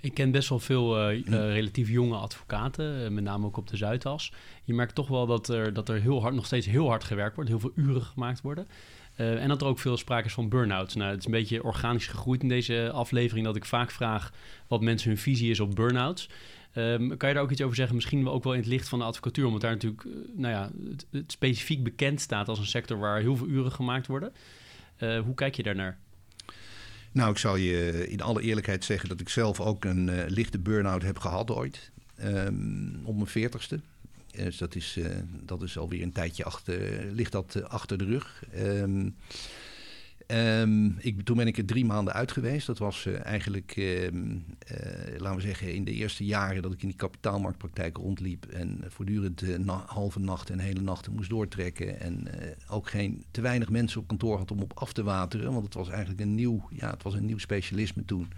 Ik 0.00 0.14
ken 0.14 0.30
best 0.30 0.48
wel 0.48 0.58
veel 0.58 1.10
uh, 1.10 1.22
relatief 1.28 1.88
jonge 1.88 2.16
advocaten, 2.16 3.02
uh, 3.02 3.08
met 3.08 3.24
name 3.24 3.46
ook 3.46 3.56
op 3.56 3.68
de 3.68 3.76
Zuidas. 3.76 4.32
Je 4.64 4.74
merkt 4.74 4.94
toch 4.94 5.08
wel 5.08 5.26
dat 5.26 5.48
er, 5.48 5.72
dat 5.72 5.88
er 5.88 6.00
heel 6.00 6.20
hard, 6.20 6.34
nog 6.34 6.46
steeds 6.46 6.66
heel 6.66 6.88
hard 6.88 7.04
gewerkt 7.04 7.34
wordt, 7.34 7.50
heel 7.50 7.60
veel 7.60 7.72
uren 7.74 8.02
gemaakt 8.02 8.40
worden. 8.40 8.68
Uh, 9.16 9.42
en 9.42 9.48
dat 9.48 9.60
er 9.60 9.66
ook 9.66 9.78
veel 9.78 9.96
sprake 9.96 10.26
is 10.26 10.32
van 10.32 10.48
burn-outs. 10.48 10.94
Nou, 10.94 11.10
het 11.10 11.18
is 11.18 11.24
een 11.24 11.30
beetje 11.30 11.62
organisch 11.62 12.06
gegroeid 12.06 12.42
in 12.42 12.48
deze 12.48 12.90
aflevering 12.92 13.46
dat 13.46 13.56
ik 13.56 13.64
vaak 13.64 13.90
vraag 13.90 14.32
wat 14.66 14.80
mensen 14.80 15.08
hun 15.08 15.18
visie 15.18 15.50
is 15.50 15.60
op 15.60 15.74
burn-outs. 15.74 16.28
Um, 16.74 17.16
kan 17.16 17.28
je 17.28 17.34
daar 17.34 17.44
ook 17.44 17.50
iets 17.50 17.62
over 17.62 17.76
zeggen? 17.76 17.94
Misschien 17.94 18.28
ook 18.28 18.44
wel 18.44 18.52
in 18.52 18.58
het 18.58 18.68
licht 18.68 18.88
van 18.88 18.98
de 18.98 19.04
advocatuur, 19.04 19.46
omdat 19.46 19.60
daar 19.60 19.70
natuurlijk 19.70 20.04
nou 20.34 20.54
ja, 20.54 20.70
het, 20.90 21.06
het, 21.10 21.32
specifiek 21.32 21.84
bekend 21.84 22.20
staat 22.20 22.48
als 22.48 22.58
een 22.58 22.66
sector 22.66 22.98
waar 22.98 23.20
heel 23.20 23.36
veel 23.36 23.46
uren 23.46 23.72
gemaakt 23.72 24.06
worden. 24.06 24.32
hoe 24.98 25.34
kijk 25.34 25.54
je 25.54 25.62
daarnaar? 25.62 25.98
Nou, 27.12 27.30
ik 27.30 27.38
zal 27.38 27.56
je 27.56 28.08
in 28.08 28.20
alle 28.20 28.42
eerlijkheid 28.42 28.84
zeggen 28.84 29.08
dat 29.08 29.20
ik 29.20 29.28
zelf 29.28 29.60
ook 29.60 29.84
een 29.84 30.08
uh, 30.08 30.22
lichte 30.26 30.58
burn-out 30.58 31.02
heb 31.02 31.18
gehad 31.18 31.50
ooit. 31.50 31.90
Um, 32.24 33.00
op 33.04 33.14
mijn 33.14 33.26
veertigste. 33.26 33.80
Dus 34.30 34.56
dat 34.58 34.74
is, 34.74 34.96
uh, 34.98 35.06
dat 35.42 35.62
is 35.62 35.78
alweer 35.78 36.02
een 36.02 36.12
tijdje 36.12 36.44
achter, 36.44 37.04
ligt 37.12 37.32
dat 37.32 37.62
achter 37.68 37.98
de 37.98 38.04
rug. 38.04 38.44
Um, 38.56 39.16
Um, 40.32 40.96
ik, 40.98 41.22
toen 41.22 41.36
ben 41.36 41.46
ik 41.46 41.58
er 41.58 41.64
drie 41.64 41.84
maanden 41.84 42.14
uit 42.14 42.32
geweest. 42.32 42.66
Dat 42.66 42.78
was 42.78 43.04
uh, 43.04 43.24
eigenlijk, 43.24 43.76
uh, 43.76 44.02
uh, 44.02 44.10
laten 45.16 45.36
we 45.36 45.40
zeggen, 45.40 45.74
in 45.74 45.84
de 45.84 45.92
eerste 45.92 46.24
jaren 46.24 46.62
dat 46.62 46.72
ik 46.72 46.82
in 46.82 46.88
die 46.88 46.96
kapitaalmarktpraktijk 46.96 47.96
rondliep. 47.96 48.46
En 48.46 48.84
voortdurend 48.88 49.42
eh, 49.42 49.80
halve 49.86 50.18
nachten 50.18 50.58
en 50.58 50.64
hele 50.64 50.80
nachten 50.80 51.12
moest 51.12 51.30
doortrekken. 51.30 52.00
En 52.00 52.28
ook 52.68 52.88
geen 52.88 53.24
te 53.30 53.40
weinig 53.40 53.70
mensen 53.70 54.00
op 54.00 54.06
kantoor 54.06 54.38
had 54.38 54.50
om 54.50 54.62
op 54.62 54.72
af 54.74 54.92
te 54.92 55.02
wateren. 55.02 55.52
Want 55.52 55.64
het 55.64 55.74
was 55.74 55.88
eigenlijk 55.88 56.20
een 56.20 56.34
nieuw, 56.34 56.68
ja, 56.70 56.90
het 56.90 57.02
was 57.02 57.14
een 57.14 57.26
nieuw 57.26 57.38
specialisme 57.38 58.04
toen. 58.04 58.28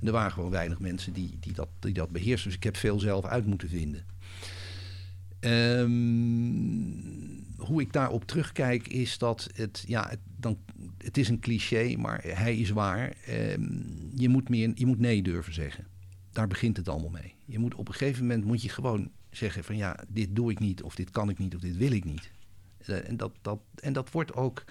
En 0.00 0.06
er 0.06 0.12
waren 0.12 0.32
gewoon 0.32 0.50
weinig 0.50 0.78
mensen 0.78 1.12
die, 1.12 1.36
die, 1.40 1.52
dat, 1.52 1.68
die 1.78 1.92
dat 1.92 2.10
beheersten. 2.10 2.48
Dus 2.48 2.58
ik 2.58 2.64
heb 2.64 2.76
veel 2.76 3.00
zelf 3.00 3.24
uit 3.24 3.46
moeten 3.46 3.68
vinden. 3.68 4.04
Um, 5.44 7.14
hoe 7.56 7.80
ik 7.80 7.92
daarop 7.92 8.24
terugkijk 8.24 8.88
is 8.88 9.18
dat 9.18 9.48
het, 9.54 9.84
ja, 9.86 10.08
het, 10.08 10.18
dan, 10.36 10.58
het 10.98 11.16
is 11.16 11.28
een 11.28 11.40
cliché, 11.40 11.96
maar 11.96 12.20
hij 12.24 12.56
is 12.56 12.70
waar. 12.70 13.16
Um, 13.30 14.10
je, 14.14 14.28
moet 14.28 14.48
meer, 14.48 14.72
je 14.74 14.86
moet 14.86 14.98
nee 14.98 15.22
durven 15.22 15.54
zeggen. 15.54 15.86
Daar 16.32 16.46
begint 16.46 16.76
het 16.76 16.88
allemaal 16.88 17.10
mee. 17.10 17.34
Je 17.44 17.58
moet 17.58 17.74
op 17.74 17.88
een 17.88 17.94
gegeven 17.94 18.26
moment 18.26 18.44
moet 18.44 18.62
je 18.62 18.68
gewoon 18.68 19.10
zeggen 19.30 19.64
van 19.64 19.76
ja, 19.76 20.04
dit 20.08 20.36
doe 20.36 20.50
ik 20.50 20.58
niet, 20.58 20.82
of 20.82 20.94
dit 20.94 21.10
kan 21.10 21.28
ik 21.28 21.38
niet, 21.38 21.54
of 21.54 21.60
dit 21.60 21.76
wil 21.76 21.92
ik 21.92 22.04
niet. 22.04 22.30
Uh, 22.86 23.08
en, 23.08 23.16
dat, 23.16 23.32
dat, 23.42 23.60
en 23.74 23.92
dat 23.92 24.10
wordt 24.10 24.34
ook. 24.34 24.64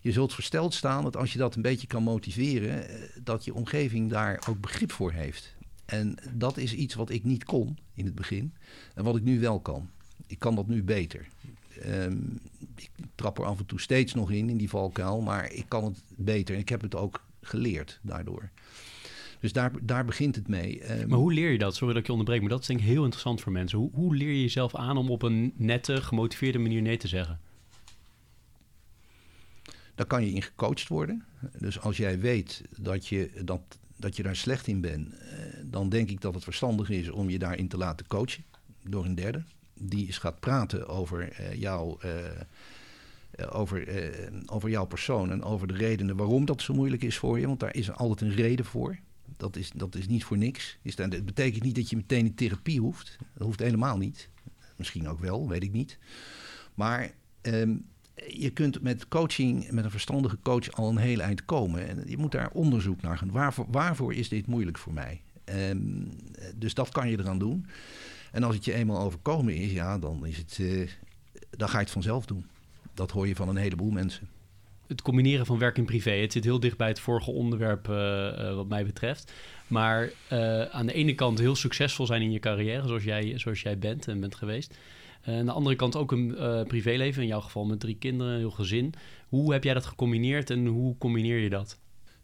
Je 0.00 0.12
zult 0.12 0.34
versteld 0.34 0.74
staan 0.74 1.02
dat 1.02 1.16
als 1.16 1.32
je 1.32 1.38
dat 1.38 1.54
een 1.54 1.62
beetje 1.62 1.86
kan 1.86 2.02
motiveren, 2.02 2.90
uh, 2.90 3.06
dat 3.22 3.44
je 3.44 3.54
omgeving 3.54 4.10
daar 4.10 4.42
ook 4.48 4.60
begrip 4.60 4.92
voor 4.92 5.12
heeft. 5.12 5.54
En 5.84 6.14
dat 6.34 6.56
is 6.56 6.74
iets 6.74 6.94
wat 6.94 7.10
ik 7.10 7.24
niet 7.24 7.44
kon 7.44 7.78
in 7.94 8.04
het 8.04 8.14
begin 8.14 8.54
en 8.94 9.04
wat 9.04 9.16
ik 9.16 9.22
nu 9.22 9.40
wel 9.40 9.60
kan 9.60 9.90
ik 10.30 10.38
kan 10.38 10.54
dat 10.54 10.66
nu 10.66 10.82
beter. 10.82 11.26
Um, 11.86 12.40
ik 12.76 12.90
trap 13.14 13.38
er 13.38 13.44
af 13.44 13.58
en 13.58 13.66
toe 13.66 13.80
steeds 13.80 14.14
nog 14.14 14.30
in, 14.30 14.48
in 14.48 14.56
die 14.56 14.68
valkuil, 14.68 15.20
maar 15.20 15.52
ik 15.52 15.64
kan 15.68 15.84
het 15.84 16.02
beter. 16.08 16.54
En 16.54 16.60
ik 16.60 16.68
heb 16.68 16.80
het 16.80 16.94
ook 16.94 17.24
geleerd 17.42 17.98
daardoor. 18.02 18.50
Dus 19.40 19.52
daar, 19.52 19.72
daar 19.82 20.04
begint 20.04 20.34
het 20.34 20.48
mee. 20.48 21.00
Um, 21.00 21.08
maar 21.08 21.18
hoe 21.18 21.32
leer 21.32 21.50
je 21.50 21.58
dat? 21.58 21.74
Sorry 21.74 21.92
dat 21.92 22.00
ik 22.00 22.06
je 22.06 22.12
onderbreek, 22.12 22.40
maar 22.40 22.50
dat 22.50 22.60
is 22.60 22.66
denk 22.66 22.80
ik 22.80 22.86
heel 22.86 23.02
interessant 23.02 23.40
voor 23.40 23.52
mensen. 23.52 23.78
Hoe, 23.78 23.90
hoe 23.92 24.16
leer 24.16 24.32
je 24.32 24.40
jezelf 24.40 24.74
aan 24.74 24.96
om 24.96 25.10
op 25.10 25.22
een 25.22 25.52
nette, 25.56 26.02
gemotiveerde 26.02 26.58
manier 26.58 26.82
nee 26.82 26.96
te 26.96 27.08
zeggen? 27.08 27.40
Daar 29.94 30.06
kan 30.06 30.24
je 30.24 30.32
in 30.32 30.42
gecoacht 30.42 30.88
worden. 30.88 31.24
Dus 31.58 31.80
als 31.80 31.96
jij 31.96 32.20
weet 32.20 32.62
dat 32.78 33.06
je, 33.06 33.30
dat, 33.44 33.78
dat 33.96 34.16
je 34.16 34.22
daar 34.22 34.36
slecht 34.36 34.66
in 34.66 34.80
bent, 34.80 35.08
uh, 35.08 35.18
dan 35.64 35.88
denk 35.88 36.10
ik 36.10 36.20
dat 36.20 36.34
het 36.34 36.44
verstandig 36.44 36.90
is 36.90 37.10
om 37.10 37.30
je 37.30 37.38
daarin 37.38 37.68
te 37.68 37.76
laten 37.76 38.06
coachen 38.06 38.44
door 38.82 39.04
een 39.04 39.14
derde 39.14 39.42
die 39.80 40.12
gaat 40.12 40.40
praten 40.40 40.88
over, 40.88 41.40
uh, 41.40 41.54
jou, 41.54 41.98
uh, 42.04 43.50
over, 43.50 43.88
over 44.46 44.70
jouw 44.70 44.86
persoon 44.86 45.30
en 45.30 45.42
over 45.42 45.66
de 45.68 45.74
redenen 45.74 46.16
waarom 46.16 46.44
dat 46.44 46.62
zo 46.62 46.74
moeilijk 46.74 47.02
is 47.02 47.18
voor 47.18 47.40
je. 47.40 47.46
Want 47.46 47.60
daar 47.60 47.74
is 47.74 47.92
altijd 47.92 48.30
een 48.30 48.36
reden 48.36 48.64
voor. 48.64 48.98
Dat 49.36 49.56
is, 49.56 49.70
dat 49.74 49.94
is 49.94 50.08
niet 50.08 50.24
voor 50.24 50.38
niks. 50.38 50.78
Is 50.82 50.96
dat, 50.96 51.24
betekent 51.24 51.62
niet 51.62 51.74
dat 51.74 51.90
je 51.90 51.96
meteen 51.96 52.26
in 52.26 52.34
therapie 52.34 52.80
hoeft. 52.80 53.16
Dat 53.34 53.46
hoeft 53.46 53.60
helemaal 53.60 53.98
niet. 53.98 54.28
Misschien 54.76 55.08
ook 55.08 55.20
wel, 55.20 55.48
weet 55.48 55.62
ik 55.62 55.72
niet. 55.72 55.98
Maar 56.74 57.10
um, 57.42 57.84
je 58.26 58.50
kunt 58.50 58.82
met 58.82 59.08
coaching, 59.08 59.70
met 59.70 59.84
een 59.84 59.90
verstandige 59.90 60.38
coach, 60.42 60.72
al 60.72 60.88
een 60.88 60.96
heel 60.96 61.20
eind 61.20 61.44
komen. 61.44 61.88
En 61.88 62.02
je 62.06 62.16
moet 62.16 62.32
daar 62.32 62.50
onderzoek 62.52 63.02
naar 63.02 63.18
gaan. 63.18 63.30
Waarvoor, 63.70 64.14
is 64.14 64.28
dit 64.28 64.46
moeilijk 64.46 64.78
voor 64.78 64.92
mij? 64.92 65.20
Um, 65.44 66.08
dus 66.56 66.74
dat 66.74 66.88
kan 66.88 67.08
je 67.10 67.18
eraan 67.18 67.38
doen. 67.38 67.66
En 68.32 68.42
als 68.42 68.54
het 68.54 68.64
je 68.64 68.74
eenmaal 68.74 69.04
overkomen 69.04 69.54
is, 69.54 69.72
ja, 69.72 69.98
dan, 69.98 70.26
is 70.26 70.36
het, 70.36 70.58
uh, 70.60 70.88
dan 71.50 71.68
ga 71.68 71.76
je 71.76 71.84
het 71.84 71.92
vanzelf 71.92 72.26
doen. 72.26 72.46
Dat 72.94 73.10
hoor 73.10 73.28
je 73.28 73.34
van 73.34 73.48
een 73.48 73.56
heleboel 73.56 73.90
mensen. 73.90 74.28
Het 74.86 75.02
combineren 75.02 75.46
van 75.46 75.58
werk 75.58 75.78
en 75.78 75.84
privé, 75.84 76.10
het 76.10 76.32
zit 76.32 76.44
heel 76.44 76.60
dicht 76.60 76.76
bij 76.76 76.88
het 76.88 77.00
vorige 77.00 77.30
onderwerp 77.30 77.88
uh, 77.88 77.96
uh, 77.96 78.54
wat 78.54 78.68
mij 78.68 78.84
betreft. 78.84 79.32
Maar 79.66 80.12
aan 80.70 80.86
de 80.86 80.92
ene 80.92 81.14
kant 81.14 81.38
heel 81.38 81.56
succesvol 81.56 82.06
zijn 82.06 82.22
in 82.22 82.32
je 82.32 82.38
carrière, 82.38 82.86
zoals 82.86 83.04
jij, 83.04 83.38
zoals 83.38 83.62
jij 83.62 83.78
bent 83.78 84.08
en 84.08 84.20
bent 84.20 84.34
geweest. 84.34 84.78
aan 85.24 85.44
de 85.44 85.52
andere 85.52 85.76
kant 85.76 85.96
ook 85.96 86.12
een 86.12 86.36
privéleven, 86.66 87.22
in 87.22 87.28
jouw 87.28 87.40
geval 87.40 87.64
met 87.64 87.80
drie 87.80 87.96
kinderen, 87.96 88.38
heel 88.38 88.50
gezin. 88.50 88.94
Hoe 89.28 89.52
heb 89.52 89.64
jij 89.64 89.74
dat 89.74 89.86
gecombineerd 89.86 90.50
en 90.50 90.66
hoe 90.66 90.98
combineer 90.98 91.38
je 91.38 91.50
dat? 91.50 91.78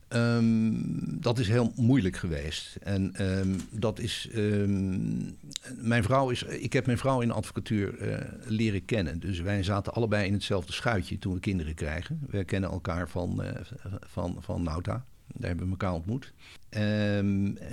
Um, 0.09 1.21
dat 1.21 1.39
is 1.39 1.49
heel 1.49 1.73
moeilijk 1.77 2.17
geweest. 2.17 2.77
En 2.83 3.23
um, 3.39 3.61
dat 3.71 3.99
is. 3.99 4.29
Um, 4.35 5.37
mijn 5.77 6.03
vrouw 6.03 6.31
is. 6.31 6.43
Ik 6.43 6.73
heb 6.73 6.87
mijn 6.87 6.99
vrouw 6.99 7.21
in 7.21 7.29
de 7.29 7.35
advocatuur 7.35 7.99
uh, 7.99 8.19
leren 8.45 8.85
kennen. 8.85 9.21
Dus 9.21 9.41
wij 9.41 9.63
zaten 9.63 9.93
allebei 9.93 10.27
in 10.27 10.33
hetzelfde 10.33 10.73
schuitje 10.73 11.19
toen 11.19 11.35
we 11.35 11.41
kinderen 11.41 11.75
krijgen. 11.75 12.21
We 12.31 12.45
kennen 12.45 12.71
elkaar 12.71 13.09
van, 13.09 13.43
uh, 13.43 13.51
van, 14.01 14.37
van 14.41 14.63
Nauta. 14.63 15.05
Daar 15.27 15.49
hebben 15.49 15.65
we 15.65 15.71
elkaar 15.71 15.93
ontmoet. 15.93 16.33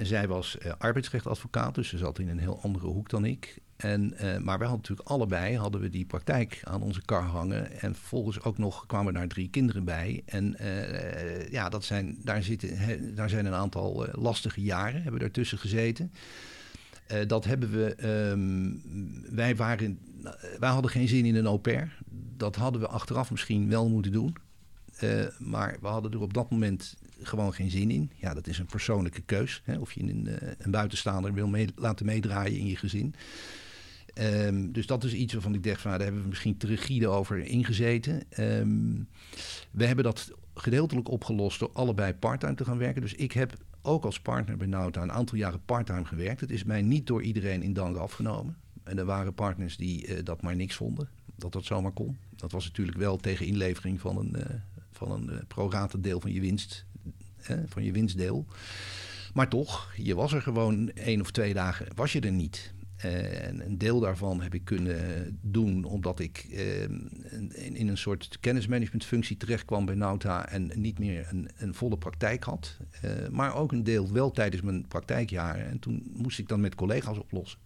zij 0.02 0.28
was 0.28 0.58
uh, 0.66 0.72
arbeidsrechtadvocaat, 0.78 1.76
dus 1.76 1.88
ze 1.88 1.98
zat 1.98 2.20
in 2.20 2.30
een 2.30 2.40
heel 2.40 2.60
andere 2.62 2.88
hoek 2.88 3.10
dan 3.10 3.26
ik. 3.26 3.62
En, 3.76 4.14
uh, 4.14 4.20
maar 4.20 4.58
wij 4.58 4.68
hadden 4.68 4.78
natuurlijk 4.78 5.10
allebei 5.10 5.58
hadden 5.58 5.82
we 5.82 5.90
die 5.90 6.06
praktijk 6.06 6.62
aan 6.64 6.82
onze 6.82 7.02
kar 7.02 7.24
hangen. 7.24 7.82
En 7.82 7.96
vervolgens 7.96 8.44
ook 8.44 8.58
nog 8.58 8.86
kwamen 8.86 9.14
daar 9.14 9.28
drie 9.28 9.50
kinderen 9.50 9.84
bij. 9.84 10.22
En 10.26 10.56
uh, 10.62 11.50
ja, 11.50 11.70
dat 11.70 11.84
zijn, 11.84 12.18
daar, 12.24 12.44
zitten, 12.44 13.16
daar 13.16 13.30
zijn 13.30 13.46
een 13.46 13.54
aantal 13.54 14.08
uh, 14.08 14.14
lastige 14.14 14.62
jaren, 14.62 15.02
hebben 15.02 15.20
daartussen 15.20 15.58
gezeten. 15.58 16.12
dat 17.28 17.46
hebben 17.46 17.72
we, 17.72 18.08
um, 18.32 18.82
wij, 19.30 19.56
waren, 19.56 20.00
wij 20.60 20.70
hadden 20.70 20.92
geen 20.92 21.08
zin 21.08 21.26
in 21.26 21.36
een 21.36 21.46
au 21.46 21.58
pair. 21.58 21.98
Dat 22.38 22.56
hadden 22.56 22.82
we 22.82 22.88
achteraf 22.88 23.32
misschien 23.32 23.70
wel 23.70 23.90
moeten 23.90 24.12
doen. 24.12 24.36
maar 25.38 25.78
we 25.82 25.88
hadden 25.88 26.12
er 26.12 26.22
op 26.22 26.34
dat 26.34 26.52
moment 26.52 26.96
gewoon 27.22 27.54
geen 27.54 27.72
zin 27.72 27.92
in. 27.92 28.12
Ja, 28.16 28.34
dat 28.34 28.48
is 28.48 28.60
een 28.60 28.66
persoonlijke 28.66 29.22
keus. 29.22 29.62
Hè, 29.64 29.78
of 29.78 29.92
je 29.92 30.02
een, 30.02 30.30
een 30.58 30.72
buitenstaander 30.72 31.34
wil 31.34 31.48
mee, 31.48 31.68
laten 31.76 32.06
meedraaien 32.06 32.58
in 32.58 32.68
je 32.68 32.78
gezin. 32.78 33.16
Um, 34.20 34.72
dus 34.72 34.88
dat 34.88 35.04
is 35.04 35.14
iets 35.14 35.34
waarvan 35.34 35.54
ik 35.54 35.64
dacht, 35.64 35.82
van, 35.82 35.90
nou, 35.90 35.98
daar 35.98 36.06
hebben 36.08 36.24
we 36.24 36.30
misschien 36.30 36.58
te 36.58 36.68
rigide 36.68 37.08
over 37.08 37.38
ingezeten. 37.38 38.24
Um, 38.40 39.08
we 39.72 39.86
hebben 39.86 40.04
dat 40.04 40.32
gedeeltelijk 40.56 41.10
opgelost 41.10 41.60
door 41.60 41.72
allebei 41.74 42.14
parttime 42.14 42.56
te 42.56 42.66
gaan 42.66 42.78
werken. 42.78 43.02
Dus 43.02 43.14
ik 43.14 43.32
heb 43.32 43.58
ook 43.82 44.06
als 44.06 44.20
partner 44.20 44.58
bij 44.58 44.68
Nauta 44.68 45.02
een 45.02 45.12
aantal 45.12 45.38
jaren 45.38 45.66
parttime 45.66 46.06
gewerkt. 46.06 46.42
Het 46.42 46.52
is 46.52 46.64
mij 46.64 46.82
niet 46.82 47.08
door 47.08 47.24
iedereen 47.24 47.64
in 47.64 47.74
dank 47.74 47.98
afgenomen. 47.98 48.58
En 48.84 48.98
er 48.98 49.06
waren 49.06 49.34
partners 49.34 49.78
die 49.78 50.24
dat 50.24 50.42
maar 50.42 50.56
niks 50.56 50.76
vonden, 50.76 51.10
dat 51.36 51.52
dat 51.52 51.66
zomaar 51.66 51.92
kon. 51.92 52.18
Dat 52.36 52.52
was 52.52 52.66
natuurlijk 52.66 52.98
wel 52.98 53.18
tegen 53.18 53.46
inlevering 53.46 54.00
van 54.00 54.18
een, 54.18 54.62
van 54.92 55.12
een 55.12 55.48
pro 55.48 55.72
deel 56.00 56.20
van 56.20 56.34
je 56.34 56.40
winst, 56.40 56.86
van 57.66 57.84
je 57.84 57.92
winstdeel. 57.92 58.46
Maar 59.34 59.50
toch, 59.50 59.94
je 59.96 60.16
was 60.16 60.34
er 60.34 60.42
gewoon 60.42 60.90
één 60.90 61.22
of 61.22 61.32
twee 61.32 61.54
dagen, 61.54 61.88
was 61.96 62.12
je 62.12 62.20
er 62.20 62.32
niet. 62.32 62.73
Uh, 63.06 63.48
en 63.48 63.66
een 63.66 63.78
deel 63.78 64.00
daarvan 64.00 64.42
heb 64.42 64.54
ik 64.54 64.66
kunnen 64.66 65.38
doen 65.42 65.84
omdat 65.84 66.20
ik 66.20 66.46
uh, 66.50 66.82
in, 66.82 67.76
in, 67.76 67.88
een 67.88 67.98
soort 67.98 68.38
kennismanagementfunctie 68.40 69.38
terecht 69.38 69.66
kwam 69.66 69.86
bij 69.86 69.96
Nauta 69.96 70.50
en 70.50 70.72
niet 70.76 71.00
meer 71.00 71.28
een, 71.30 71.50
een 71.58 71.74
volle 71.74 71.98
praktijk 71.98 72.44
had. 72.44 72.78
Uh, 73.06 73.28
maar 73.28 73.56
ook 73.56 73.72
een 73.72 73.84
deel 73.84 74.12
wel 74.12 74.32
tijdens 74.32 74.62
mijn 74.62 74.88
praktijkjaren. 74.88 75.66
En 75.66 75.80
toen 75.80 76.12
moest 76.14 76.40
ik 76.40 76.48
dan 76.48 76.62
met 76.62 76.76
collega's 76.76 77.18
oplossen. 77.18 77.60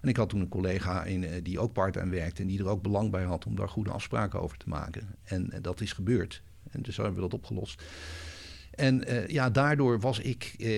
En 0.00 0.08
ik 0.08 0.16
had 0.16 0.28
toen 0.28 0.40
een 0.40 0.48
collega 0.48 1.04
in, 1.04 1.42
die 1.42 1.58
ook 1.58 1.72
part-time 1.72 2.10
werkte 2.10 2.42
en 2.42 2.48
die 2.48 2.58
er 2.58 2.68
ook 2.68 2.82
belang 2.82 3.10
bij 3.10 3.24
had 3.24 3.46
om 3.46 3.56
daar 3.56 3.68
goede 3.68 3.90
afspraken 3.90 4.40
over 4.40 4.56
te 4.56 4.68
maken. 4.68 5.14
En 5.24 5.52
dat 5.62 5.80
is 5.80 5.92
gebeurd. 5.92 6.42
En 6.70 6.82
dus 6.82 6.96
hebben 6.96 7.14
we 7.14 7.20
dat 7.20 7.34
opgelost. 7.34 7.82
En 8.78 9.10
uh, 9.10 9.26
ja, 9.26 9.50
daardoor 9.50 10.00
was 10.00 10.18
ik 10.18 10.54
uh, 10.58 10.68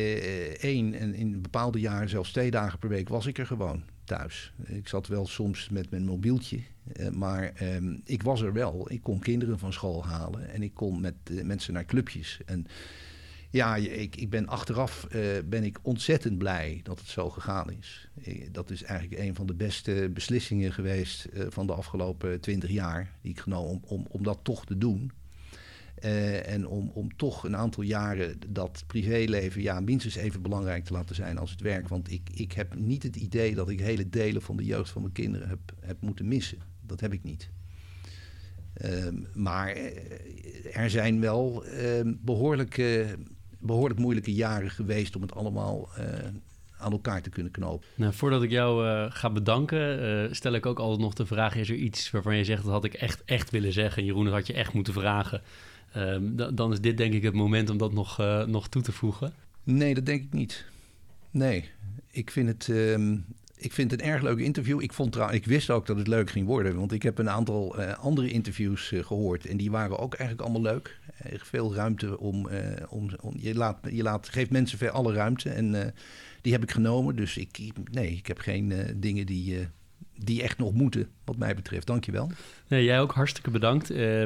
één 0.62 0.94
en 0.94 1.14
in 1.14 1.42
bepaalde 1.42 1.80
jaren 1.80 2.09
zelfs 2.09 2.32
twee 2.32 2.51
dagen 2.51 2.78
per 2.78 2.88
week 2.88 3.09
was 3.09 3.26
ik 3.26 3.38
er 3.38 3.46
gewoon 3.46 3.82
thuis. 4.05 4.53
Ik 4.66 4.88
zat 4.88 5.07
wel 5.07 5.26
soms 5.26 5.68
met 5.68 5.90
mijn 5.90 6.05
mobieltje, 6.05 6.61
uh, 6.92 7.09
maar 7.09 7.53
um, 7.62 8.01
ik 8.05 8.22
was 8.22 8.40
er 8.40 8.53
wel. 8.53 8.92
Ik 8.92 9.03
kon 9.03 9.18
kinderen 9.18 9.59
van 9.59 9.72
school 9.72 10.07
halen 10.07 10.51
en 10.51 10.62
ik 10.62 10.74
kon 10.74 11.01
met 11.01 11.14
mensen 11.44 11.72
naar 11.72 11.84
clubjes. 11.84 12.40
En 12.46 12.66
ja, 13.51 13.76
ik, 13.76 14.16
ik 14.16 14.30
ben 14.30 14.46
achteraf 14.46 15.07
ben 15.44 15.64
ik 15.64 15.78
ontzettend 15.82 16.38
blij 16.38 16.80
dat 16.82 16.98
het 16.98 17.09
zo 17.09 17.30
gegaan 17.30 17.72
is. 17.72 18.09
dat 18.53 18.70
is 18.70 18.82
eigenlijk 18.82 19.22
een 19.22 19.34
van 19.34 19.46
de 19.46 19.55
beste 19.55 20.11
beslissingen 20.14 20.72
geweest 20.72 21.28
van 21.48 21.66
de 21.66 21.72
afgelopen 21.72 22.40
twintig 22.40 22.70
jaar 22.70 23.12
die 23.22 23.30
ik 23.30 23.40
genomen 23.40 23.70
om, 23.70 23.80
om, 23.86 24.07
om 24.09 24.22
dat 24.22 24.38
toch 24.42 24.66
te 24.66 24.78
doen. 24.78 25.11
Uh, 26.05 26.48
en 26.48 26.66
om, 26.66 26.90
om 26.94 27.16
toch 27.16 27.44
een 27.44 27.57
aantal 27.57 27.82
jaren 27.82 28.38
dat 28.48 28.84
privéleven 28.86 29.62
ja, 29.62 29.80
minstens 29.80 30.14
even 30.14 30.42
belangrijk 30.42 30.84
te 30.84 30.92
laten 30.92 31.14
zijn 31.14 31.38
als 31.38 31.51
het 31.51 31.61
werk. 31.61 31.88
Want 31.88 32.11
ik, 32.11 32.30
ik 32.34 32.53
heb 32.53 32.74
niet 32.74 33.03
het 33.03 33.16
idee 33.16 33.55
dat 33.55 33.68
ik 33.68 33.80
hele 33.80 34.09
delen 34.09 34.42
van 34.42 34.57
de 34.57 34.64
jeugd 34.64 34.90
van 34.90 35.03
mijn 35.03 35.14
kinderen 35.14 35.48
heb, 35.48 35.59
heb 35.80 36.01
moeten 36.01 36.28
missen. 36.28 36.59
Dat 36.86 37.01
heb 37.01 37.12
ik 37.12 37.22
niet. 37.22 37.51
Uh, 38.84 39.07
maar 39.34 39.68
eh, 39.68 40.76
er 40.76 40.90
zijn 40.90 41.20
wel 41.20 41.64
uh, 41.66 42.01
behoorlijk, 42.05 42.82
behoorlijk 43.59 44.01
moeilijke 44.01 44.34
jaren 44.34 44.70
geweest 44.70 45.16
om 45.16 45.22
het 45.22 45.34
allemaal 45.34 45.88
aan 46.78 46.92
elkaar 46.92 47.22
te 47.22 47.30
kunnen 47.30 47.53
knopen. 47.53 47.88
Nou, 47.94 48.12
voordat 48.14 48.42
ik 48.42 48.51
jou 48.51 48.86
ga 49.11 49.30
bedanken, 49.30 50.36
stel 50.36 50.53
ik 50.53 50.66
ook 50.66 50.78
altijd 50.78 51.01
nog 51.01 51.14
de 51.14 51.26
vraag: 51.26 51.57
is 51.57 51.70
er 51.70 51.76
iets 51.76 52.11
waarvan 52.11 52.36
je 52.36 52.44
zegt 52.44 52.62
dat 52.62 52.72
had 52.72 52.84
ik 52.84 52.94
echt, 52.94 53.22
echt 53.24 53.51
willen 53.51 53.72
zeggen? 53.72 54.05
Jeroen, 54.05 54.24
dat 54.24 54.34
had 54.34 54.46
je 54.46 54.53
echt 54.53 54.72
moeten 54.72 54.92
vragen. 54.92 55.42
Um, 55.97 56.36
dan 56.55 56.72
is 56.72 56.80
dit 56.80 56.97
denk 56.97 57.14
ik 57.14 57.22
het 57.22 57.34
moment 57.34 57.70
om 57.70 57.78
dat 57.78 57.93
nog, 57.93 58.20
uh, 58.20 58.45
nog 58.45 58.68
toe 58.68 58.82
te 58.82 58.93
voegen. 58.93 59.32
Nee, 59.62 59.95
dat 59.95 60.07
denk 60.07 60.22
ik 60.22 60.32
niet. 60.32 60.64
Nee, 61.30 61.70
ik 62.11 62.30
vind 62.30 62.49
het, 62.49 62.68
um, 62.68 63.24
ik 63.57 63.72
vind 63.72 63.91
het 63.91 64.01
een 64.01 64.07
erg 64.07 64.22
leuk 64.22 64.38
interview. 64.38 64.82
Ik, 64.82 64.93
vond 64.93 65.16
ik 65.30 65.47
wist 65.47 65.70
ook 65.70 65.86
dat 65.86 65.97
het 65.97 66.07
leuk 66.07 66.30
ging 66.30 66.47
worden, 66.47 66.76
want 66.76 66.93
ik 66.93 67.03
heb 67.03 67.18
een 67.18 67.30
aantal 67.30 67.80
uh, 67.80 67.93
andere 67.93 68.30
interviews 68.30 68.93
uh, 68.93 69.05
gehoord 69.05 69.47
en 69.47 69.57
die 69.57 69.70
waren 69.70 69.99
ook 69.99 70.14
eigenlijk 70.14 70.49
allemaal 70.49 70.72
leuk. 70.72 70.99
Veel 71.22 71.74
ruimte 71.74 72.18
om, 72.18 72.49
om, 72.88 73.11
om, 73.20 73.34
je, 73.36 73.55
laat, 73.55 73.78
je 73.91 74.03
laat, 74.03 74.28
geeft 74.28 74.51
mensen 74.51 74.93
alle 74.93 75.12
ruimte 75.12 75.51
en 75.51 75.95
die 76.41 76.53
heb 76.53 76.62
ik 76.62 76.70
genomen. 76.70 77.16
Dus 77.16 77.36
ik, 77.36 77.72
nee, 77.91 78.11
ik 78.11 78.26
heb 78.26 78.38
geen 78.38 78.72
dingen 78.97 79.26
die 79.26 79.68
die 80.24 80.42
echt 80.42 80.59
nog 80.59 80.72
moeten, 80.72 81.09
wat 81.24 81.36
mij 81.36 81.55
betreft. 81.55 81.86
Dankjewel. 81.86 82.30
Nee, 82.68 82.84
jij 82.84 83.01
ook 83.01 83.12
hartstikke 83.12 83.51
bedankt. 83.51 83.90
Uh, 83.90 84.24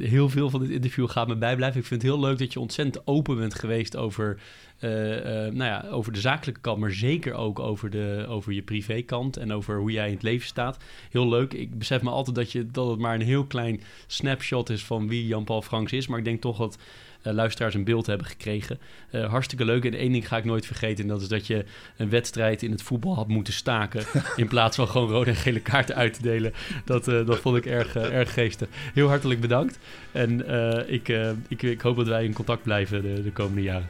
heel 0.00 0.28
veel 0.28 0.50
van 0.50 0.60
dit 0.60 0.70
interview 0.70 1.08
gaat 1.08 1.28
me 1.28 1.36
bijblijven. 1.36 1.80
Ik 1.80 1.86
vind 1.86 2.02
het 2.02 2.10
heel 2.10 2.20
leuk 2.20 2.38
dat 2.38 2.52
je 2.52 2.60
ontzettend 2.60 3.06
open 3.06 3.36
bent 3.36 3.54
geweest 3.54 3.96
over, 3.96 4.40
uh, 4.80 4.90
nou 4.90 5.64
ja, 5.64 5.84
over 5.90 6.12
de 6.12 6.20
zakelijke 6.20 6.60
kant, 6.60 6.78
maar 6.78 6.92
zeker 6.92 7.34
ook 7.34 7.58
over, 7.58 7.90
de, 7.90 8.24
over 8.28 8.52
je 8.52 8.62
privékant 8.62 9.36
en 9.36 9.52
over 9.52 9.78
hoe 9.78 9.90
jij 9.90 10.06
in 10.06 10.14
het 10.14 10.22
leven 10.22 10.46
staat. 10.46 10.84
Heel 11.10 11.28
leuk. 11.28 11.52
Ik 11.52 11.78
besef 11.78 12.02
me 12.02 12.10
altijd 12.10 12.36
dat, 12.36 12.52
je, 12.52 12.66
dat 12.66 12.90
het 12.90 12.98
maar 12.98 13.14
een 13.14 13.20
heel 13.20 13.44
klein 13.44 13.80
snapshot 14.06 14.70
is 14.70 14.84
van 14.84 15.08
wie 15.08 15.26
Jan-Paul 15.26 15.62
Franks 15.62 15.92
is, 15.92 16.06
maar 16.06 16.18
ik 16.18 16.24
denk 16.24 16.40
toch 16.40 16.58
dat 16.58 16.78
uh, 17.22 17.32
luisteraars 17.32 17.74
een 17.74 17.84
beeld 17.84 18.06
hebben 18.06 18.26
gekregen. 18.26 18.78
Uh, 19.12 19.28
hartstikke 19.30 19.64
leuk. 19.64 19.84
En 19.84 19.94
één 19.94 20.12
ding 20.12 20.28
ga 20.28 20.36
ik 20.36 20.44
nooit 20.44 20.66
vergeten. 20.66 21.04
En 21.04 21.10
dat 21.10 21.20
is 21.20 21.28
dat 21.28 21.46
je 21.46 21.64
een 21.96 22.10
wedstrijd 22.10 22.62
in 22.62 22.70
het 22.70 22.82
voetbal 22.82 23.14
had 23.14 23.28
moeten 23.28 23.52
staken. 23.52 24.04
in 24.36 24.48
plaats 24.48 24.76
van 24.76 24.88
gewoon 24.88 25.10
rode 25.10 25.30
en 25.30 25.36
gele 25.36 25.60
kaarten 25.60 25.94
uit 25.94 26.14
te 26.14 26.22
delen. 26.22 26.52
Dat, 26.84 27.08
uh, 27.08 27.26
dat 27.26 27.38
vond 27.38 27.56
ik 27.56 27.66
erg, 27.66 27.96
erg 27.96 28.32
geestig. 28.32 28.68
Heel 28.94 29.08
hartelijk 29.08 29.40
bedankt. 29.40 29.78
En 30.12 30.48
ik, 30.88 31.08
ik, 31.48 31.62
ik 31.62 31.80
hoop 31.80 31.96
dat 31.96 32.06
wij 32.06 32.24
in 32.24 32.32
contact 32.32 32.62
blijven 32.62 33.02
de, 33.02 33.22
de 33.22 33.32
komende 33.32 33.62
jaren. 33.62 33.88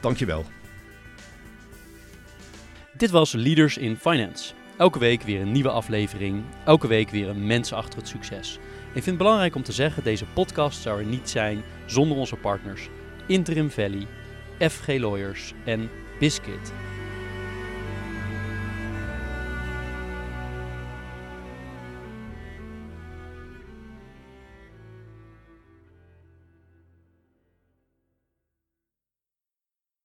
Dankjewel. 0.00 0.44
Dit 2.96 3.10
was 3.10 3.32
Leaders 3.32 3.76
in 3.76 3.96
Finance. 3.96 4.52
Elke 4.76 4.98
week 4.98 5.22
weer 5.22 5.40
een 5.40 5.52
nieuwe 5.52 5.70
aflevering. 5.70 6.42
Elke 6.64 6.86
week 6.86 7.10
weer 7.10 7.28
een 7.28 7.46
mens 7.46 7.72
achter 7.72 7.98
het 7.98 8.08
succes. 8.08 8.58
Ik 8.94 9.02
vind 9.02 9.16
het 9.16 9.24
belangrijk 9.26 9.54
om 9.54 9.62
te 9.62 9.72
zeggen, 9.72 10.02
deze 10.02 10.24
podcast 10.34 10.82
zou 10.82 10.98
er 11.00 11.06
niet 11.06 11.30
zijn 11.30 11.62
zonder 11.86 12.16
onze 12.16 12.36
partners 12.36 12.88
Interim 13.26 13.70
Valley, 13.70 14.06
FG 14.58 14.86
Lawyers 14.86 15.52
en 15.64 15.90
Biscuit. 16.18 16.72